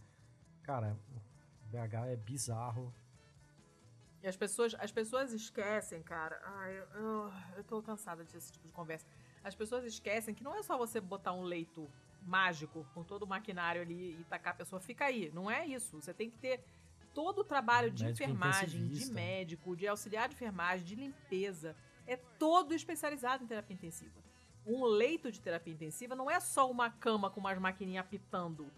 [0.63, 0.97] Cara,
[1.65, 2.93] BH é bizarro.
[4.21, 6.39] E as pessoas, as pessoas esquecem, cara.
[6.43, 9.05] Ai, eu, eu, eu tô cansada desse tipo de conversa.
[9.43, 11.89] As pessoas esquecem que não é só você botar um leito
[12.23, 15.31] mágico com todo o maquinário ali e tacar a pessoa, fica aí.
[15.33, 15.99] Não é isso.
[15.99, 16.63] Você tem que ter
[17.13, 21.75] todo o trabalho de Médico enfermagem, de médico, de auxiliar de enfermagem, de limpeza.
[22.05, 24.19] É todo especializado em terapia intensiva.
[24.65, 28.69] Um leito de terapia intensiva não é só uma cama com umas maquininhas apitando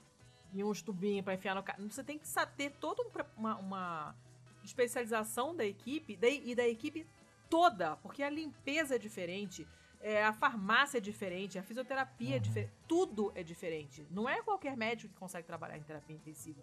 [0.53, 1.81] e uns tubinhos pra enfiar no cara.
[1.81, 4.15] Você tem que ter toda um uma, uma
[4.63, 7.05] especialização da equipe e da equipe
[7.49, 9.67] toda, porque a limpeza é diferente,
[10.01, 12.41] é, a farmácia é diferente, a fisioterapia é Uhum.
[12.41, 14.05] diferente, tudo é diferente.
[14.09, 16.61] Não é qualquer médico que consegue trabalhar em terapia intensiva.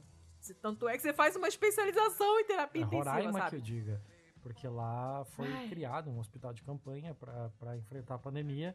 [0.63, 3.57] Tanto é que você faz uma especialização em terapia É intensiva, Roraima que sabe?
[3.57, 4.03] eu diga.
[4.43, 5.69] Porque lá foi Ai.
[5.69, 8.75] criado um hospital de campanha para enfrentar a pandemia.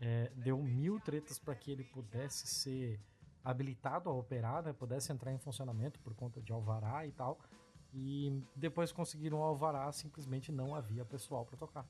[0.00, 2.98] É, deu mil tretas para que ele pudesse ser
[3.44, 7.38] habilitado a operar, né, pudesse entrar em funcionamento por conta de alvará e tal.
[7.92, 11.86] E depois conseguiram o alvará, simplesmente não havia pessoal para tocar.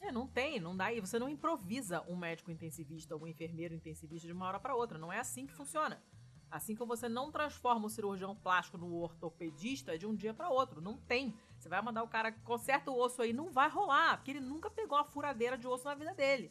[0.00, 0.92] É, não tem, não dá.
[0.92, 4.74] E você não improvisa um médico intensivista ou um enfermeiro intensivista de uma hora para
[4.74, 4.98] outra.
[4.98, 6.02] Não é assim que funciona.
[6.50, 10.80] Assim como você não transforma o cirurgião plástico no ortopedista de um dia para outro.
[10.80, 11.34] Não tem.
[11.58, 14.70] Você vai mandar o cara conserta o osso aí, não vai rolar, porque ele nunca
[14.70, 16.50] pegou uma furadeira de osso na vida dele.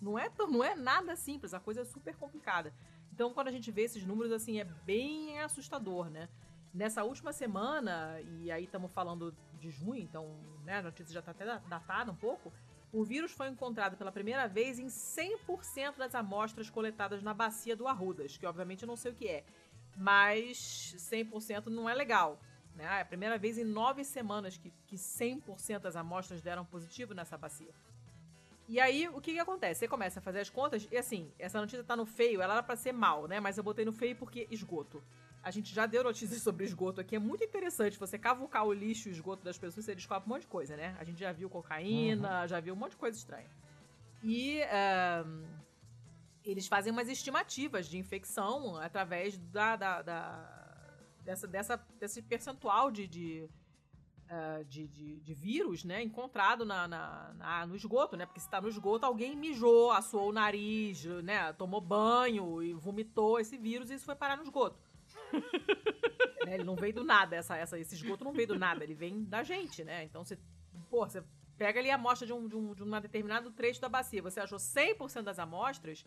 [0.00, 2.72] Não é, não é nada simples, a coisa é super complicada.
[3.12, 6.28] Então, quando a gente vê esses números, assim, é bem assustador, né?
[6.72, 11.32] Nessa última semana, e aí estamos falando de junho, então né, a notícia já está
[11.32, 12.52] até da- datada um pouco,
[12.92, 17.86] o vírus foi encontrado pela primeira vez em 100% das amostras coletadas na bacia do
[17.86, 19.44] Arrudas, que obviamente eu não sei o que é,
[19.96, 22.40] mas 100% não é legal.
[22.74, 22.84] Né?
[22.84, 27.36] É a primeira vez em nove semanas que, que 100% das amostras deram positivo nessa
[27.36, 27.72] bacia.
[28.68, 29.80] E aí, o que que acontece?
[29.80, 32.62] Você começa a fazer as contas, e assim, essa notícia tá no feio, ela era
[32.62, 33.40] pra ser mal, né?
[33.40, 35.02] Mas eu botei no feio porque esgoto.
[35.42, 37.98] A gente já deu notícias sobre esgoto aqui, é muito interessante.
[37.98, 40.76] Você cavucar o lixo e o esgoto das pessoas, você descobre um monte de coisa,
[40.76, 40.94] né?
[40.98, 43.48] A gente já viu cocaína, já viu um monte de coisa estranha.
[44.22, 45.44] E ahn,
[46.44, 53.06] eles fazem umas estimativas de infecção através da, da- da- dessa, dessa, desse percentual de,
[53.06, 53.48] de,
[54.28, 58.26] ah, de, de- de vírus, né, encontrado na, na- na- no esgoto, né?
[58.26, 61.50] Porque se tá no esgoto, alguém mijou, assoou o nariz, né?
[61.54, 64.78] Tomou banho e vomitou esse vírus e isso foi parar no esgoto.
[66.46, 68.94] Né, Ele não veio do nada, essa, essa, esse esgoto não veio do nada, ele
[68.94, 70.04] vem da gente, né?
[70.04, 70.38] Então você,
[70.88, 71.22] pô, você
[71.58, 74.40] pega ali a amostra de um, de um, de um determinado trecho da bacia, você
[74.40, 76.02] achou 100% das amostras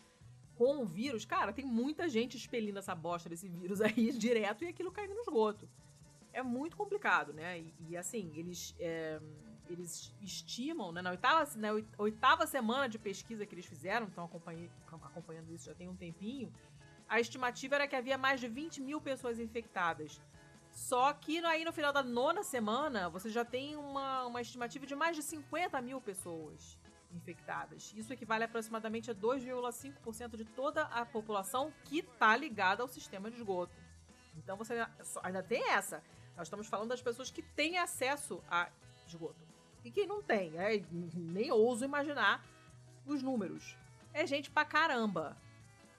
[0.56, 4.68] com o vírus, cara, tem muita gente expelindo essa bosta desse vírus aí direto e
[4.68, 5.70] aquilo caindo no esgoto.
[6.32, 7.60] É muito complicado, né?
[7.60, 9.22] E, e, assim, eles, é,
[9.70, 14.70] eles estimam, né, na, oitava, na oit- oitava semana de pesquisa que eles fizeram, acompanhei,
[14.88, 16.52] acompanhando isso já tem um tempinho,
[17.14, 20.20] a estimativa era que havia mais de 20 mil pessoas infectadas.
[20.72, 24.96] Só que aí no final da nona semana, você já tem uma, uma estimativa de
[24.96, 26.76] mais de 50 mil pessoas
[27.12, 27.94] infectadas.
[27.96, 33.38] Isso equivale aproximadamente a 2,5% de toda a população que está ligada ao sistema de
[33.38, 33.76] esgoto.
[34.36, 34.84] Então você
[35.22, 36.04] ainda tem essa.
[36.36, 38.70] Nós estamos falando das pessoas que têm acesso a
[39.06, 39.48] esgoto.
[39.86, 40.84] E quem não tem, né?
[41.14, 42.44] nem ouso imaginar
[43.06, 43.78] os números.
[44.12, 45.38] É gente pra caramba.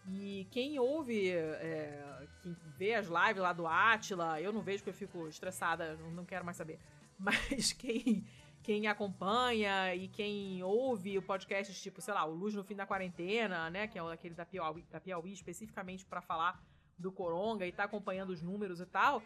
[0.06, 4.90] E quem ouve, é, quem vê as lives lá do Atila, eu não vejo porque
[4.90, 6.78] eu fico estressada, não, quero mais saber.
[7.18, 8.26] Mas quem,
[8.62, 12.86] quem acompanha e quem ouve o podcast, tipo, sei lá, o Luz no Fim da
[12.86, 13.86] Quarentena, né?
[13.86, 16.62] Que é aquele da Piauí, da Piauí especificamente para falar
[16.98, 19.22] do Coronga e tá acompanhando os números e tal,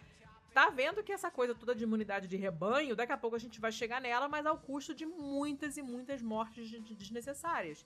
[0.55, 3.61] tá vendo que essa coisa toda de imunidade de rebanho, daqui a pouco a gente
[3.61, 7.85] vai chegar nela, mas ao custo de muitas e muitas mortes de- de- desnecessárias.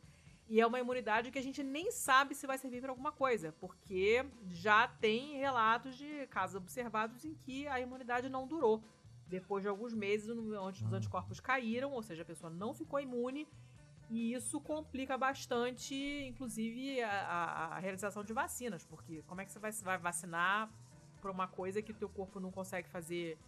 [0.53, 3.55] E é uma imunidade que a gente nem sabe se vai servir para alguma coisa,
[3.59, 8.85] porque já tem relatos de casos observados em que a imunidade não durou.
[9.27, 10.97] Depois de alguns meses, onde os Hum.
[10.97, 13.49] anticorpos caíram, ou seja, a pessoa não ficou imune,
[14.11, 15.95] e isso complica bastante,
[16.31, 20.71] inclusive, a, a- a realização de vacinas, porque como é que você vai, vai vacinar
[21.23, 23.39] para uma coisa que o teu corpo não consegue fazer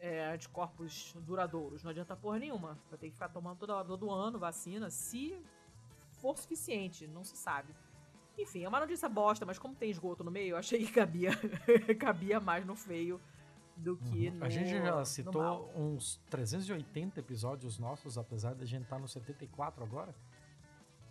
[0.00, 1.84] é, anticorpos duradouros?
[1.84, 2.76] Não adianta porra nenhuma.
[2.88, 5.40] Vai ter que ficar tomando toda hora, todo ano vacina, se
[6.20, 7.74] for suficiente, não se sabe.
[8.38, 11.30] Enfim, é uma notícia bosta, mas como tem esgoto no meio, eu achei que cabia,
[11.98, 13.20] cabia mais no feio
[13.76, 14.34] do que Uhum.
[14.36, 19.08] no A gente já citou uns 380 episódios nossos, apesar de a gente estar no
[19.08, 20.14] 74 agora.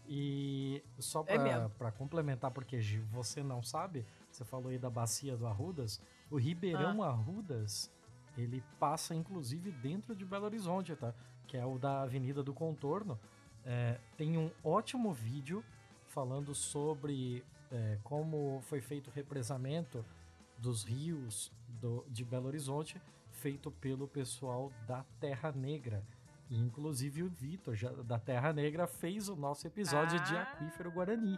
[0.08, 1.70] E só É mesmo.
[1.72, 2.80] pra complementar, porque
[3.12, 7.10] você não sabe, você falou aí da bacia do Arrudas, o Ribeirão Ah.
[7.10, 7.92] Arrudas,
[8.38, 11.14] ele passa inclusive dentro de Belo Horizonte, tá?
[11.48, 13.20] Que é o da Avenida do Contorno.
[13.66, 15.64] É, tem um ótimo vídeo
[16.08, 20.04] falando sobre é, como foi feito o represamento
[20.58, 23.00] dos rios do- de Belo Horizonte,
[23.32, 26.04] feito pelo pessoal da Terra Negra.
[26.50, 30.42] E, inclusive o Vitor, da Terra Negra, fez o nosso episódio de Ah.
[30.42, 31.38] Aquífero Guarani.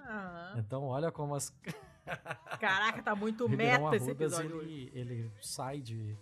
[0.57, 1.53] Então, olha como as
[2.60, 6.18] caraca, tá muito meta esse episódio ele, ele sai de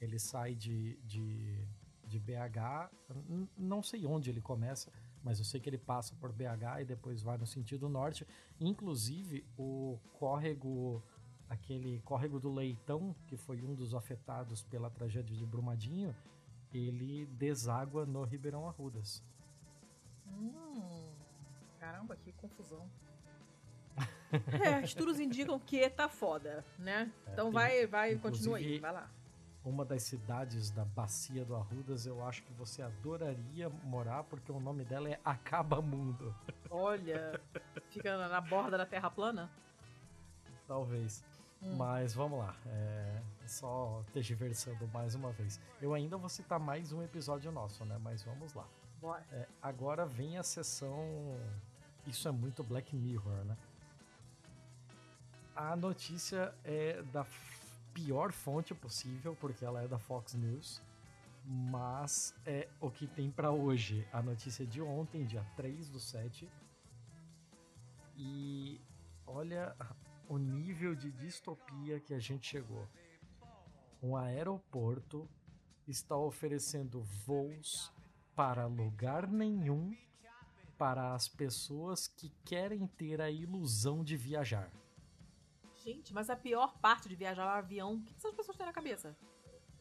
[0.00, 1.64] ele sai de, de,
[2.06, 2.90] de BH,
[3.56, 4.92] não sei onde ele começa,
[5.24, 8.24] mas eu sei que ele passa por BH e depois vai no sentido norte.
[8.60, 11.02] Inclusive o córrego
[11.48, 16.14] aquele córrego do Leitão, que foi um dos afetados pela tragédia de Brumadinho,
[16.72, 19.22] ele deságua no Ribeirão Arrudas.
[20.26, 21.12] Hum,
[21.78, 22.88] caramba, que confusão.
[24.64, 27.12] É, estudos indicam que tá foda, né?
[27.32, 29.08] Então tem- vai, vai, continua aí, vai lá.
[29.64, 34.60] Uma das cidades da bacia do Arrudas, eu acho que você adoraria morar, porque o
[34.60, 36.34] nome dela é Acabamundo.
[36.70, 37.40] Olha,
[37.88, 39.50] fica na- borda da Terra plana.
[40.68, 41.24] Talvez.
[41.62, 41.76] Hum.
[41.76, 42.54] Mas vamos lá.
[42.66, 45.58] É só tergiversando mais uma vez.
[45.80, 47.96] Eu ainda vou citar mais um episódio nosso, né?
[48.02, 48.66] Mas vamos lá.
[49.00, 49.24] Bora.
[49.32, 51.38] É, agora vem a sessão.
[52.06, 53.56] Isso é muito Black Mirror, né?
[55.56, 57.24] A notícia é da
[57.94, 60.82] pior fonte possível, porque ela é da Fox News.
[61.46, 64.06] Mas é o que tem pra hoje.
[64.12, 66.50] A notícia de ontem, dia 3 do 7.
[68.16, 68.80] E
[69.26, 69.74] olha
[70.28, 72.88] o nível de distopia que a gente chegou.
[74.02, 75.28] Um aeroporto
[75.86, 77.92] está oferecendo voos
[78.34, 79.96] para lugar nenhum
[80.76, 84.70] para as pessoas que querem ter a ilusão de viajar.
[85.84, 87.94] Gente, mas a pior parte de viajar é o avião.
[87.96, 89.14] O que essas pessoas têm na cabeça?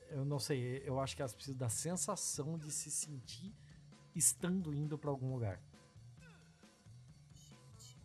[0.09, 3.55] Eu não sei, eu acho que elas precisam da sensação de se sentir
[4.13, 5.61] estando indo para algum lugar.
[7.31, 7.97] Gente.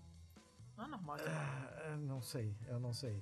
[0.76, 1.26] Não é normal isso.
[1.26, 3.20] Ah, não sei, eu não sei.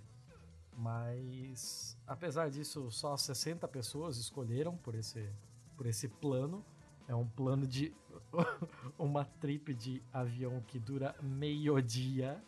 [0.77, 5.33] Mas apesar disso, só 60 pessoas escolheram por esse
[5.75, 6.65] por esse plano.
[7.09, 7.95] É um plano de
[8.99, 12.45] uma trip de avião que dura meio dia.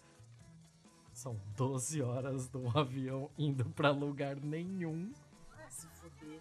[1.18, 5.12] São 12 horas de um avião indo para lugar nenhum.
[5.50, 6.40] Ah, se fuder.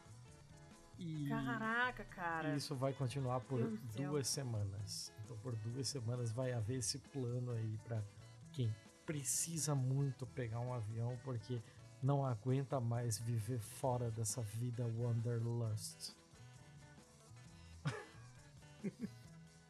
[0.99, 2.55] E Caraca, cara.
[2.55, 5.11] isso vai continuar por Deus duas semanas.
[5.25, 8.03] Então, por duas semanas vai haver esse plano aí para
[8.51, 8.71] quem
[9.03, 11.59] precisa muito pegar um avião porque
[12.03, 16.15] não aguenta mais viver fora dessa vida wanderlust.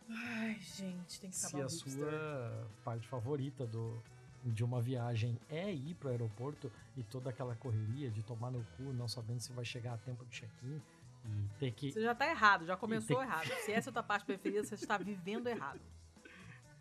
[0.09, 1.93] Ai, gente, tem que Se acabar a o hipster.
[1.93, 4.01] sua parte favorita do,
[4.43, 8.83] de uma viagem é ir pro aeroporto e toda aquela correria de tomar no cu,
[8.93, 10.81] não sabendo se vai chegar a tempo do check-in
[11.25, 13.47] e ter que Você já tá errado, já começou tem- errado.
[13.65, 15.81] Se essa é a tua parte preferida, você está vivendo errado.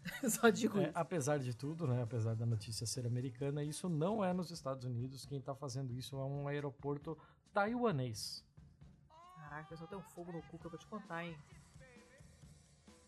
[0.31, 4.33] Só digo É, apesar de tudo, né, apesar da notícia ser americana, isso não é
[4.33, 5.27] nos Estados Unidos.
[5.27, 7.19] Quem tá fazendo isso é um aeroporto
[7.53, 8.45] taiwanês.
[9.37, 11.37] Caraca, eu só tenho fogo no cu que eu vou te contar, hein?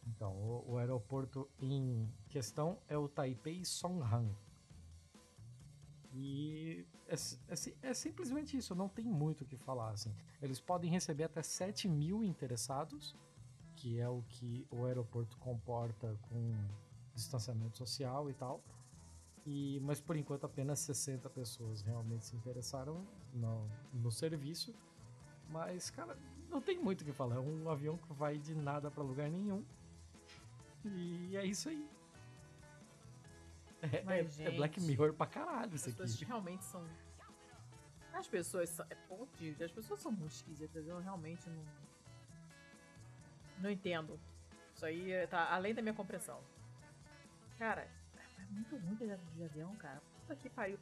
[0.09, 4.35] Então, o, o aeroporto em questão é o Taipei Songhan.
[6.12, 9.90] E é, é é simplesmente isso, não tem muito o que falar.
[9.90, 10.14] Assim.
[10.40, 13.14] Eles podem receber até 7 mil interessados,
[13.76, 16.55] que é o que o aeroporto comporta com
[17.14, 18.62] distanciamento social e tal.
[19.47, 24.74] E, mas por enquanto apenas 60 pessoas realmente se interessaram no, no serviço.
[25.48, 26.18] Mas, cara,
[26.51, 27.36] não tem muito o que falar.
[27.36, 29.64] É um avião que vai de nada pra lugar nenhum.
[30.97, 31.89] E é isso aí.
[33.82, 36.24] É, Mas, é- é Black gente, Mirror pra caralho As isso pessoas aqui.
[36.24, 36.85] realmente são.
[38.12, 38.86] As pessoas são.
[38.90, 38.97] É
[39.39, 40.86] vista, As pessoas são muito esquisitas.
[40.86, 41.65] Eu realmente não.
[43.60, 44.19] Não entendo.
[44.74, 46.40] Isso aí é- tá além da minha compreensão.
[47.59, 50.01] Cara, é muito ruim viajar de avião, cara.
[50.20, 50.78] Puta que pariu.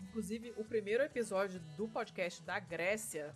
[0.00, 3.34] Inclusive, o primeiro episódio do podcast da Grécia,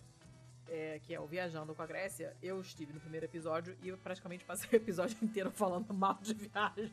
[0.67, 3.97] é, que é o Viajando com a Grécia, eu estive no primeiro episódio e eu
[3.97, 6.91] praticamente passei o episódio inteiro falando mal de viagem.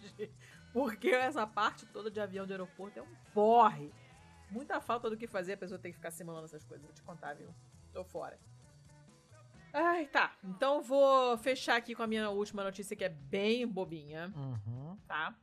[0.72, 3.92] Porque essa parte toda de avião de aeroporto é um porre.
[4.50, 6.84] Muita falta do que fazer, a pessoa tem que ficar simulando essas coisas.
[6.84, 7.48] Vou te contar, viu?
[7.92, 8.38] Tô fora.
[9.72, 10.34] Ai, tá.
[10.42, 14.96] Então vou fechar aqui com a minha última notícia, que é bem bobinha, Uhum.
[15.06, 15.34] tá?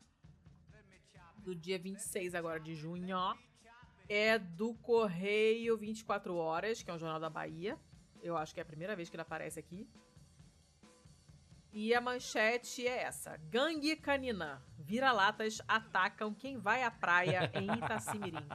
[1.37, 3.15] do dia 26 agora de junho,
[4.09, 7.77] é do Correio 24 Horas, que é um jornal da Bahia.
[8.25, 9.87] Eu acho que é a primeira vez que ele aparece aqui.
[11.71, 14.63] E a manchete é essa: Gangue canina.
[14.79, 18.47] Vira-latas atacam quem vai à praia em Itacimirim.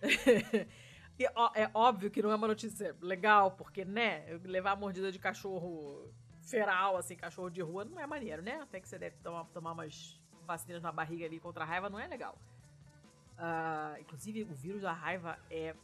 [1.18, 5.10] e, ó, é óbvio que não é uma notícia legal, porque, né, levar a mordida
[5.10, 6.08] de cachorro
[6.40, 8.60] feral, assim, cachorro de rua, não é maneiro, né?
[8.62, 11.98] Até que você deve tomar, tomar umas vacinas na barriga ali contra a raiva, não
[11.98, 12.38] é legal.
[13.38, 15.74] Uh, inclusive, o vírus da raiva é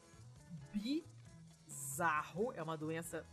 [1.95, 3.25] bizarro, é uma doença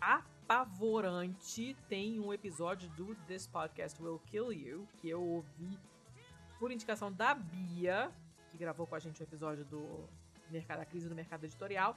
[0.00, 1.76] apavorante.
[1.88, 5.76] Tem um episódio do This Podcast Will Kill You, que eu ouvi
[6.60, 8.12] por indicação da Bia,
[8.50, 10.08] que gravou com a gente o um episódio do
[10.48, 11.96] Mercado da Crise do Mercado Editorial.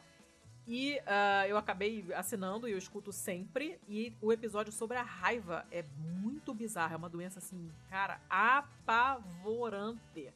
[0.68, 3.80] E uh, eu acabei assinando e eu escuto sempre.
[3.88, 6.96] E o episódio sobre a raiva é muito bizarro.
[6.96, 10.34] É uma doença, assim, cara, apavorante.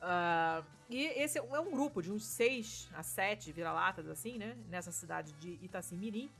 [0.00, 4.56] Uh, e esse é um grupo de uns seis a sete vira-latas, assim, né?
[4.68, 6.30] Nessa cidade de Itacimirim,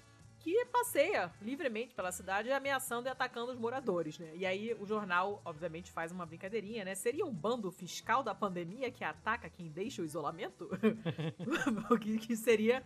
[0.41, 4.33] que passeia livremente pela cidade ameaçando e atacando os moradores, né?
[4.35, 6.95] E aí o jornal, obviamente, faz uma brincadeirinha, né?
[6.95, 10.71] Seria um bando fiscal da pandemia que ataca quem deixa o isolamento?
[11.91, 12.83] o que, que seria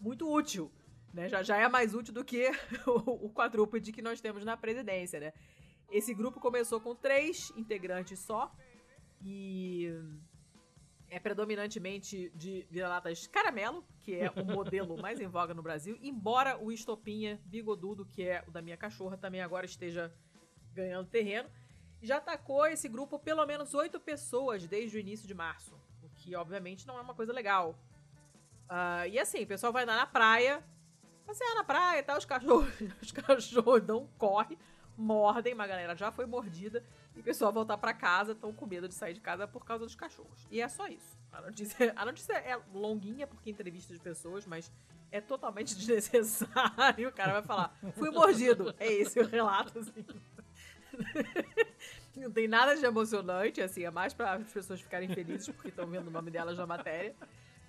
[0.00, 0.70] muito útil,
[1.12, 1.28] né?
[1.28, 2.50] Já, já é mais útil do que
[2.86, 5.32] o, o quadrúpede que nós temos na presidência, né?
[5.90, 8.52] Esse grupo começou com três integrantes só,
[9.24, 9.90] e
[11.08, 16.58] é predominantemente de vira-latas caramelo, que é o modelo mais em voga no Brasil, embora
[16.58, 20.12] o estopinha bigodudo, que é o da minha cachorra, também agora esteja
[20.74, 21.48] ganhando terreno.
[22.02, 26.36] Já atacou esse grupo pelo menos oito pessoas desde o início de março, o que
[26.36, 27.78] obviamente não é uma coisa legal.
[28.64, 30.62] Uh, e assim, o pessoal vai lá na praia,
[31.24, 34.58] passear na praia e tal, os cachorros, os cachorros dão corre,
[34.96, 36.84] mordem, uma galera já foi mordida,
[37.14, 39.84] e o pessoal voltar para casa estão com medo de sair de casa por causa
[39.84, 40.46] dos cachorros.
[40.50, 41.18] E é só isso.
[41.32, 44.70] A notícia, a notícia é longuinha porque entrevista de pessoas, mas
[45.10, 47.08] é totalmente desnecessário.
[47.08, 48.74] O cara vai falar, fui mordido.
[48.78, 50.04] É esse o relato, assim.
[52.16, 55.86] Não tem nada de emocionante, assim, é mais para as pessoas ficarem felizes porque estão
[55.86, 57.14] vendo o nome delas na matéria.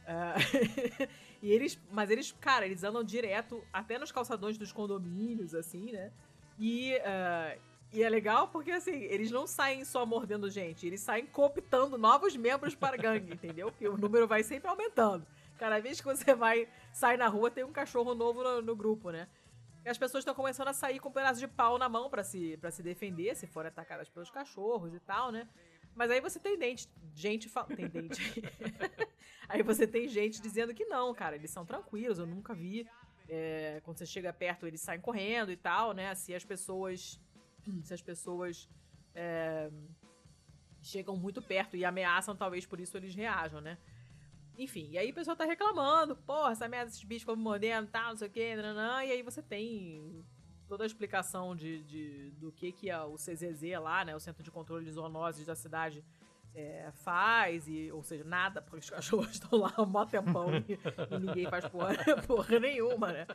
[0.06, 1.08] Uh,
[1.42, 6.12] e eles, mas eles, cara, eles andam direto até nos calçadões dos condomínios, assim, né?
[6.60, 7.60] E, uh,
[7.92, 12.36] e é legal porque, assim, eles não saem só mordendo gente, eles saem cooptando novos
[12.36, 13.72] membros para a gangue, entendeu?
[13.72, 15.26] Porque o número vai sempre aumentando.
[15.58, 19.12] Cada vez que você vai sair na rua, tem um cachorro novo no, no grupo,
[19.12, 19.28] né?
[19.86, 22.24] E as pessoas estão começando a sair com um pedaço de pau na mão para
[22.24, 25.48] se, pra se defender, se forem atacadas pelos cachorros e tal, né?
[25.96, 27.68] Mas aí você tem dente, gente fala.
[27.68, 28.44] Tem dente.
[29.48, 32.86] aí você tem gente dizendo que não, cara, eles são tranquilos, eu nunca vi.
[33.28, 36.14] É, quando você chega perto, eles saem correndo e tal, né?
[36.16, 37.20] Se as pessoas.
[37.84, 38.70] Se as pessoas
[39.16, 39.72] é,
[40.82, 43.78] chegam muito perto e ameaçam, talvez por isso eles reajam, né?
[44.58, 48.10] Enfim, e aí o pessoal tá reclamando, porra, essa merda, esses bichos ficam mordendo, tal,
[48.10, 50.24] não sei o que, nananã, e aí você tem
[50.68, 54.44] toda a explicação de, de, do que que é o CZZ lá, né, o Centro
[54.44, 56.06] de Controle de Zoonoses da cidade,
[56.56, 60.80] é, faz, e, ou seja, nada, porque os cachorros estão lá um tempão e,
[61.12, 61.96] e, ninguém faz porra,
[62.26, 63.28] porra nenhuma, né?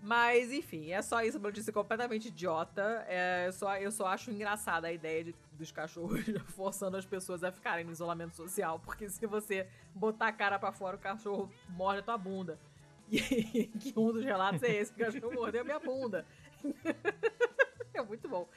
[0.00, 3.04] Mas, enfim, é só isso, uma notícia completamente idiota.
[3.06, 6.20] É, eu, só, eu só acho engraçada a ideia de, dos cachorros
[6.56, 8.80] forçando as pessoas a ficarem no isolamento social.
[8.80, 12.58] Porque se você botar a cara para fora, o cachorro morde a tua bunda.
[13.08, 16.26] E que um dos relatos é esse: o cachorro mordeu a minha bunda.
[17.94, 18.48] é muito bom.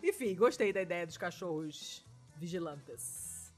[0.00, 2.04] Enfim, gostei da ideia dos cachorros
[2.40, 3.52] vigilantes.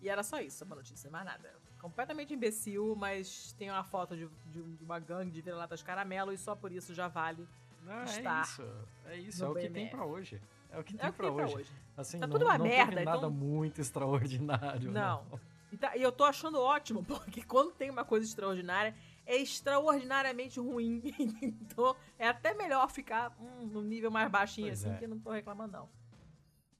[0.00, 1.52] E era só isso, uma notícia, mais nada.
[1.80, 6.54] Completamente imbecil, mas tem uma foto de, de uma gangue de vira-latas caramelo e só
[6.54, 7.46] por isso já vale
[7.84, 8.40] não, estar.
[8.40, 8.62] É isso,
[9.06, 10.40] é isso, é o que tem pra hoje.
[10.70, 11.54] É o que é tem, pra, tem hoje.
[11.56, 11.72] hoje.
[11.96, 13.04] Assim, tá não, tudo uma não merda.
[13.04, 13.30] Nada então...
[13.30, 14.90] muito extraordinário.
[14.92, 15.24] Não.
[15.30, 15.40] não.
[15.72, 18.94] E, tá, e eu tô achando ótimo, porque quando tem uma coisa extraordinária,
[19.26, 21.02] é extraordinariamente ruim.
[21.42, 24.98] então é até melhor ficar hum, no nível mais baixinho, pois assim, é.
[24.98, 25.97] que eu não tô reclamando, não.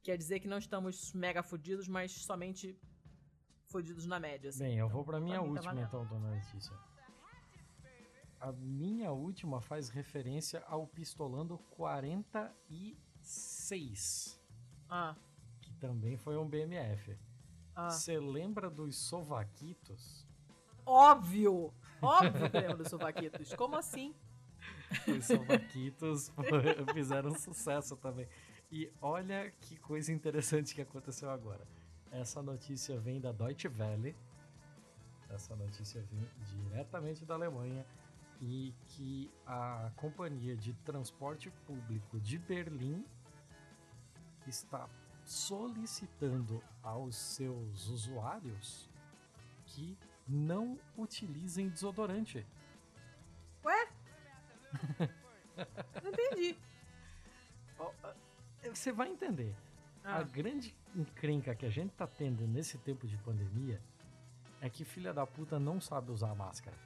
[0.03, 2.79] Quer dizer que não estamos mega fudidos, mas somente
[3.67, 4.49] fudidos na média.
[4.51, 4.65] Assim.
[4.65, 6.75] Bem, eu vou pra minha pra última tá então, dona Letícia.
[8.41, 14.41] A minha última faz referência ao Pistolando 46.
[14.89, 15.17] Ah.
[15.61, 17.19] Que também foi um BMF.
[17.75, 18.21] Você ah.
[18.21, 20.25] lembra dos Sovaquitos?
[20.87, 21.75] Óbvio!
[22.01, 23.53] Óbvio que lembro dos Sovaquitos.
[23.55, 24.15] Como assim?
[25.07, 26.33] Os Sovaquitos
[26.95, 28.27] fizeram sucesso também.
[28.71, 31.67] E olha que coisa interessante que aconteceu agora.
[32.11, 34.15] Essa notícia vem da Deutsche Welle.
[35.31, 37.87] Essa notícia vem diretamente da Alemanha
[38.41, 43.05] e que a companhia de transporte público de Berlim
[44.47, 44.89] está
[45.25, 48.89] solicitando aos seus usuários
[49.67, 52.47] que não utilizem desodorante.
[53.65, 53.89] Ué?
[56.03, 56.57] Não entendi.
[58.63, 59.55] Você vai entender.
[60.05, 60.19] Ah.
[60.19, 63.81] A grande encrenca que a gente tá tendo nesse tempo de pandemia
[64.61, 66.77] é que filha da puta não sabe usar máscara.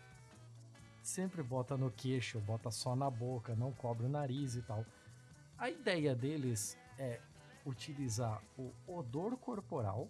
[1.02, 4.84] Sempre bota no queixo, bota só na boca, não cobre o nariz e tal.
[5.58, 7.20] A ideia deles é
[7.64, 10.08] utilizar o odor corporal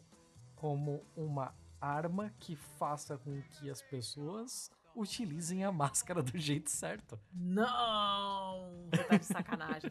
[0.56, 7.19] como uma arma que faça com que as pessoas utilizem a máscara do jeito certo.
[7.32, 8.89] Não!
[8.90, 9.90] Você tá de sacanagem.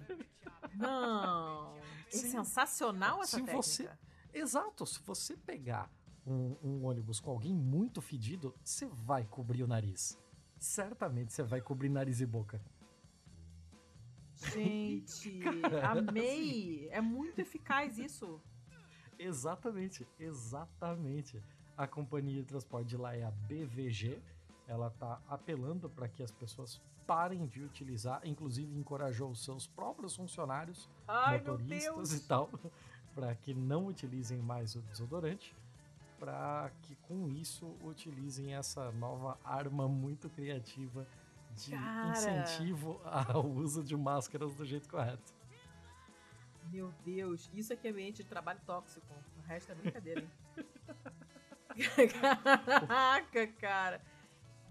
[0.73, 1.75] Não!
[2.07, 2.31] É Sim.
[2.31, 3.61] sensacional essa Se técnica.
[3.61, 3.89] você-
[4.33, 5.91] Exato, se você pegar
[6.25, 10.17] um, um ônibus com alguém muito fedido, você vai cobrir o nariz.
[10.57, 12.61] Certamente você vai cobrir nariz e boca.
[14.53, 16.87] Gente, Cara, amei!
[16.91, 18.41] É muito eficaz isso.
[19.19, 21.41] Exatamente, exatamente.
[21.77, 24.19] A companhia de transporte de lá é a BVG.
[24.71, 30.15] Ela tá apelando para que as pessoas parem de utilizar, inclusive encorajou os seus próprios
[30.15, 32.49] funcionários, Ai, motoristas e tal,
[33.13, 35.53] para que não utilizem mais o desodorante,
[36.17, 41.05] para que com isso utilizem essa nova arma muito criativa
[41.53, 42.11] de Cara.
[42.11, 45.33] incentivo ao uso de máscaras do jeito correto.
[46.71, 49.05] Meu Deus, isso aqui é ambiente de trabalho tóxico.
[49.37, 50.31] O resto é brincadeira, hein?
[52.21, 54.01] Caraca, cara.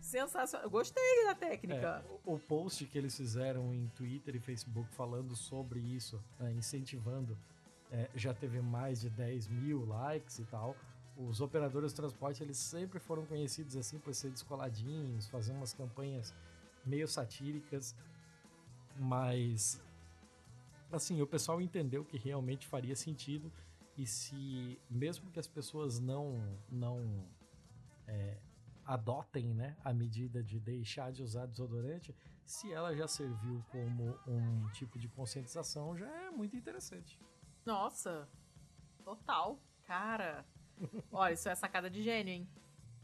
[0.01, 0.69] Sensacional.
[0.71, 2.05] Gostei da técnica.
[2.05, 6.53] É, o, o post que eles fizeram em Twitter e Facebook falando sobre isso, né,
[6.53, 7.37] incentivando,
[7.91, 10.77] é, já teve mais de 10 mil likes e tal.
[11.17, 16.35] Os operadores de transporte eles sempre foram conhecidos assim por ser descoladinhos, fazer umas campanhas
[16.85, 17.95] meio satíricas,
[18.97, 19.83] mas
[20.91, 23.53] assim o pessoal entendeu que realmente faria sentido
[23.99, 26.41] e se mesmo que as pessoas não
[26.71, 27.25] não
[28.07, 28.39] é,
[28.91, 32.13] adotem né, a medida de deixar de usar desodorante,
[32.45, 37.17] se ela já serviu como um tipo de conscientização, já é muito interessante.
[37.65, 38.29] Nossa,
[39.05, 39.61] total.
[39.85, 40.45] Cara.
[41.13, 42.49] Olha, isso é sacada de gênio, hein?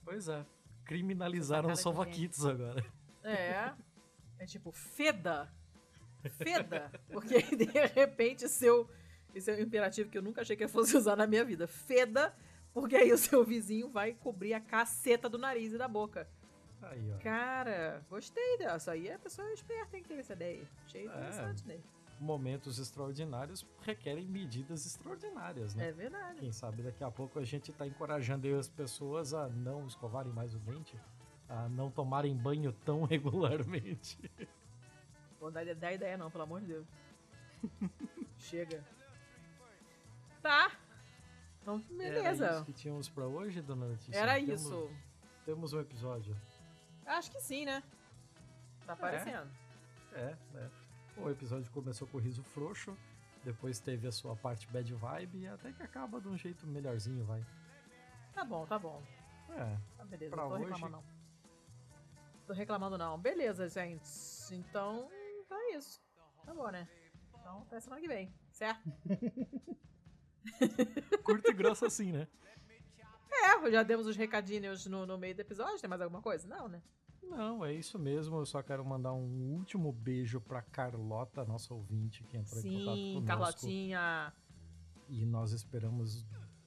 [0.05, 0.45] Pois é.
[0.85, 2.85] Criminalizaram os sovaquitos agora.
[3.23, 3.73] É.
[4.39, 5.51] É tipo, feda.
[6.29, 6.93] Feda.
[7.09, 7.65] Porque de
[7.95, 8.87] repente seu.
[9.35, 11.67] Esse é um imperativo que eu nunca achei que eu fosse usar na minha vida.
[11.67, 12.37] Feda,
[12.77, 16.29] porque aí o seu vizinho vai cobrir a caceta do nariz e da boca.
[16.83, 17.19] Aí, ó.
[17.23, 18.93] Cara, gostei dessa.
[18.93, 20.69] Aí a pessoa é esperta, hein, que teve essa ideia.
[20.85, 21.79] Achei interessante, né?
[22.21, 25.89] Momentos extraordinários requerem medidas extraordinárias, né?
[25.89, 26.39] É verdade.
[26.39, 30.55] Quem sabe daqui a pouco a gente tá encorajando as pessoas a não escovarem mais
[30.55, 31.01] o dente,
[31.49, 34.19] a não tomarem banho tão regularmente.
[35.41, 36.87] Vou dar ideia não, pelo amor de Deus.
[38.37, 38.85] Chega.
[40.43, 40.71] Tá.
[41.67, 42.51] Então, Era beleza.
[42.53, 44.17] isso que tínhamos pra hoje, dona Letícia?
[44.17, 44.91] Era Temos- isso.
[45.45, 46.37] Temos um episódio.
[47.05, 47.83] Acho que sim, né?
[48.87, 49.51] Tá aparecendo.
[50.13, 50.71] É, né?
[51.17, 52.97] O episódio começou com o riso frouxo,
[53.43, 57.25] depois teve a sua parte bad vibe e até que acaba de um jeito melhorzinho,
[57.25, 57.45] vai.
[58.33, 59.03] Tá bom, tá bom.
[59.51, 61.05] É, Tá beleza, Pra não tô hoje- reclamando não.
[62.47, 63.19] Tô reclamando não.
[63.19, 64.09] Beleza, gente.
[64.53, 65.11] Então,
[65.41, 66.01] então é isso.
[66.45, 66.89] Tá bom, né?
[67.41, 68.89] Então, até semana que vem, certo?
[71.23, 72.29] curto e grosso assim, né?
[73.31, 75.79] É, já demos os recadinhos no, no meio do episódio.
[75.81, 76.47] Tem mais alguma coisa?
[76.49, 76.83] Não, né?
[77.23, 78.39] Não, é isso mesmo.
[78.39, 82.97] Eu só quero mandar um último beijo pra Carlota, nossa ouvinte, que entrou em contato
[82.97, 83.27] Sim, conosco.
[83.27, 84.33] Carlotinha.
[85.09, 86.27] E nós esperamos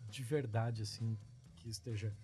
[0.10, 1.18] de verdade, assim,
[1.56, 2.15] que esteja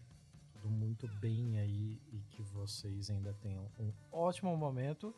[0.54, 5.14] tudo muito bem aí e que vocês ainda tenham um ótimo momento.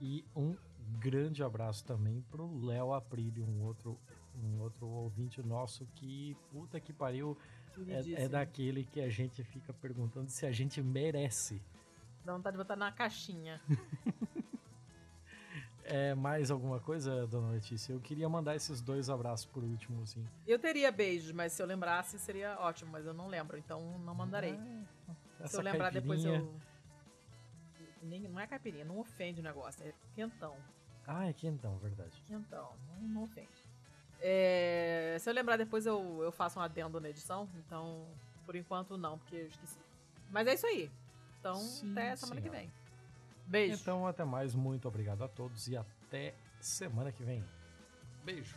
[0.00, 0.56] E um
[0.98, 3.98] grande abraço também pro Léo Aprilio, um outro,
[4.42, 7.36] um outro ouvinte nosso que, puta que pariu,
[7.86, 11.62] é, é daquele que a gente fica perguntando se a gente merece.
[12.24, 13.60] Dá vontade de botar na caixinha.
[15.90, 17.94] É mais alguma coisa, dona Letícia?
[17.94, 20.22] Eu queria mandar esses dois abraços por último, assim.
[20.46, 24.14] Eu teria beijos, mas se eu lembrasse seria ótimo, mas eu não lembro, então não
[24.14, 24.54] mandarei.
[25.40, 26.54] Ah, se eu lembrar depois eu.
[28.02, 30.54] Nem, não é caipirinha, não ofende o negócio, é quentão.
[31.06, 32.22] Ah, é quentão, verdade.
[32.26, 33.57] Quentão, não, não ofende.
[34.20, 38.06] É, se eu lembrar depois eu, eu faço um adendo na edição, então
[38.44, 39.78] por enquanto não, porque eu esqueci.
[40.30, 40.90] Mas é isso aí.
[41.38, 42.60] Então Sim, até semana que senhora.
[42.60, 42.72] vem.
[43.46, 43.80] Beijo.
[43.80, 44.54] Então, até mais.
[44.54, 47.42] Muito obrigado a todos e até semana que vem.
[48.24, 48.56] Beijo.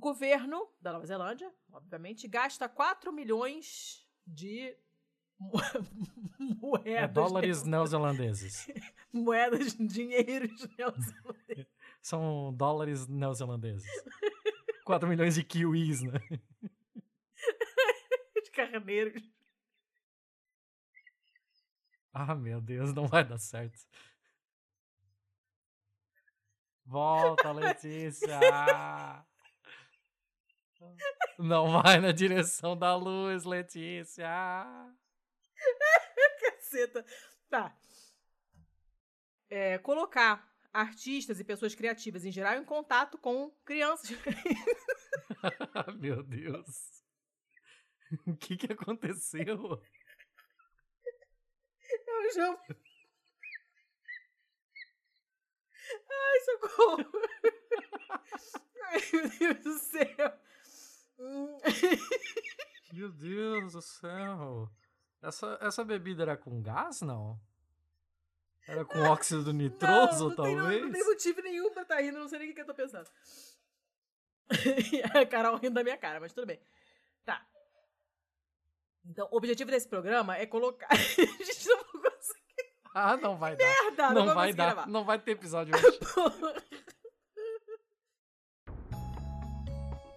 [0.00, 4.76] Governo da Nova Zelândia, obviamente, gasta 4 milhões de
[6.60, 7.02] moedas.
[7.02, 8.66] É dólares neozelandeses.
[9.12, 11.66] moedas, dinheiros neozelandeses.
[12.02, 13.88] São dólares neozelandeses.
[14.84, 16.18] 4 milhões de kiwis, né?
[18.42, 19.22] de carneiros.
[22.12, 23.78] Ah, meu Deus, não vai dar certo.
[26.84, 28.40] Volta, Letícia!
[31.38, 34.28] Não vai na direção da luz, Letícia!
[36.40, 37.04] Caceta.
[37.48, 37.76] Tá.
[39.48, 44.10] É, colocar artistas e pessoas criativas em geral em contato com crianças.
[45.98, 47.02] Meu Deus.
[48.26, 49.82] O que que aconteceu?
[52.06, 52.60] Eu já...
[56.10, 57.10] Ai, socorro!
[58.82, 60.40] Ai, meu Deus do céu!
[62.92, 64.68] Meu Deus do céu!
[65.22, 67.38] Essa, essa bebida era com gás, não?
[68.66, 70.80] Era com óxido nitroso, não, não talvez?
[70.80, 72.66] Tem, não, tem motivo nenhum pra estar tá rindo, não sei nem o que eu
[72.66, 73.08] tô pensando.
[75.14, 76.60] a Carol rindo da minha cara, mas tudo bem.
[77.24, 77.46] Tá.
[79.04, 80.88] Então, o objetivo desse programa é colocar.
[80.90, 80.94] a
[81.44, 82.74] gente não vai conseguir.
[82.94, 83.66] Ah, não vai dar.
[83.66, 84.10] Merda!
[84.10, 84.74] Não, não vai dar.
[84.74, 84.88] Gravar.
[84.88, 85.98] Não vai ter episódio hoje.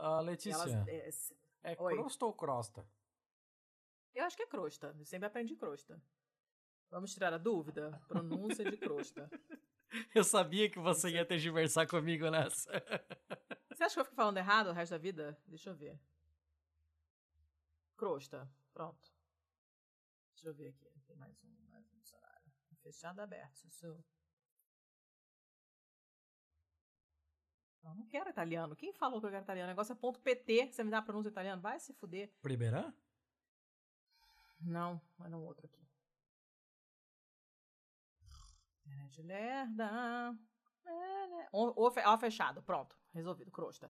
[0.00, 2.88] Uh, Letícia, Elas, é, é crosta ou crosta?
[4.14, 4.96] Eu acho que é crosta.
[4.98, 6.02] Eu sempre aprendi crosta.
[6.90, 8.00] Vamos tirar a dúvida?
[8.08, 9.30] Pronúncia de crosta.
[10.14, 12.70] Eu sabia que você ia ter de conversar comigo nessa.
[13.70, 15.36] Você acha que eu fico falando errado o resto da vida?
[15.46, 15.98] Deixa eu ver.
[17.96, 18.48] Crosta.
[18.72, 19.10] Pronto.
[20.34, 20.92] Deixa eu ver aqui.
[21.06, 22.52] Tem mais um, mais um dicionário.
[22.82, 23.64] Fechado aberto.
[23.66, 24.04] Isso.
[27.82, 28.76] Não, não quero italiano.
[28.76, 29.68] Quem falou que eu quero italiano?
[29.68, 30.72] O negócio é ponto .pt.
[30.72, 31.60] Você me dá a pronúncia italiana?
[31.60, 32.30] Vai se fuder.
[32.42, 32.92] Primeira?
[34.60, 35.80] Não, mas não outro aqui.
[38.86, 40.36] É de lerda.
[41.52, 42.62] Ó, fechado.
[42.62, 42.94] Pronto.
[43.14, 43.50] Resolvido.
[43.50, 43.88] Crosta.